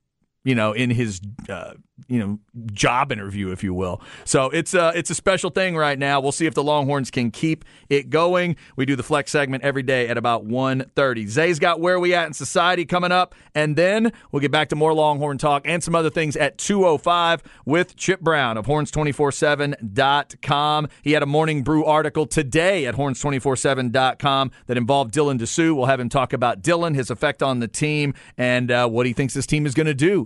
you 0.45 0.53
know, 0.55 0.71
in 0.71 0.91
his, 0.91 1.19
uh, 1.49 1.73
you 2.07 2.19
know, 2.19 2.39
job 2.73 3.11
interview, 3.11 3.51
if 3.51 3.63
you 3.63 3.73
will. 3.73 4.01
So 4.25 4.49
it's 4.49 4.73
a 4.73 4.91
it's 4.95 5.09
a 5.09 5.15
special 5.15 5.49
thing 5.49 5.77
right 5.77 5.97
now. 5.97 6.19
We'll 6.19 6.31
see 6.31 6.47
if 6.47 6.53
the 6.53 6.63
Longhorns 6.63 7.11
can 7.11 7.31
keep 7.31 7.65
it 7.89 8.09
going. 8.09 8.55
We 8.75 8.85
do 8.85 8.95
the 8.95 9.03
flex 9.03 9.31
segment 9.31 9.63
every 9.63 9.83
day 9.83 10.07
at 10.07 10.17
about 10.17 10.47
1.30. 10.47 11.27
Zay's 11.27 11.59
got 11.59 11.79
where 11.79 11.99
we 11.99 12.15
at 12.15 12.25
in 12.27 12.33
society 12.33 12.85
coming 12.85 13.11
up, 13.11 13.35
and 13.53 13.75
then 13.75 14.13
we'll 14.31 14.39
get 14.39 14.51
back 14.51 14.69
to 14.69 14.75
more 14.75 14.93
Longhorn 14.93 15.37
talk 15.37 15.63
and 15.65 15.83
some 15.83 15.95
other 15.95 16.09
things 16.09 16.35
at 16.35 16.57
2:05 16.57 17.41
with 17.65 17.95
Chip 17.95 18.21
Brown 18.21 18.57
of 18.57 18.65
Horns247.com. 18.65 20.87
He 21.03 21.11
had 21.11 21.21
a 21.23 21.27
morning 21.27 21.63
brew 21.63 21.85
article 21.85 22.25
today 22.25 22.85
at 22.85 22.95
Horns247.com 22.95 24.51
that 24.67 24.77
involved 24.77 25.13
Dylan 25.13 25.39
Disu. 25.39 25.75
We'll 25.75 25.85
have 25.85 25.99
him 25.99 26.09
talk 26.09 26.33
about 26.33 26.63
Dylan, 26.63 26.95
his 26.95 27.11
effect 27.11 27.43
on 27.43 27.59
the 27.59 27.67
team, 27.67 28.13
and 28.37 28.71
uh, 28.71 28.87
what 28.87 29.05
he 29.05 29.11
thinks 29.13 29.33
this 29.33 29.45
team 29.45 29.65
is 29.65 29.73
going 29.73 29.87
to 29.87 29.93
do. 29.93 30.25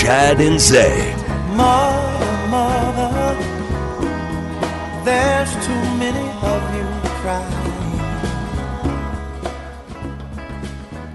Chad 0.00 0.40
and 0.40 0.58
Zay. 0.58 1.14
Mother, 1.54 2.48
mother, 2.48 3.36
there's 5.04 5.52
too 5.66 5.82
many 6.00 6.26
of 6.40 6.60
you 6.74 6.86
crying. 7.20 7.98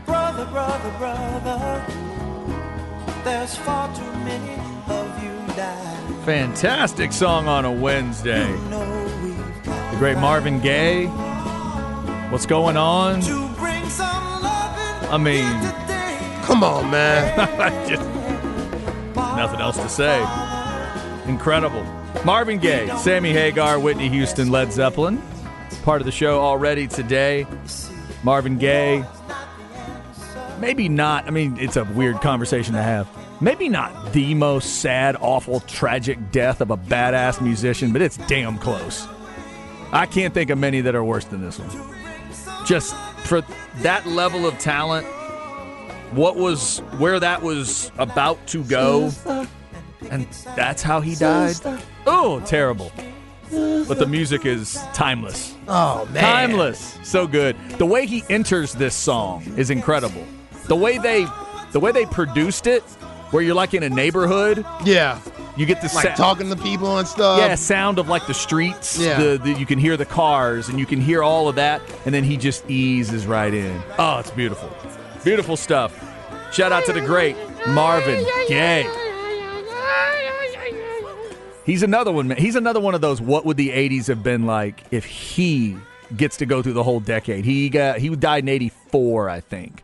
Brother, 0.05 0.45
brother, 0.45 0.91
brother, 0.99 1.85
there's 3.23 3.55
far 3.55 3.87
too 3.95 4.03
many 4.23 4.53
of 4.87 5.23
you 5.23 5.33
dying. 5.55 6.21
Fantastic 6.23 7.11
song 7.11 7.47
on 7.47 7.65
a 7.65 7.71
Wednesday. 7.71 8.47
You 8.47 8.57
know 8.69 9.07
The 9.63 9.97
great 9.97 10.19
Marvin 10.19 10.59
Gaye. 10.59 11.07
What's 12.29 12.45
going 12.45 12.77
on? 12.77 13.21
to 13.21 13.49
bring 13.57 13.83
some 13.89 14.05
I 15.11 15.17
mean- 15.17 15.85
Come 16.45 16.63
on, 16.63 16.91
man. 16.91 18.34
Nothing 19.35 19.59
else 19.59 19.77
to 19.77 19.89
say. 19.89 20.19
Incredible. 21.27 21.83
Marvin 22.23 22.59
Gaye, 22.59 22.87
Sammy 22.97 23.31
Hagar, 23.31 23.79
Whitney 23.79 24.09
Houston, 24.09 24.49
Led 24.49 24.71
Zeppelin. 24.71 25.21
Part 25.83 26.01
of 26.01 26.05
the 26.05 26.11
show 26.11 26.39
already 26.39 26.87
today. 26.87 27.45
Marvin 28.23 28.57
Gaye. 28.57 29.05
Maybe 30.59 30.87
not. 30.87 31.27
I 31.27 31.31
mean, 31.31 31.57
it's 31.59 31.75
a 31.75 31.83
weird 31.83 32.21
conversation 32.21 32.73
to 32.73 32.81
have. 32.81 33.07
Maybe 33.41 33.67
not 33.67 34.13
the 34.13 34.33
most 34.33 34.79
sad, 34.81 35.17
awful, 35.19 35.59
tragic 35.61 36.31
death 36.31 36.61
of 36.61 36.71
a 36.71 36.77
badass 36.77 37.41
musician, 37.41 37.91
but 37.91 38.01
it's 38.01 38.17
damn 38.17 38.57
close. 38.57 39.07
I 39.91 40.05
can't 40.05 40.33
think 40.33 40.49
of 40.49 40.57
many 40.57 40.81
that 40.81 40.95
are 40.95 41.03
worse 41.03 41.25
than 41.25 41.41
this 41.41 41.59
one. 41.59 42.65
Just 42.65 42.95
for 43.25 43.43
that 43.79 44.07
level 44.07 44.47
of 44.47 44.57
talent, 44.57 45.05
what 46.15 46.35
was 46.35 46.79
where 46.97 47.19
that 47.19 47.41
was 47.41 47.91
about 47.97 48.45
to 48.47 48.63
go, 48.63 49.11
and 50.09 50.27
that's 50.55 50.81
how 50.81 51.01
he 51.01 51.15
died. 51.15 51.55
Oh, 52.07 52.39
terrible! 52.45 52.91
But 53.51 53.99
the 53.99 54.07
music 54.07 54.45
is 54.45 54.79
timeless, 54.93 55.55
Oh 55.67 56.05
man. 56.11 56.23
timeless, 56.23 56.97
so 57.03 57.27
good. 57.27 57.55
The 57.77 57.85
way 57.85 58.05
he 58.05 58.23
enters 58.29 58.73
this 58.73 58.95
song 58.95 59.43
is 59.57 59.69
incredible. 59.69 60.23
The 60.67 60.75
way 60.75 60.97
they, 60.97 61.27
the 61.71 61.79
way 61.79 61.91
they 61.91 62.05
produced 62.05 62.65
it, 62.67 62.81
where 63.31 63.43
you're 63.43 63.55
like 63.55 63.73
in 63.75 63.83
a 63.83 63.89
neighborhood, 63.89 64.65
Yeah. 64.83 65.19
you 65.55 65.65
get 65.67 65.81
the 65.81 65.91
Like 65.93 66.07
sa- 66.07 66.15
talking 66.15 66.49
to 66.49 66.55
people 66.55 66.97
and 66.97 67.07
stuff. 67.07 67.37
yeah, 67.39 67.53
sound 67.55 67.99
of 67.99 68.09
like 68.09 68.25
the 68.25 68.33
streets. 68.33 68.97
Yeah. 68.97 69.19
The, 69.21 69.37
the, 69.37 69.51
you 69.53 69.65
can 69.67 69.77
hear 69.77 69.95
the 69.95 70.05
cars 70.05 70.67
and 70.69 70.79
you 70.79 70.85
can 70.87 70.99
hear 70.99 71.21
all 71.21 71.47
of 71.47 71.55
that, 71.55 71.81
and 72.05 72.13
then 72.15 72.23
he 72.23 72.37
just 72.37 72.67
eases 72.69 73.27
right 73.27 73.53
in. 73.53 73.79
Oh, 73.99 74.17
it's 74.19 74.31
beautiful. 74.31 74.69
Beautiful 75.25 75.57
stuff. 75.57 75.91
Shout 76.53 76.71
out 76.71 76.85
to 76.85 76.93
the 76.93 77.01
great 77.01 77.35
Marvin 77.69 78.23
Gaye. 78.47 78.87
He's 81.65 81.81
another 81.81 82.11
one, 82.11 82.27
man. 82.27 82.37
He's 82.37 82.55
another 82.55 82.79
one 82.79 82.93
of 82.93 83.01
those 83.01 83.19
what 83.19 83.43
would 83.43 83.57
the 83.57 83.69
80s 83.69 84.05
have 84.07 84.21
been 84.21 84.45
like 84.45 84.83
if 84.91 85.03
he 85.03 85.77
gets 86.15 86.37
to 86.37 86.45
go 86.45 86.61
through 86.61 86.73
the 86.73 86.83
whole 86.83 86.99
decade. 86.99 87.43
He 87.43 87.69
got 87.69 87.97
he 87.97 88.15
died 88.15 88.43
in 88.43 88.49
84, 88.49 89.29
I 89.29 89.39
think. 89.39 89.81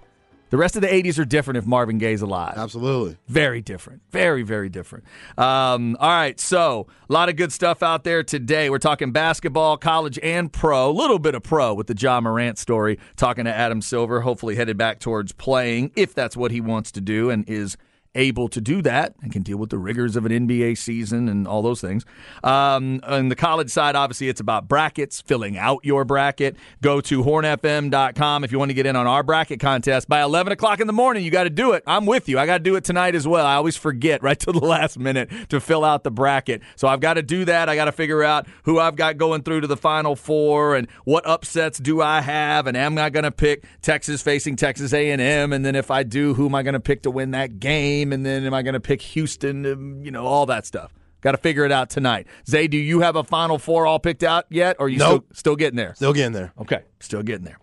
The 0.52 0.58
rest 0.58 0.76
of 0.76 0.82
the 0.82 0.90
80s 0.90 1.18
are 1.18 1.24
different 1.24 1.60
if 1.60 1.66
Marvin 1.66 1.98
Gaye's 1.98 2.22
alive. 2.22 2.56
Absolutely. 2.58 3.16
Very 3.30 3.62
different. 3.62 4.02
Very, 4.12 4.44
very 4.44 4.68
different. 4.68 5.06
Um, 5.38 5.96
all 5.98 6.10
right. 6.10 6.38
So, 6.42 6.88
a 7.10 7.14
lot 7.14 7.30
of 7.30 7.38
good 7.38 7.54
stuff 7.54 7.82
out 7.82 8.04
there 8.04 8.22
today. 8.22 8.70
We're 8.70 8.78
talking 8.78 9.14
basketball, 9.14 9.78
college, 9.78 10.20
and 10.22 10.52
pro. 10.52 10.90
A 10.90 10.92
little 10.92 11.20
bit 11.20 11.36
of 11.36 11.44
pro 11.44 11.74
with 11.74 11.88
the 11.88 11.96
Ja 11.98 12.20
Morant 12.20 12.58
story. 12.58 13.00
Talking 13.16 13.46
to 13.46 13.54
Adam 13.54 13.82
Silver, 13.82 14.22
hopefully 14.22 14.58
headed 14.58 14.78
back 14.78 15.00
towards 15.00 15.32
playing, 15.32 15.92
if 15.96 16.14
that's 16.14 16.36
what 16.36 16.52
he 16.52 16.60
wants 16.60 16.92
to 16.92 17.02
do 17.02 17.30
and 17.30 17.48
is 17.48 17.78
able 18.16 18.50
to 18.50 18.60
do 18.60 18.82
that 18.82 19.16
and 19.22 19.32
can 19.32 19.42
deal 19.42 19.58
with 19.58 19.70
the 19.70 19.78
rigors 19.78 20.16
of 20.16 20.26
an 20.26 20.32
NBA 20.32 20.78
season 20.78 21.30
and 21.30 21.48
all 21.48 21.62
those 21.62 21.82
things. 21.82 22.06
Um, 22.44 23.00
on 23.04 23.30
the 23.30 23.36
college 23.36 23.70
side, 23.70 23.96
obviously, 23.96 24.28
it's 24.28 24.42
about 24.42 24.68
brackets, 24.68 25.22
filling 25.22 25.58
out 25.58 25.80
your 25.84 26.04
bracket. 26.04 26.56
Go 26.82 27.00
to 27.02 27.24
hornfm.com 27.24 28.44
if 28.44 28.52
you 28.52 28.60
want 28.60 28.70
to 28.70 28.74
get 28.74 28.86
in 28.86 28.96
on 28.96 29.08
our 29.08 29.24
bracket 29.24 29.60
contest. 29.60 30.10
By 30.10 30.22
11 30.22 30.52
o'clock 30.52 30.80
in 30.80 30.88
the 30.88 30.94
morning, 30.94 31.24
you 31.24 31.32
got 31.32 31.46
to 31.46 31.50
do 31.50 31.72
it. 31.72 31.84
I'm 31.88 32.06
with 32.06 32.28
you. 32.28 32.38
I 32.38 32.46
got 32.46 32.58
to 32.58 32.64
do 32.64 32.76
it 32.76 32.84
tonight 32.84 33.16
as 33.16 33.28
well. 33.28 33.46
I 33.46 33.56
always 33.56 33.78
forget 33.78 34.22
right 34.22 34.40
to 34.40 34.52
the 34.52 34.60
last 34.66 35.00
minute 35.00 35.30
to 35.50 35.60
fill 35.60 35.86
out 35.86 36.04
the 36.04 36.12
bracket. 36.12 36.62
So 36.76 36.88
I've 36.88 37.00
got 37.00 37.14
to 37.14 37.22
do 37.22 37.46
that. 37.46 37.70
I 37.70 37.76
got 37.76 37.86
to 37.86 37.92
figure 37.92 38.24
out 38.24 38.48
who 38.64 38.80
I've 38.80 38.96
got 38.96 39.18
going 39.18 39.44
through 39.44 39.62
to 39.62 39.68
the 39.68 39.78
final 39.78 40.16
four 40.16 40.76
and 40.76 40.90
what 41.06 41.26
upsets 41.26 41.80
do 41.80 42.02
I 42.02 42.22
have 42.22 42.68
and 42.68 42.76
am 42.76 42.98
I 42.98 43.10
going 43.10 43.24
to 43.24 43.32
pick 43.32 43.64
Texas 43.82 44.22
facing 44.22 44.56
Texas 44.56 44.94
A&M 44.94 45.54
and 45.54 45.66
then 45.66 45.76
if 45.76 45.90
I 45.90 46.04
do, 46.04 46.34
who 46.34 46.48
am 46.48 46.56
I 46.56 46.64
going 46.64 46.74
to 46.74 46.80
pick 46.80 47.04
to 47.04 47.12
win 47.12 47.32
that 47.32 47.60
game 47.60 48.01
and 48.12 48.26
then 48.26 48.46
am 48.46 48.54
I 48.54 48.62
going 48.62 48.74
to 48.74 48.80
pick 48.80 49.02
Houston, 49.02 49.66
um, 49.66 50.02
you 50.04 50.12
know, 50.12 50.26
all 50.26 50.46
that 50.48 50.66
stuff. 50.66 50.94
Got 51.22 51.34
to 51.34 51.38
figure 51.38 51.66
it 51.66 51.72
out 51.72 51.92
tonight. 51.92 52.26
Zay, 52.50 52.68
do 52.68 52.78
you 52.78 53.02
have 53.02 53.16
a 53.16 53.24
Final 53.24 53.60
Four 53.60 53.86
all 53.86 54.00
picked 54.00 54.24
out 54.24 54.46
yet, 54.50 54.76
or 54.80 54.88
are 54.88 54.90
you 54.90 54.98
Nope. 54.98 55.26
still, 55.28 55.36
still 55.38 55.56
getting 55.56 55.78
there? 55.78 55.94
Still 55.94 56.14
getting 56.14 56.32
there. 56.32 56.52
Okay, 56.60 56.82
still 57.00 57.22
getting 57.22 57.46
there. 57.46 57.60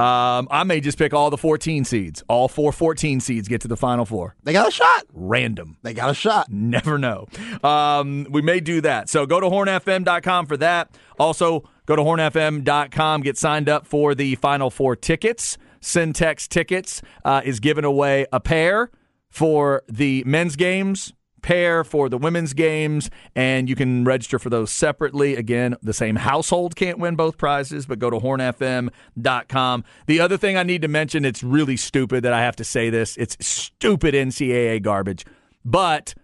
Um, 0.00 0.46
I 0.48 0.62
may 0.62 0.80
just 0.80 0.96
pick 0.96 1.12
all 1.12 1.28
the 1.28 1.36
14 1.36 1.84
seeds. 1.84 2.22
All 2.28 2.46
four 2.46 2.70
14 2.70 3.18
seeds 3.18 3.48
get 3.48 3.62
to 3.62 3.68
the 3.68 3.76
Final 3.76 4.04
Four. 4.04 4.36
They 4.44 4.52
got 4.52 4.68
a 4.68 4.70
shot. 4.70 5.06
Random. 5.12 5.76
They 5.82 5.92
got 5.92 6.08
a 6.10 6.14
shot. 6.14 6.52
Never 6.52 6.98
know. 6.98 7.26
Um, 7.64 8.28
we 8.30 8.42
may 8.42 8.60
do 8.60 8.80
that. 8.82 9.08
So 9.08 9.26
go 9.26 9.40
to 9.40 9.46
hornfm.com 9.46 10.46
for 10.46 10.56
that. 10.58 10.96
Also, 11.18 11.68
go 11.86 11.96
to 11.96 12.02
hornfm.com, 12.02 13.22
get 13.22 13.36
signed 13.36 13.68
up 13.68 13.86
for 13.88 14.14
the 14.14 14.36
Final 14.36 14.70
Four 14.70 14.94
tickets. 14.94 15.58
Syntex 15.80 16.46
Tickets 16.46 17.02
uh, 17.24 17.40
is 17.44 17.58
giving 17.58 17.84
away 17.84 18.26
a 18.32 18.38
pair 18.38 18.90
for 19.30 19.82
the 19.88 20.22
men's 20.26 20.56
games, 20.56 21.12
pair 21.42 21.84
for 21.84 22.08
the 22.08 22.18
women's 22.18 22.52
games, 22.52 23.10
and 23.34 23.68
you 23.68 23.76
can 23.76 24.04
register 24.04 24.38
for 24.38 24.50
those 24.50 24.70
separately. 24.70 25.36
Again, 25.36 25.76
the 25.82 25.94
same 25.94 26.16
household 26.16 26.76
can't 26.76 26.98
win 26.98 27.16
both 27.16 27.38
prizes, 27.38 27.86
but 27.86 27.98
go 27.98 28.10
to 28.10 28.18
hornfm.com. 28.18 29.84
The 30.06 30.20
other 30.20 30.36
thing 30.36 30.56
I 30.56 30.62
need 30.62 30.82
to 30.82 30.88
mention, 30.88 31.24
it's 31.24 31.42
really 31.42 31.76
stupid 31.76 32.24
that 32.24 32.32
I 32.32 32.40
have 32.40 32.56
to 32.56 32.64
say 32.64 32.90
this. 32.90 33.16
It's 33.16 33.36
stupid 33.40 34.14
NCAA 34.14 34.82
garbage. 34.82 35.24
But 35.64 36.14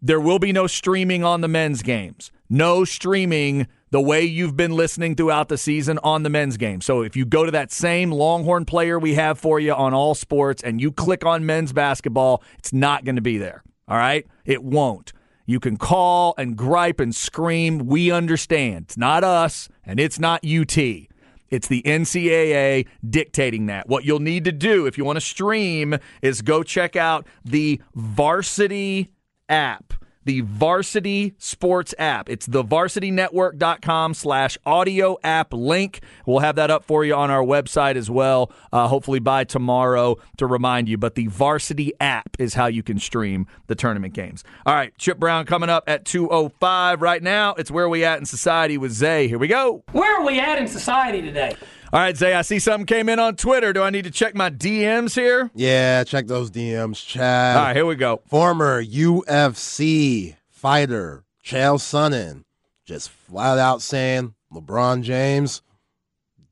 there 0.00 0.20
will 0.20 0.38
be 0.38 0.52
no 0.52 0.66
streaming 0.66 1.24
on 1.24 1.40
the 1.40 1.48
men's 1.48 1.82
games. 1.82 2.30
No 2.48 2.84
streaming 2.84 3.66
the 3.90 4.00
way 4.00 4.22
you've 4.22 4.56
been 4.56 4.72
listening 4.72 5.14
throughout 5.14 5.48
the 5.48 5.58
season 5.58 5.98
on 6.02 6.22
the 6.22 6.30
men's 6.30 6.56
game. 6.56 6.80
So 6.80 7.02
if 7.02 7.16
you 7.16 7.24
go 7.24 7.44
to 7.44 7.50
that 7.52 7.72
same 7.72 8.10
Longhorn 8.10 8.64
player 8.64 8.98
we 8.98 9.14
have 9.14 9.38
for 9.38 9.58
you 9.58 9.72
on 9.72 9.94
all 9.94 10.14
sports 10.14 10.62
and 10.62 10.80
you 10.80 10.92
click 10.92 11.24
on 11.24 11.46
men's 11.46 11.72
basketball, 11.72 12.42
it's 12.58 12.72
not 12.72 13.04
going 13.04 13.16
to 13.16 13.22
be 13.22 13.38
there. 13.38 13.62
All 13.86 13.96
right? 13.96 14.26
It 14.44 14.62
won't. 14.62 15.12
You 15.46 15.60
can 15.60 15.78
call 15.78 16.34
and 16.36 16.56
gripe 16.56 17.00
and 17.00 17.14
scream. 17.14 17.86
We 17.86 18.10
understand. 18.10 18.86
It's 18.88 18.98
not 18.98 19.24
us 19.24 19.68
and 19.84 19.98
it's 19.98 20.18
not 20.18 20.44
UT. 20.44 20.76
It's 20.76 21.68
the 21.68 21.82
NCAA 21.82 22.86
dictating 23.08 23.66
that. 23.66 23.88
What 23.88 24.04
you'll 24.04 24.20
need 24.20 24.44
to 24.44 24.52
do 24.52 24.84
if 24.84 24.98
you 24.98 25.04
want 25.04 25.16
to 25.16 25.22
stream 25.22 25.96
is 26.20 26.42
go 26.42 26.62
check 26.62 26.96
out 26.96 27.26
the 27.44 27.80
Varsity 27.94 29.10
app. 29.48 29.94
The 30.24 30.42
Varsity 30.42 31.34
Sports 31.38 31.94
app. 31.98 32.28
It's 32.28 32.46
the 32.46 32.62
varsitynetwork.com 32.64 34.14
slash 34.14 34.58
audio 34.66 35.16
app 35.24 35.52
link. 35.52 36.00
We'll 36.26 36.40
have 36.40 36.56
that 36.56 36.70
up 36.70 36.84
for 36.84 37.04
you 37.04 37.14
on 37.14 37.30
our 37.30 37.42
website 37.42 37.96
as 37.96 38.10
well, 38.10 38.52
uh, 38.72 38.88
hopefully 38.88 39.20
by 39.20 39.44
tomorrow 39.44 40.16
to 40.36 40.46
remind 40.46 40.88
you. 40.88 40.98
But 40.98 41.14
the 41.14 41.26
Varsity 41.28 41.92
app 42.00 42.36
is 42.38 42.54
how 42.54 42.66
you 42.66 42.82
can 42.82 42.98
stream 42.98 43.46
the 43.66 43.74
tournament 43.74 44.14
games. 44.14 44.44
All 44.66 44.74
right, 44.74 44.96
Chip 44.98 45.18
Brown 45.18 45.46
coming 45.46 45.70
up 45.70 45.84
at 45.86 46.04
2.05 46.04 47.00
right 47.00 47.22
now. 47.22 47.54
It's 47.54 47.70
Where 47.70 47.88
We 47.88 48.04
At 48.04 48.18
in 48.18 48.26
Society 48.26 48.78
with 48.78 48.92
Zay. 48.92 49.28
Here 49.28 49.38
we 49.38 49.48
go. 49.48 49.82
Where 49.92 50.20
are 50.20 50.26
we 50.26 50.38
at 50.40 50.58
in 50.58 50.68
society 50.68 51.22
today? 51.22 51.56
All 51.90 52.00
right, 52.00 52.14
Zay, 52.14 52.34
I 52.34 52.42
see 52.42 52.58
something 52.58 52.84
came 52.84 53.08
in 53.08 53.18
on 53.18 53.36
Twitter. 53.36 53.72
Do 53.72 53.82
I 53.82 53.88
need 53.88 54.04
to 54.04 54.10
check 54.10 54.34
my 54.34 54.50
DMs 54.50 55.14
here? 55.14 55.50
Yeah, 55.54 56.04
check 56.04 56.26
those 56.26 56.50
DMs, 56.50 57.04
Chad. 57.04 57.56
All 57.56 57.62
right, 57.62 57.74
here 57.76 57.86
we 57.86 57.96
go. 57.96 58.20
Former 58.26 58.84
UFC 58.84 60.36
fighter 60.50 61.24
Chael 61.42 61.78
Sonnen 61.78 62.44
just 62.84 63.08
flat 63.08 63.56
out 63.56 63.80
saying 63.80 64.34
LeBron 64.52 65.00
James 65.00 65.62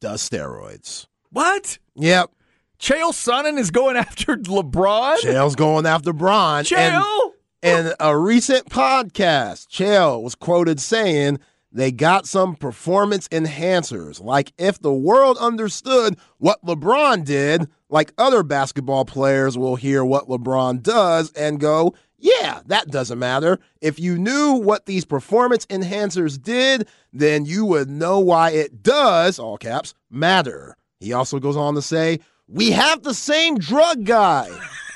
does 0.01 0.27
steroids. 0.27 1.07
What? 1.31 1.77
Yep, 1.97 2.31
Chael 2.79 3.13
Sonnen 3.13 3.59
is 3.59 3.71
going 3.71 3.97
after 3.99 4.39
LeBron? 4.39 5.19
Chael's 5.19 5.55
going 5.55 5.85
after 5.85 6.15
Bron. 6.15 6.65
Chael? 6.65 7.33
In 7.61 7.93
a 8.01 8.17
recent 8.17 8.71
podcast, 8.71 9.67
Chael 9.69 10.23
was 10.23 10.35
quoted 10.35 10.81
saying 10.81 11.41
they 11.73 11.93
got 11.93 12.27
some 12.27 12.57
performance 12.57 13.29
enhancers. 13.29 14.23
Like 14.23 14.53
if 14.59 14.81
the 14.81 14.93
world 14.93 15.37
understood 15.39 16.17
what 16.39 16.65
LeBron 16.65 17.25
did, 17.25 17.69
like 17.89 18.13
other 18.19 18.43
basketball 18.43 19.05
players 19.05 19.57
will 19.59 19.77
hear 19.77 20.05
what 20.05 20.29
LeBron 20.29 20.83
does 20.83 21.33
and 21.33 21.61
go, 21.61 21.95
yeah, 22.19 22.61
that 22.67 22.89
doesn't 22.89 23.19
matter. 23.19 23.59
If 23.81 24.01
you 24.01 24.19
knew 24.19 24.55
what 24.55 24.87
these 24.87 25.05
performance 25.05 25.67
enhancers 25.67 26.41
did, 26.41 26.89
then 27.13 27.45
you 27.45 27.65
would 27.67 27.91
know 27.91 28.21
why 28.21 28.51
it 28.51 28.83
does, 28.83 29.39
all 29.39 29.59
caps, 29.59 29.95
matter. 30.11 30.77
He 30.99 31.13
also 31.13 31.39
goes 31.39 31.57
on 31.57 31.75
to 31.75 31.83
say, 31.83 32.21
we 32.49 32.71
have 32.71 33.03
the 33.03 33.15
same 33.15 33.59
drug 33.59 34.05
guy. 34.05 34.49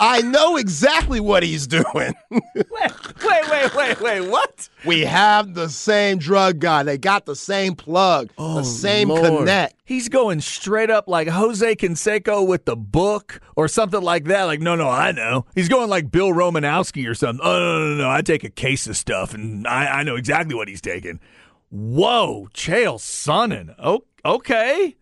I 0.03 0.22
know 0.22 0.57
exactly 0.57 1.20
what 1.20 1.42
he's 1.42 1.66
doing. 1.66 2.14
Wait, 2.30 3.51
wait, 3.51 3.74
wait, 3.74 4.01
wait. 4.01 4.30
What? 4.30 4.68
we 4.86 5.01
have 5.01 5.53
the 5.55 5.68
same 5.68 6.18
drug 6.18 6.59
guy. 6.59 6.82
They 6.82 6.96
got 6.96 7.26
the 7.26 7.36
same 7.36 7.74
plug, 7.74 8.28
the 8.28 8.34
oh, 8.38 8.62
same 8.62 9.09
connect. 9.09 9.74
He's 9.84 10.09
going 10.09 10.40
straight 10.40 10.88
up 10.90 11.07
like 11.07 11.28
Jose 11.28 11.76
Canseco 11.76 12.46
with 12.46 12.64
the 12.64 12.76
book 12.76 13.40
or 13.57 13.68
something 13.68 14.01
like 14.01 14.24
that. 14.24 14.44
Like, 14.44 14.61
no, 14.61 14.74
no, 14.74 14.88
I 14.88 15.12
know. 15.12 15.44
He's 15.55 15.68
going 15.68 15.90
like 15.90 16.11
Bill 16.11 16.30
Romanowski 16.30 17.09
or 17.09 17.14
something. 17.14 17.44
Oh, 17.44 17.59
no, 17.59 17.88
no, 17.88 17.94
no. 17.96 18.11
I 18.11 18.22
take 18.22 18.42
a 18.44 18.51
case 18.51 18.86
of 18.86 18.96
stuff 18.96 19.34
and 19.34 19.66
I, 19.66 20.01
I 20.01 20.03
know 20.03 20.16
exactly 20.16 20.55
what 20.55 20.68
he's 20.68 20.80
taking. 20.80 21.20
Whoa, 21.68 22.48
Chael 22.55 22.98
Sonnen. 22.98 23.74
Oh, 23.78 24.05
okay. 24.24 24.96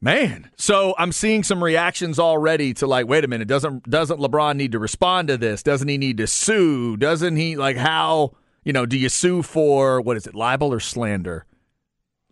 Man, 0.00 0.50
so 0.56 0.94
I'm 0.96 1.10
seeing 1.10 1.42
some 1.42 1.62
reactions 1.62 2.20
already 2.20 2.72
to 2.74 2.86
like, 2.86 3.08
wait 3.08 3.24
a 3.24 3.28
minute, 3.28 3.48
doesn't 3.48 3.90
doesn't 3.90 4.20
LeBron 4.20 4.56
need 4.56 4.72
to 4.72 4.78
respond 4.78 5.28
to 5.28 5.36
this? 5.36 5.62
Doesn't 5.62 5.88
he 5.88 5.98
need 5.98 6.18
to 6.18 6.26
sue? 6.28 6.96
Doesn't 6.96 7.36
he 7.36 7.56
like 7.56 7.76
how 7.76 8.32
you 8.62 8.72
know? 8.72 8.86
Do 8.86 8.96
you 8.96 9.08
sue 9.08 9.42
for 9.42 10.00
what 10.00 10.16
is 10.16 10.26
it, 10.26 10.36
libel 10.36 10.72
or 10.72 10.78
slander? 10.78 11.46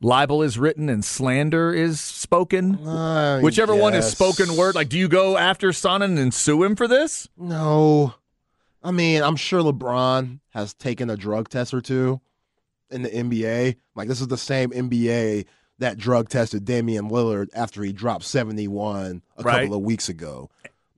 Libel 0.01 0.43
is 0.43 0.59
written 0.59 0.89
and 0.89 1.05
slander 1.05 1.73
is 1.73 2.01
spoken. 2.01 2.87
I 2.87 3.41
Whichever 3.41 3.75
one 3.75 3.95
is 3.95 4.07
spoken 4.07 4.57
word. 4.57 4.75
Like, 4.75 4.89
do 4.89 4.99
you 4.99 5.09
go 5.09 5.37
after 5.37 5.71
Sonnen 5.71 6.19
and 6.19 6.33
sue 6.35 6.63
him 6.63 6.77
for 6.77 6.87
this? 6.87 7.29
No. 7.37 8.15
I 8.83 8.91
mean, 8.91 9.23
I'm 9.23 9.37
sure 9.37 9.63
LeBron 9.63 10.41
has 10.51 10.75
taken 10.75 11.09
a 11.09 11.17
drug 11.17 11.49
test 11.49 11.73
or 11.73 11.81
two 11.81 12.21
in 12.91 13.03
the 13.03 13.09
NBA. 13.09 13.77
Like, 13.95 14.07
this 14.07 14.21
is 14.21 14.29
the 14.29 14.37
same 14.37 14.71
NBA 14.71 15.47
that 15.79 15.99
drug 15.99 16.29
tested 16.29 16.65
Damian 16.65 17.11
Lillard 17.11 17.49
after 17.55 17.83
he 17.83 17.93
dropped 17.93 18.25
71 18.25 19.23
a 19.37 19.43
Right. 19.43 19.63
couple 19.63 19.77
of 19.77 19.83
weeks 19.83 20.09
ago. 20.09 20.49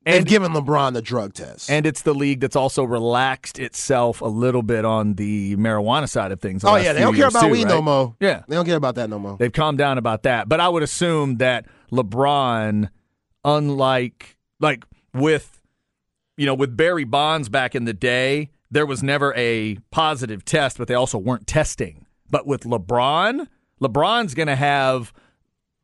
And- 0.06 0.14
They've 0.16 0.24
given 0.24 0.52
LeBron 0.52 0.94
the 0.94 1.02
drug 1.02 1.34
test. 1.34 1.68
And 1.70 1.84
it's 1.84 2.00
the 2.02 2.14
league 2.14 2.40
that's 2.40 2.56
also 2.56 2.82
relaxed 2.84 3.58
itself 3.58 4.22
a 4.22 4.26
little 4.26 4.62
bit 4.62 4.84
on 4.86 5.14
the 5.14 5.54
marijuana 5.56 6.08
side 6.08 6.32
of 6.32 6.40
things. 6.40 6.64
oh, 6.64 6.76
yeah, 6.76 6.92
they 6.94 7.00
don't 7.00 7.14
care 7.14 7.28
about 7.28 7.42
too, 7.42 7.48
weed 7.50 7.66
no 7.68 7.74
right? 7.74 7.84
more. 7.84 8.14
Yeah. 8.20 8.42
They 8.48 8.54
don't 8.56 8.64
care 8.64 8.76
about 8.76 8.94
that 8.94 9.10
no 9.10 9.18
more. 9.18 9.36
They've 9.38 9.52
calmed 9.52 9.76
down 9.76 9.98
about 9.98 10.22
that. 10.22 10.48
But 10.48 10.60
I 10.60 10.68
would 10.68 10.82
assume 10.82 11.36
that 11.38 11.66
LeBron, 11.92 12.88
unlike 13.44 14.36
like 14.60 14.84
with 15.14 15.60
you 16.36 16.46
know, 16.46 16.54
with 16.54 16.76
Barry 16.76 17.04
Bonds 17.04 17.48
back 17.48 17.74
in 17.74 17.84
the 17.84 17.92
day, 17.92 18.50
there 18.70 18.86
was 18.86 19.02
never 19.02 19.34
a 19.36 19.76
positive 19.90 20.44
test, 20.44 20.78
but 20.78 20.86
they 20.86 20.94
also 20.94 21.18
weren't 21.18 21.46
testing. 21.48 22.06
But 22.30 22.46
with 22.46 22.62
LeBron, 22.62 23.48
LeBron's 23.80 24.34
gonna 24.34 24.56
have 24.56 25.12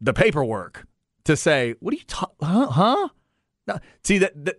the 0.00 0.12
paperwork 0.12 0.86
to 1.24 1.36
say, 1.36 1.74
"What 1.80 1.94
are 1.94 1.96
you 1.96 2.04
talking? 2.06 2.36
Huh? 2.42 3.08
Huh?" 3.66 3.78
See 4.02 4.18
that, 4.18 4.44
that 4.44 4.56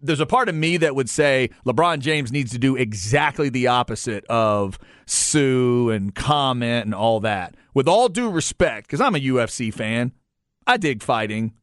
there's 0.00 0.20
a 0.20 0.26
part 0.26 0.48
of 0.48 0.54
me 0.54 0.76
that 0.78 0.94
would 0.94 1.10
say 1.10 1.50
LeBron 1.66 2.00
James 2.00 2.32
needs 2.32 2.52
to 2.52 2.58
do 2.58 2.76
exactly 2.76 3.48
the 3.48 3.66
opposite 3.66 4.24
of 4.26 4.78
sue 5.06 5.90
and 5.90 6.14
comment 6.14 6.84
and 6.86 6.94
all 6.94 7.20
that. 7.20 7.54
With 7.74 7.88
all 7.88 8.08
due 8.08 8.30
respect, 8.30 8.86
because 8.86 9.00
I'm 9.00 9.14
a 9.14 9.18
UFC 9.20 9.72
fan, 9.72 10.12
I 10.66 10.76
dig 10.76 11.02
fighting. 11.02 11.54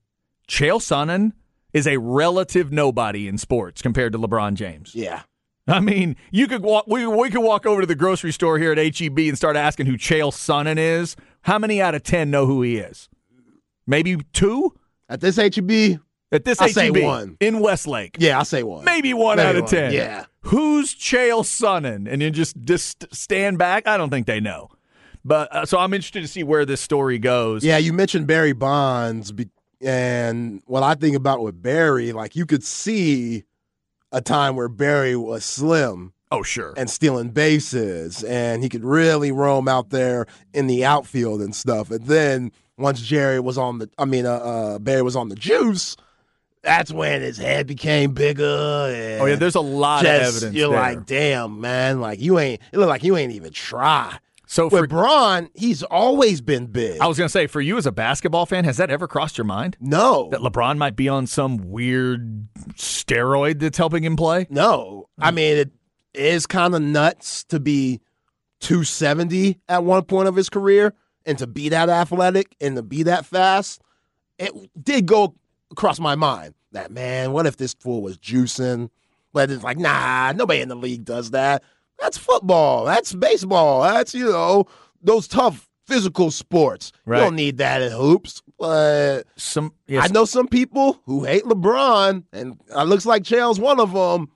Chael 0.47 0.80
Sonnen 0.80 1.32
is 1.74 1.88
a 1.88 1.97
relative 1.97 2.72
nobody 2.72 3.28
in 3.28 3.38
sports 3.38 3.82
compared 3.82 4.13
to 4.13 4.20
LeBron 4.20 4.53
James. 4.55 4.93
yeah. 4.95 5.24
I 5.68 5.80
mean, 5.80 6.16
you 6.32 6.47
could 6.47 6.61
walk. 6.61 6.86
We 6.88 7.07
we 7.07 7.30
could 7.30 7.41
walk 7.43 7.66
over 7.66 7.82
to 7.82 7.88
the 7.88 7.95
grocery 7.95 8.32
store 8.32 8.59
here 8.59 8.72
at 8.72 8.78
HEB 8.97 9.18
and 9.20 9.38
start 9.38 9.55
asking 9.55 9.88
who 9.88 9.97
Chael 9.97 10.32
Sonnen 10.32 10.78
is. 10.78 11.16
How 11.41 11.57
many 11.59 11.82
out 11.82 11.95
of 11.95 12.03
ten 12.03 12.30
know 12.30 12.45
who 12.45 12.61
he 12.61 12.78
is? 12.78 13.09
Maybe 13.88 14.18
two 14.34 14.74
At 15.09 15.22
this 15.22 15.36
HEB, 15.38 15.99
at 16.32 16.43
this 16.43 16.59
HEB 16.59 16.70
say 16.72 16.89
one. 16.91 17.38
in 17.39 17.59
Westlake. 17.59 18.18
yeah, 18.20 18.38
I'll 18.38 18.45
say 18.45 18.63
one. 18.63 18.84
Maybe 18.86 19.13
one 19.13 19.38
Maybe 19.38 19.47
out 19.49 19.55
of 19.55 19.61
one. 19.63 19.70
ten. 19.72 19.91
Yeah. 19.93 20.26
Who's 20.41 20.93
Chael 20.93 21.41
Sonnen? 21.43 22.07
And 22.11 22.22
then 22.22 22.34
just 22.34 22.55
just 22.63 23.05
stand 23.16 23.57
back. 23.57 23.88
I 23.88 23.97
don't 23.97 24.09
think 24.11 24.28
they 24.28 24.39
know. 24.39 24.70
But 25.24 25.51
uh, 25.55 25.66
so 25.66 25.80
I'm 25.80 25.93
interested 25.93 26.22
to 26.22 26.28
see 26.28 26.43
where 26.43 26.66
this 26.66 26.82
story 26.82 27.18
goes. 27.18 27.63
Yeah, 27.63 27.78
you 27.80 27.91
mentioned 27.93 28.28
Barry 28.28 28.53
Bonds, 28.53 29.34
and 29.82 30.61
what 30.68 30.84
I 30.84 30.93
think 30.93 31.16
about 31.16 31.41
with 31.41 31.59
Barry, 31.61 32.11
like 32.11 32.36
you 32.36 32.45
could 32.45 32.63
see 32.63 33.43
a 34.16 34.22
time 34.22 34.55
where 34.55 34.70
Barry 34.70 35.16
was 35.16 35.43
slim 35.43 36.13
Oh 36.32 36.41
sure. 36.41 36.74
and 36.78 36.89
stealing 36.89 37.30
bases, 37.30 38.24
and 38.24 38.63
he 38.63 38.70
could 38.70 38.84
really 38.84 39.32
roam 39.32 39.68
out 39.68 39.89
there 39.89 40.26
in 40.53 40.68
the 40.68 40.86
outfield 40.86 41.41
and 41.41 41.53
stuff. 41.53 41.91
And 41.91 42.05
then 42.07 42.51
once 42.78 43.01
Jerry 43.01 43.39
was 43.39 43.57
on 43.57 43.80
the, 43.80 43.89
I 43.97 44.05
mean, 44.05 44.26
uh, 44.26 44.32
uh, 44.34 44.80
Barry 44.80 45.01
was 45.01 45.16
on 45.16 45.30
the 45.30 45.36
juice, 45.36 45.97
that's 46.63 46.91
when 46.91 47.22
his 47.22 47.38
head 47.38 47.68
became 47.68 48.13
bigger. 48.13 48.89
And 48.89 49.22
Oh 49.22 49.26
yeah, 49.26 49.36
there's 49.36 49.55
a 49.55 49.61
lot 49.61 50.03
just, 50.03 50.22
of 50.22 50.28
evidence. 50.28 50.55
You're 50.55 50.70
there. 50.72 50.80
like, 50.80 51.05
damn, 51.05 51.61
man, 51.61 52.01
like 52.01 52.20
you 52.20 52.39
ain't. 52.39 52.61
It 52.72 52.80
look 52.80 52.89
like 52.89 53.03
you 53.03 53.16
ain't 53.18 53.34
even 53.34 53.51
try. 53.53 54.18
So 54.47 54.69
for, 54.69 54.81
With 54.81 54.89
Bron, 54.89 55.49
he's 55.55 55.83
always 55.83 56.41
been 56.41 56.67
big. 56.67 56.99
I 57.01 57.07
was 57.07 57.17
gonna 57.17 57.29
say, 57.29 57.47
for 57.47 57.61
you 57.61 57.77
as 57.77 57.85
a 57.85 57.91
basketball 57.91 58.45
fan, 58.45 58.63
has 58.65 58.77
that 58.77 58.89
ever 58.89 59.07
crossed 59.07 59.37
your 59.37 59.45
mind 59.45 59.77
no, 59.79 60.29
that 60.31 60.41
LeBron 60.41 60.77
might 60.77 60.95
be 60.95 61.09
on 61.09 61.27
some 61.27 61.57
weird 61.57 62.47
steroid 62.73 63.59
that's 63.59 63.77
helping 63.77 64.03
him 64.03 64.15
play? 64.15 64.47
no. 64.49 65.07
I 65.17 65.31
mean, 65.31 65.57
it 65.57 65.71
is 66.13 66.45
kind 66.45 66.75
of 66.75 66.81
nuts 66.81 67.43
to 67.45 67.59
be 67.59 68.01
270 68.59 69.59
at 69.69 69.83
one 69.83 70.03
point 70.03 70.27
of 70.27 70.35
his 70.35 70.49
career 70.49 70.93
and 71.25 71.37
to 71.37 71.47
be 71.47 71.69
that 71.69 71.89
athletic 71.89 72.55
and 72.61 72.75
to 72.75 72.83
be 72.83 73.03
that 73.03 73.25
fast. 73.25 73.81
It 74.37 74.51
did 74.81 75.05
go 75.05 75.35
across 75.71 75.99
my 75.99 76.15
mind 76.15 76.53
that 76.71 76.91
man, 76.91 77.31
what 77.31 77.45
if 77.45 77.57
this 77.57 77.73
fool 77.73 78.01
was 78.01 78.17
juicing? 78.17 78.89
But 79.33 79.51
it's 79.51 79.63
like, 79.63 79.77
nah, 79.77 80.31
nobody 80.33 80.61
in 80.61 80.69
the 80.69 80.75
league 80.75 81.03
does 81.03 81.31
that. 81.31 81.63
That's 81.99 82.17
football. 82.17 82.85
That's 82.85 83.13
baseball. 83.13 83.83
That's 83.83 84.13
you 84.13 84.25
know 84.25 84.65
those 85.01 85.27
tough 85.27 85.67
physical 85.85 86.31
sports. 86.31 86.91
Right. 87.05 87.19
You 87.19 87.25
don't 87.25 87.35
need 87.35 87.57
that 87.57 87.81
in 87.81 87.91
hoops. 87.91 88.41
But 88.57 89.23
Some 89.35 89.73
yes, 89.87 90.09
I 90.09 90.13
know 90.13 90.25
some 90.25 90.47
people 90.47 90.99
who 91.05 91.25
hate 91.25 91.43
LeBron, 91.43 92.23
and 92.31 92.59
it 92.69 92.83
looks 92.83 93.05
like 93.05 93.23
Chael's 93.23 93.59
one 93.59 93.79
of 93.79 93.93
them 93.93 94.29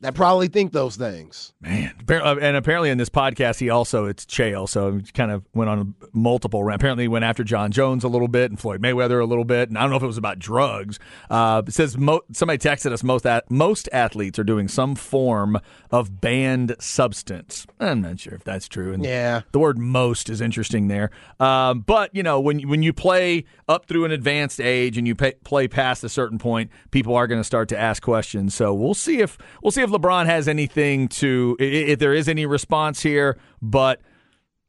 that 0.00 0.14
probably 0.14 0.46
think 0.48 0.72
those 0.72 0.96
things. 0.96 1.52
Man, 1.60 1.92
uh, 2.08 2.36
and 2.40 2.56
apparently 2.56 2.88
in 2.90 2.98
this 2.98 3.08
podcast, 3.08 3.58
he 3.58 3.68
also 3.68 4.06
it's 4.06 4.24
Chael, 4.26 4.68
so 4.68 4.92
he 4.98 5.02
kind 5.12 5.30
of 5.32 5.44
went 5.54 5.68
on 5.68 5.94
multiple. 6.12 6.60
Apparently, 6.70 7.04
he 7.04 7.08
went 7.08 7.24
after 7.24 7.42
Jon 7.42 7.72
Jones 7.72 8.04
a 8.04 8.08
little 8.08 8.28
bit 8.28 8.50
and 8.50 8.60
Floyd 8.60 8.80
Mayweather 8.80 9.20
a 9.20 9.24
little 9.24 9.44
bit, 9.44 9.68
and 9.68 9.76
I 9.76 9.80
don't 9.82 9.90
know 9.90 9.96
if 9.96 10.02
it 10.02 10.06
was 10.06 10.18
about 10.18 10.38
drugs. 10.38 10.98
Uh, 11.28 11.62
it 11.66 11.72
says 11.74 11.98
mo- 11.98 12.22
somebody 12.32 12.58
texted 12.58 12.92
us 12.92 13.02
most 13.02 13.26
at- 13.26 13.50
most 13.50 13.88
athletes 13.92 14.38
are 14.38 14.44
doing 14.44 14.68
some 14.68 14.94
form 14.94 15.58
of 15.90 16.20
banned 16.20 16.76
substance. 16.78 17.66
I'm 17.80 18.02
not 18.02 18.20
sure 18.20 18.34
if 18.34 18.44
that's 18.44 18.68
true. 18.68 18.92
And 18.92 19.04
Yeah. 19.04 19.42
the 19.52 19.58
word 19.58 19.78
"most" 19.78 20.28
is 20.30 20.40
interesting 20.40 20.88
there. 20.88 21.10
Um, 21.40 21.80
but 21.80 22.14
you 22.14 22.22
know, 22.22 22.38
when 22.40 22.60
when 22.68 22.82
you 22.82 22.92
play 22.92 23.44
up 23.68 23.86
through 23.86 24.04
an 24.04 24.10
advanced 24.12 24.60
age 24.60 24.96
and 24.96 25.06
you 25.06 25.14
pay, 25.14 25.32
play 25.44 25.66
past 25.68 26.04
a 26.04 26.08
certain 26.08 26.38
point, 26.38 26.70
people 26.90 27.14
are 27.14 27.26
going 27.26 27.40
to 27.40 27.44
start 27.44 27.68
to 27.70 27.78
ask 27.78 28.02
questions. 28.02 28.54
So 28.54 28.72
we'll 28.72 28.94
see 28.94 29.20
if 29.20 29.36
we'll 29.62 29.70
see 29.72 29.82
if 29.82 29.87
LeBron 29.90 30.26
has 30.26 30.48
anything 30.48 31.08
to 31.08 31.56
if 31.58 31.98
there 31.98 32.14
is 32.14 32.28
any 32.28 32.46
response 32.46 33.02
here. 33.02 33.38
But 33.60 34.00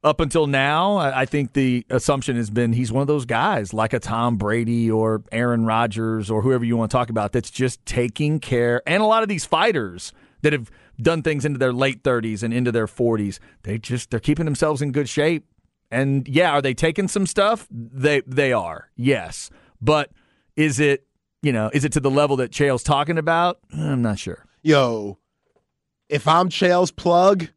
up 0.03 0.19
until 0.19 0.47
now, 0.47 0.97
I 0.97 1.21
I 1.21 1.25
think 1.25 1.53
the 1.53 1.85
assumption 1.89 2.35
has 2.35 2.49
been 2.49 2.73
he's 2.73 2.91
one 2.91 3.01
of 3.01 3.07
those 3.07 3.25
guys 3.25 3.73
like 3.73 3.93
a 3.93 3.99
Tom 3.99 4.37
Brady 4.37 4.89
or 4.89 5.23
Aaron 5.31 5.65
Rodgers 5.65 6.31
or 6.31 6.41
whoever 6.41 6.63
you 6.63 6.77
want 6.77 6.91
to 6.91 6.97
talk 6.97 7.09
about 7.09 7.31
that's 7.31 7.49
just 7.49 7.85
taking 7.85 8.39
care. 8.39 8.81
And 8.87 9.03
a 9.03 9.05
lot 9.05 9.23
of 9.23 9.29
these 9.29 9.45
fighters 9.45 10.13
that 10.41 10.53
have 10.53 10.71
done 11.01 11.21
things 11.21 11.45
into 11.45 11.57
their 11.57 11.73
late 11.73 12.03
30s 12.03 12.43
and 12.43 12.53
into 12.53 12.71
their 12.71 12.87
40s, 12.87 13.39
they 13.63 13.77
just 13.77 14.11
they're 14.11 14.19
keeping 14.19 14.45
themselves 14.45 14.81
in 14.81 14.91
good 14.91 15.09
shape. 15.09 15.45
And 15.91 16.27
yeah, 16.27 16.51
are 16.51 16.61
they 16.61 16.73
taking 16.73 17.07
some 17.07 17.25
stuff? 17.25 17.67
They 17.71 18.21
they 18.25 18.53
are. 18.53 18.89
Yes. 18.95 19.49
But 19.81 20.11
is 20.55 20.79
it, 20.79 21.07
you 21.41 21.51
know, 21.51 21.69
is 21.73 21.85
it 21.85 21.93
to 21.93 21.99
the 21.99 22.11
level 22.11 22.35
that 22.37 22.51
Chael's 22.51 22.83
talking 22.83 23.17
about? 23.17 23.59
I'm 23.73 24.01
not 24.01 24.19
sure. 24.19 24.45
Yo, 24.61 25.17
if 26.09 26.27
I'm 26.27 26.49
Chael's 26.49 26.91
plug, 26.91 27.47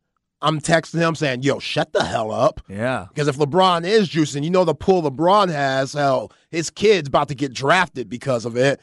I'm 0.41 0.61
texting 0.61 0.99
him 0.99 1.15
saying, 1.15 1.43
yo, 1.43 1.59
shut 1.59 1.93
the 1.93 2.05
hell 2.05 2.33
up. 2.33 2.61
Yeah. 2.69 3.07
Because 3.09 3.29
if 3.29 3.37
LeBron 3.37 3.85
is 3.85 4.09
juicing, 4.09 4.43
you 4.45 4.51
know 4.51 4.65
the 4.65 4.75
pull 4.75 5.03
LeBron 5.03 5.49
has, 5.51 5.93
hell, 5.93 6.33
his 6.51 6.71
kid's 6.71 7.09
about 7.09 7.29
to 7.29 7.35
get 7.35 7.53
drafted 7.53 8.09
because 8.09 8.45
of 8.45 8.57
it. 8.57 8.81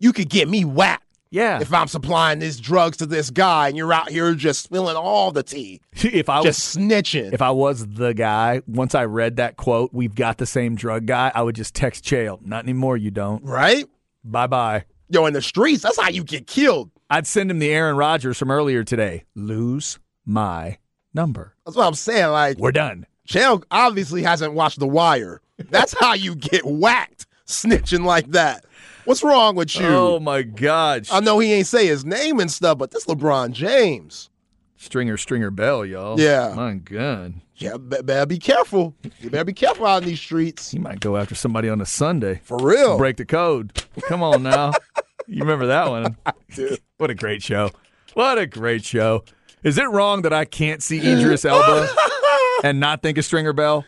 You 0.00 0.12
could 0.12 0.28
get 0.28 0.48
me 0.48 0.64
whacked 0.64 1.04
Yeah. 1.30 1.60
if 1.60 1.72
I'm 1.72 1.88
supplying 1.88 2.38
these 2.40 2.58
drugs 2.60 2.96
to 2.98 3.06
this 3.06 3.30
guy 3.30 3.68
and 3.68 3.76
you're 3.76 3.92
out 3.92 4.10
here 4.10 4.34
just 4.34 4.62
spilling 4.62 4.96
all 4.96 5.30
the 5.32 5.42
tea, 5.42 5.80
if 5.92 6.28
I 6.28 6.38
was 6.38 6.44
just 6.56 6.76
snitching. 6.76 7.32
If 7.32 7.42
I 7.42 7.50
was 7.50 7.86
the 7.86 8.12
guy, 8.14 8.62
once 8.66 8.94
I 8.94 9.04
read 9.04 9.36
that 9.36 9.56
quote, 9.56 9.90
we've 9.92 10.14
got 10.14 10.38
the 10.38 10.46
same 10.46 10.74
drug 10.76 11.06
guy, 11.06 11.30
I 11.34 11.42
would 11.42 11.54
just 11.56 11.74
text 11.74 12.04
Chael. 12.04 12.44
Not 12.44 12.64
anymore, 12.64 12.96
you 12.96 13.10
don't. 13.10 13.42
right? 13.44 13.86
Bye 14.24 14.46
bye. 14.48 14.84
Yo, 15.10 15.24
in 15.26 15.32
the 15.32 15.40
streets, 15.42 15.82
that's 15.82 15.98
how 15.98 16.10
you 16.10 16.22
get 16.22 16.46
killed. 16.46 16.90
I'd 17.10 17.26
send 17.26 17.50
him 17.50 17.58
the 17.58 17.70
Aaron 17.70 17.96
Rodgers 17.96 18.38
from 18.38 18.50
earlier 18.50 18.84
today. 18.84 19.24
Lose 19.34 19.98
my 20.26 20.78
number. 21.14 21.54
That's 21.64 21.76
what 21.76 21.86
I'm 21.86 21.94
saying. 21.94 22.30
Like, 22.32 22.58
We're 22.58 22.72
done. 22.72 23.06
Chael 23.26 23.62
obviously 23.70 24.22
hasn't 24.22 24.54
watched 24.54 24.78
The 24.78 24.86
Wire. 24.86 25.40
That's 25.70 25.94
how 25.98 26.14
you 26.14 26.34
get 26.34 26.64
whacked, 26.64 27.26
snitching 27.46 28.04
like 28.04 28.30
that. 28.32 28.64
What's 29.04 29.22
wrong 29.22 29.54
with 29.54 29.74
you? 29.74 29.86
Oh 29.86 30.20
my 30.20 30.42
God. 30.42 31.08
I 31.10 31.20
know 31.20 31.38
he 31.38 31.52
ain't 31.54 31.66
say 31.66 31.86
his 31.86 32.04
name 32.04 32.40
and 32.40 32.50
stuff, 32.50 32.76
but 32.78 32.90
this 32.90 33.06
LeBron 33.06 33.52
James. 33.52 34.28
Stringer, 34.76 35.16
Stringer 35.16 35.50
Bell, 35.50 35.84
y'all. 35.84 36.20
Yeah. 36.20 36.52
My 36.54 36.74
God. 36.74 37.34
Yeah, 37.56 37.76
be- 37.78 38.02
better 38.02 38.26
be 38.26 38.38
careful. 38.38 38.94
You 39.18 39.30
better 39.30 39.44
be 39.44 39.52
careful 39.52 39.86
out 39.86 40.02
in 40.02 40.08
these 40.08 40.20
streets. 40.20 40.70
He 40.70 40.78
might 40.78 41.00
go 41.00 41.16
after 41.16 41.34
somebody 41.34 41.68
on 41.68 41.80
a 41.80 41.86
Sunday. 41.86 42.40
For 42.44 42.58
real. 42.58 42.96
Break 42.98 43.16
the 43.16 43.24
code. 43.24 43.72
Come 44.08 44.22
on 44.22 44.42
now. 44.42 44.72
you 45.28 45.40
remember 45.42 45.66
that 45.68 45.88
one? 45.88 46.16
What 46.98 47.10
a 47.10 47.14
great 47.14 47.42
show. 47.44 47.70
What 48.14 48.38
a 48.38 48.46
great 48.46 48.84
show. 48.84 49.22
Is 49.62 49.78
it 49.78 49.88
wrong 49.88 50.22
that 50.22 50.32
I 50.32 50.44
can't 50.44 50.82
see 50.82 50.98
Idris 50.98 51.44
Elba 51.44 51.88
and 52.64 52.80
not 52.80 53.02
think 53.02 53.18
of 53.18 53.24
Stringer 53.24 53.52
Bell? 53.52 53.84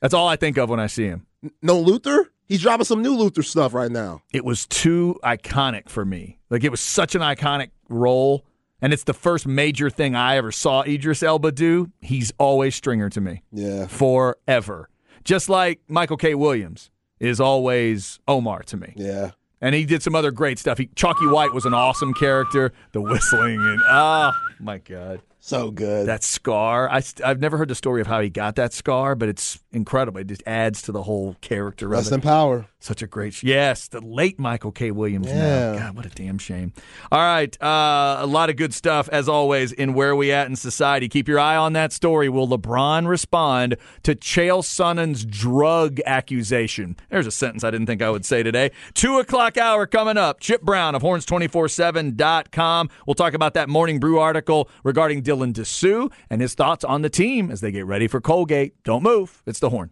That's 0.00 0.14
all 0.14 0.26
I 0.28 0.36
think 0.36 0.56
of 0.56 0.70
when 0.70 0.80
I 0.80 0.86
see 0.86 1.04
him. 1.04 1.26
No 1.60 1.78
Luther? 1.78 2.30
He's 2.46 2.62
dropping 2.62 2.84
some 2.86 3.02
new 3.02 3.14
Luther 3.16 3.42
stuff 3.42 3.74
right 3.74 3.90
now. 3.90 4.22
It 4.32 4.46
was 4.46 4.66
too 4.66 5.18
iconic 5.22 5.90
for 5.90 6.04
me. 6.06 6.38
Like 6.48 6.64
it 6.64 6.70
was 6.70 6.80
such 6.80 7.14
an 7.14 7.20
iconic 7.20 7.68
role, 7.90 8.46
and 8.80 8.92
it's 8.94 9.04
the 9.04 9.12
first 9.14 9.46
major 9.46 9.90
thing 9.90 10.14
I 10.14 10.36
ever 10.36 10.52
saw 10.52 10.82
Idris 10.84 11.22
Elba 11.22 11.52
do. 11.52 11.90
He's 12.00 12.32
always 12.38 12.74
Stringer 12.74 13.10
to 13.10 13.20
me 13.20 13.42
Yeah. 13.52 13.86
forever. 13.88 14.88
Just 15.24 15.48
like 15.50 15.80
Michael 15.88 16.16
K. 16.16 16.34
Williams 16.34 16.90
is 17.20 17.40
always 17.40 18.20
Omar 18.28 18.62
to 18.64 18.76
me. 18.78 18.92
Yeah. 18.96 19.32
And 19.64 19.74
he 19.74 19.86
did 19.86 20.02
some 20.02 20.14
other 20.14 20.30
great 20.30 20.58
stuff. 20.58 20.76
He, 20.76 20.90
Chalky 20.94 21.26
White 21.26 21.54
was 21.54 21.64
an 21.64 21.72
awesome 21.72 22.12
character. 22.12 22.70
The 22.92 23.00
whistling 23.00 23.56
and 23.60 23.80
oh 23.88 24.32
my 24.60 24.76
god, 24.76 25.22
So 25.40 25.70
good. 25.70 26.06
that 26.06 26.22
scar. 26.22 26.86
I 26.90 27.02
I've 27.24 27.40
never 27.40 27.56
heard 27.56 27.68
the 27.68 27.74
story 27.74 28.02
of 28.02 28.06
how 28.06 28.20
he 28.20 28.28
got 28.28 28.56
that 28.56 28.74
scar, 28.74 29.14
but 29.14 29.30
it's 29.30 29.63
incredible. 29.74 30.20
It 30.20 30.26
just 30.26 30.42
adds 30.46 30.82
to 30.82 30.92
the 30.92 31.02
whole 31.02 31.36
character. 31.40 31.88
Rest 31.88 32.12
in 32.12 32.20
power. 32.20 32.66
Such 32.80 33.00
a 33.00 33.06
great, 33.06 33.42
yes, 33.42 33.88
the 33.88 34.02
late 34.02 34.38
Michael 34.38 34.70
K. 34.70 34.90
Williams. 34.90 35.26
now. 35.26 35.32
Yeah. 35.32 35.78
God, 35.78 35.96
what 35.96 36.04
a 36.04 36.10
damn 36.10 36.36
shame. 36.36 36.74
All 37.10 37.18
right, 37.18 37.62
uh, 37.62 38.18
a 38.20 38.26
lot 38.26 38.50
of 38.50 38.56
good 38.56 38.74
stuff 38.74 39.08
as 39.08 39.26
always 39.26 39.72
in 39.72 39.94
where 39.94 40.14
we 40.14 40.30
at 40.32 40.48
in 40.48 40.56
society. 40.56 41.08
Keep 41.08 41.26
your 41.28 41.38
eye 41.38 41.56
on 41.56 41.72
that 41.72 41.94
story. 41.94 42.28
Will 42.28 42.46
LeBron 42.46 43.08
respond 43.08 43.76
to 44.02 44.14
Chael 44.14 44.62
Sonnen's 44.62 45.24
drug 45.24 45.98
accusation? 46.04 46.96
There's 47.08 47.26
a 47.26 47.30
sentence 47.30 47.64
I 47.64 47.70
didn't 47.70 47.86
think 47.86 48.02
I 48.02 48.10
would 48.10 48.26
say 48.26 48.42
today. 48.42 48.70
Two 48.92 49.18
o'clock 49.18 49.56
hour 49.56 49.86
coming 49.86 50.18
up. 50.18 50.40
Chip 50.40 50.60
Brown 50.60 50.94
of 50.94 51.00
Horns247.com. 51.00 52.90
We'll 53.06 53.14
talk 53.14 53.32
about 53.32 53.54
that 53.54 53.70
Morning 53.70 53.98
Brew 53.98 54.18
article 54.18 54.68
regarding 54.82 55.22
Dylan 55.22 55.54
Disu 55.54 56.12
and 56.28 56.42
his 56.42 56.54
thoughts 56.54 56.84
on 56.84 57.00
the 57.00 57.08
team 57.10 57.50
as 57.50 57.62
they 57.62 57.72
get 57.72 57.86
ready 57.86 58.08
for 58.08 58.20
Colgate. 58.20 58.82
Don't 58.84 59.02
move. 59.02 59.42
It's 59.46 59.60
the 59.64 59.70
Horn. 59.70 59.90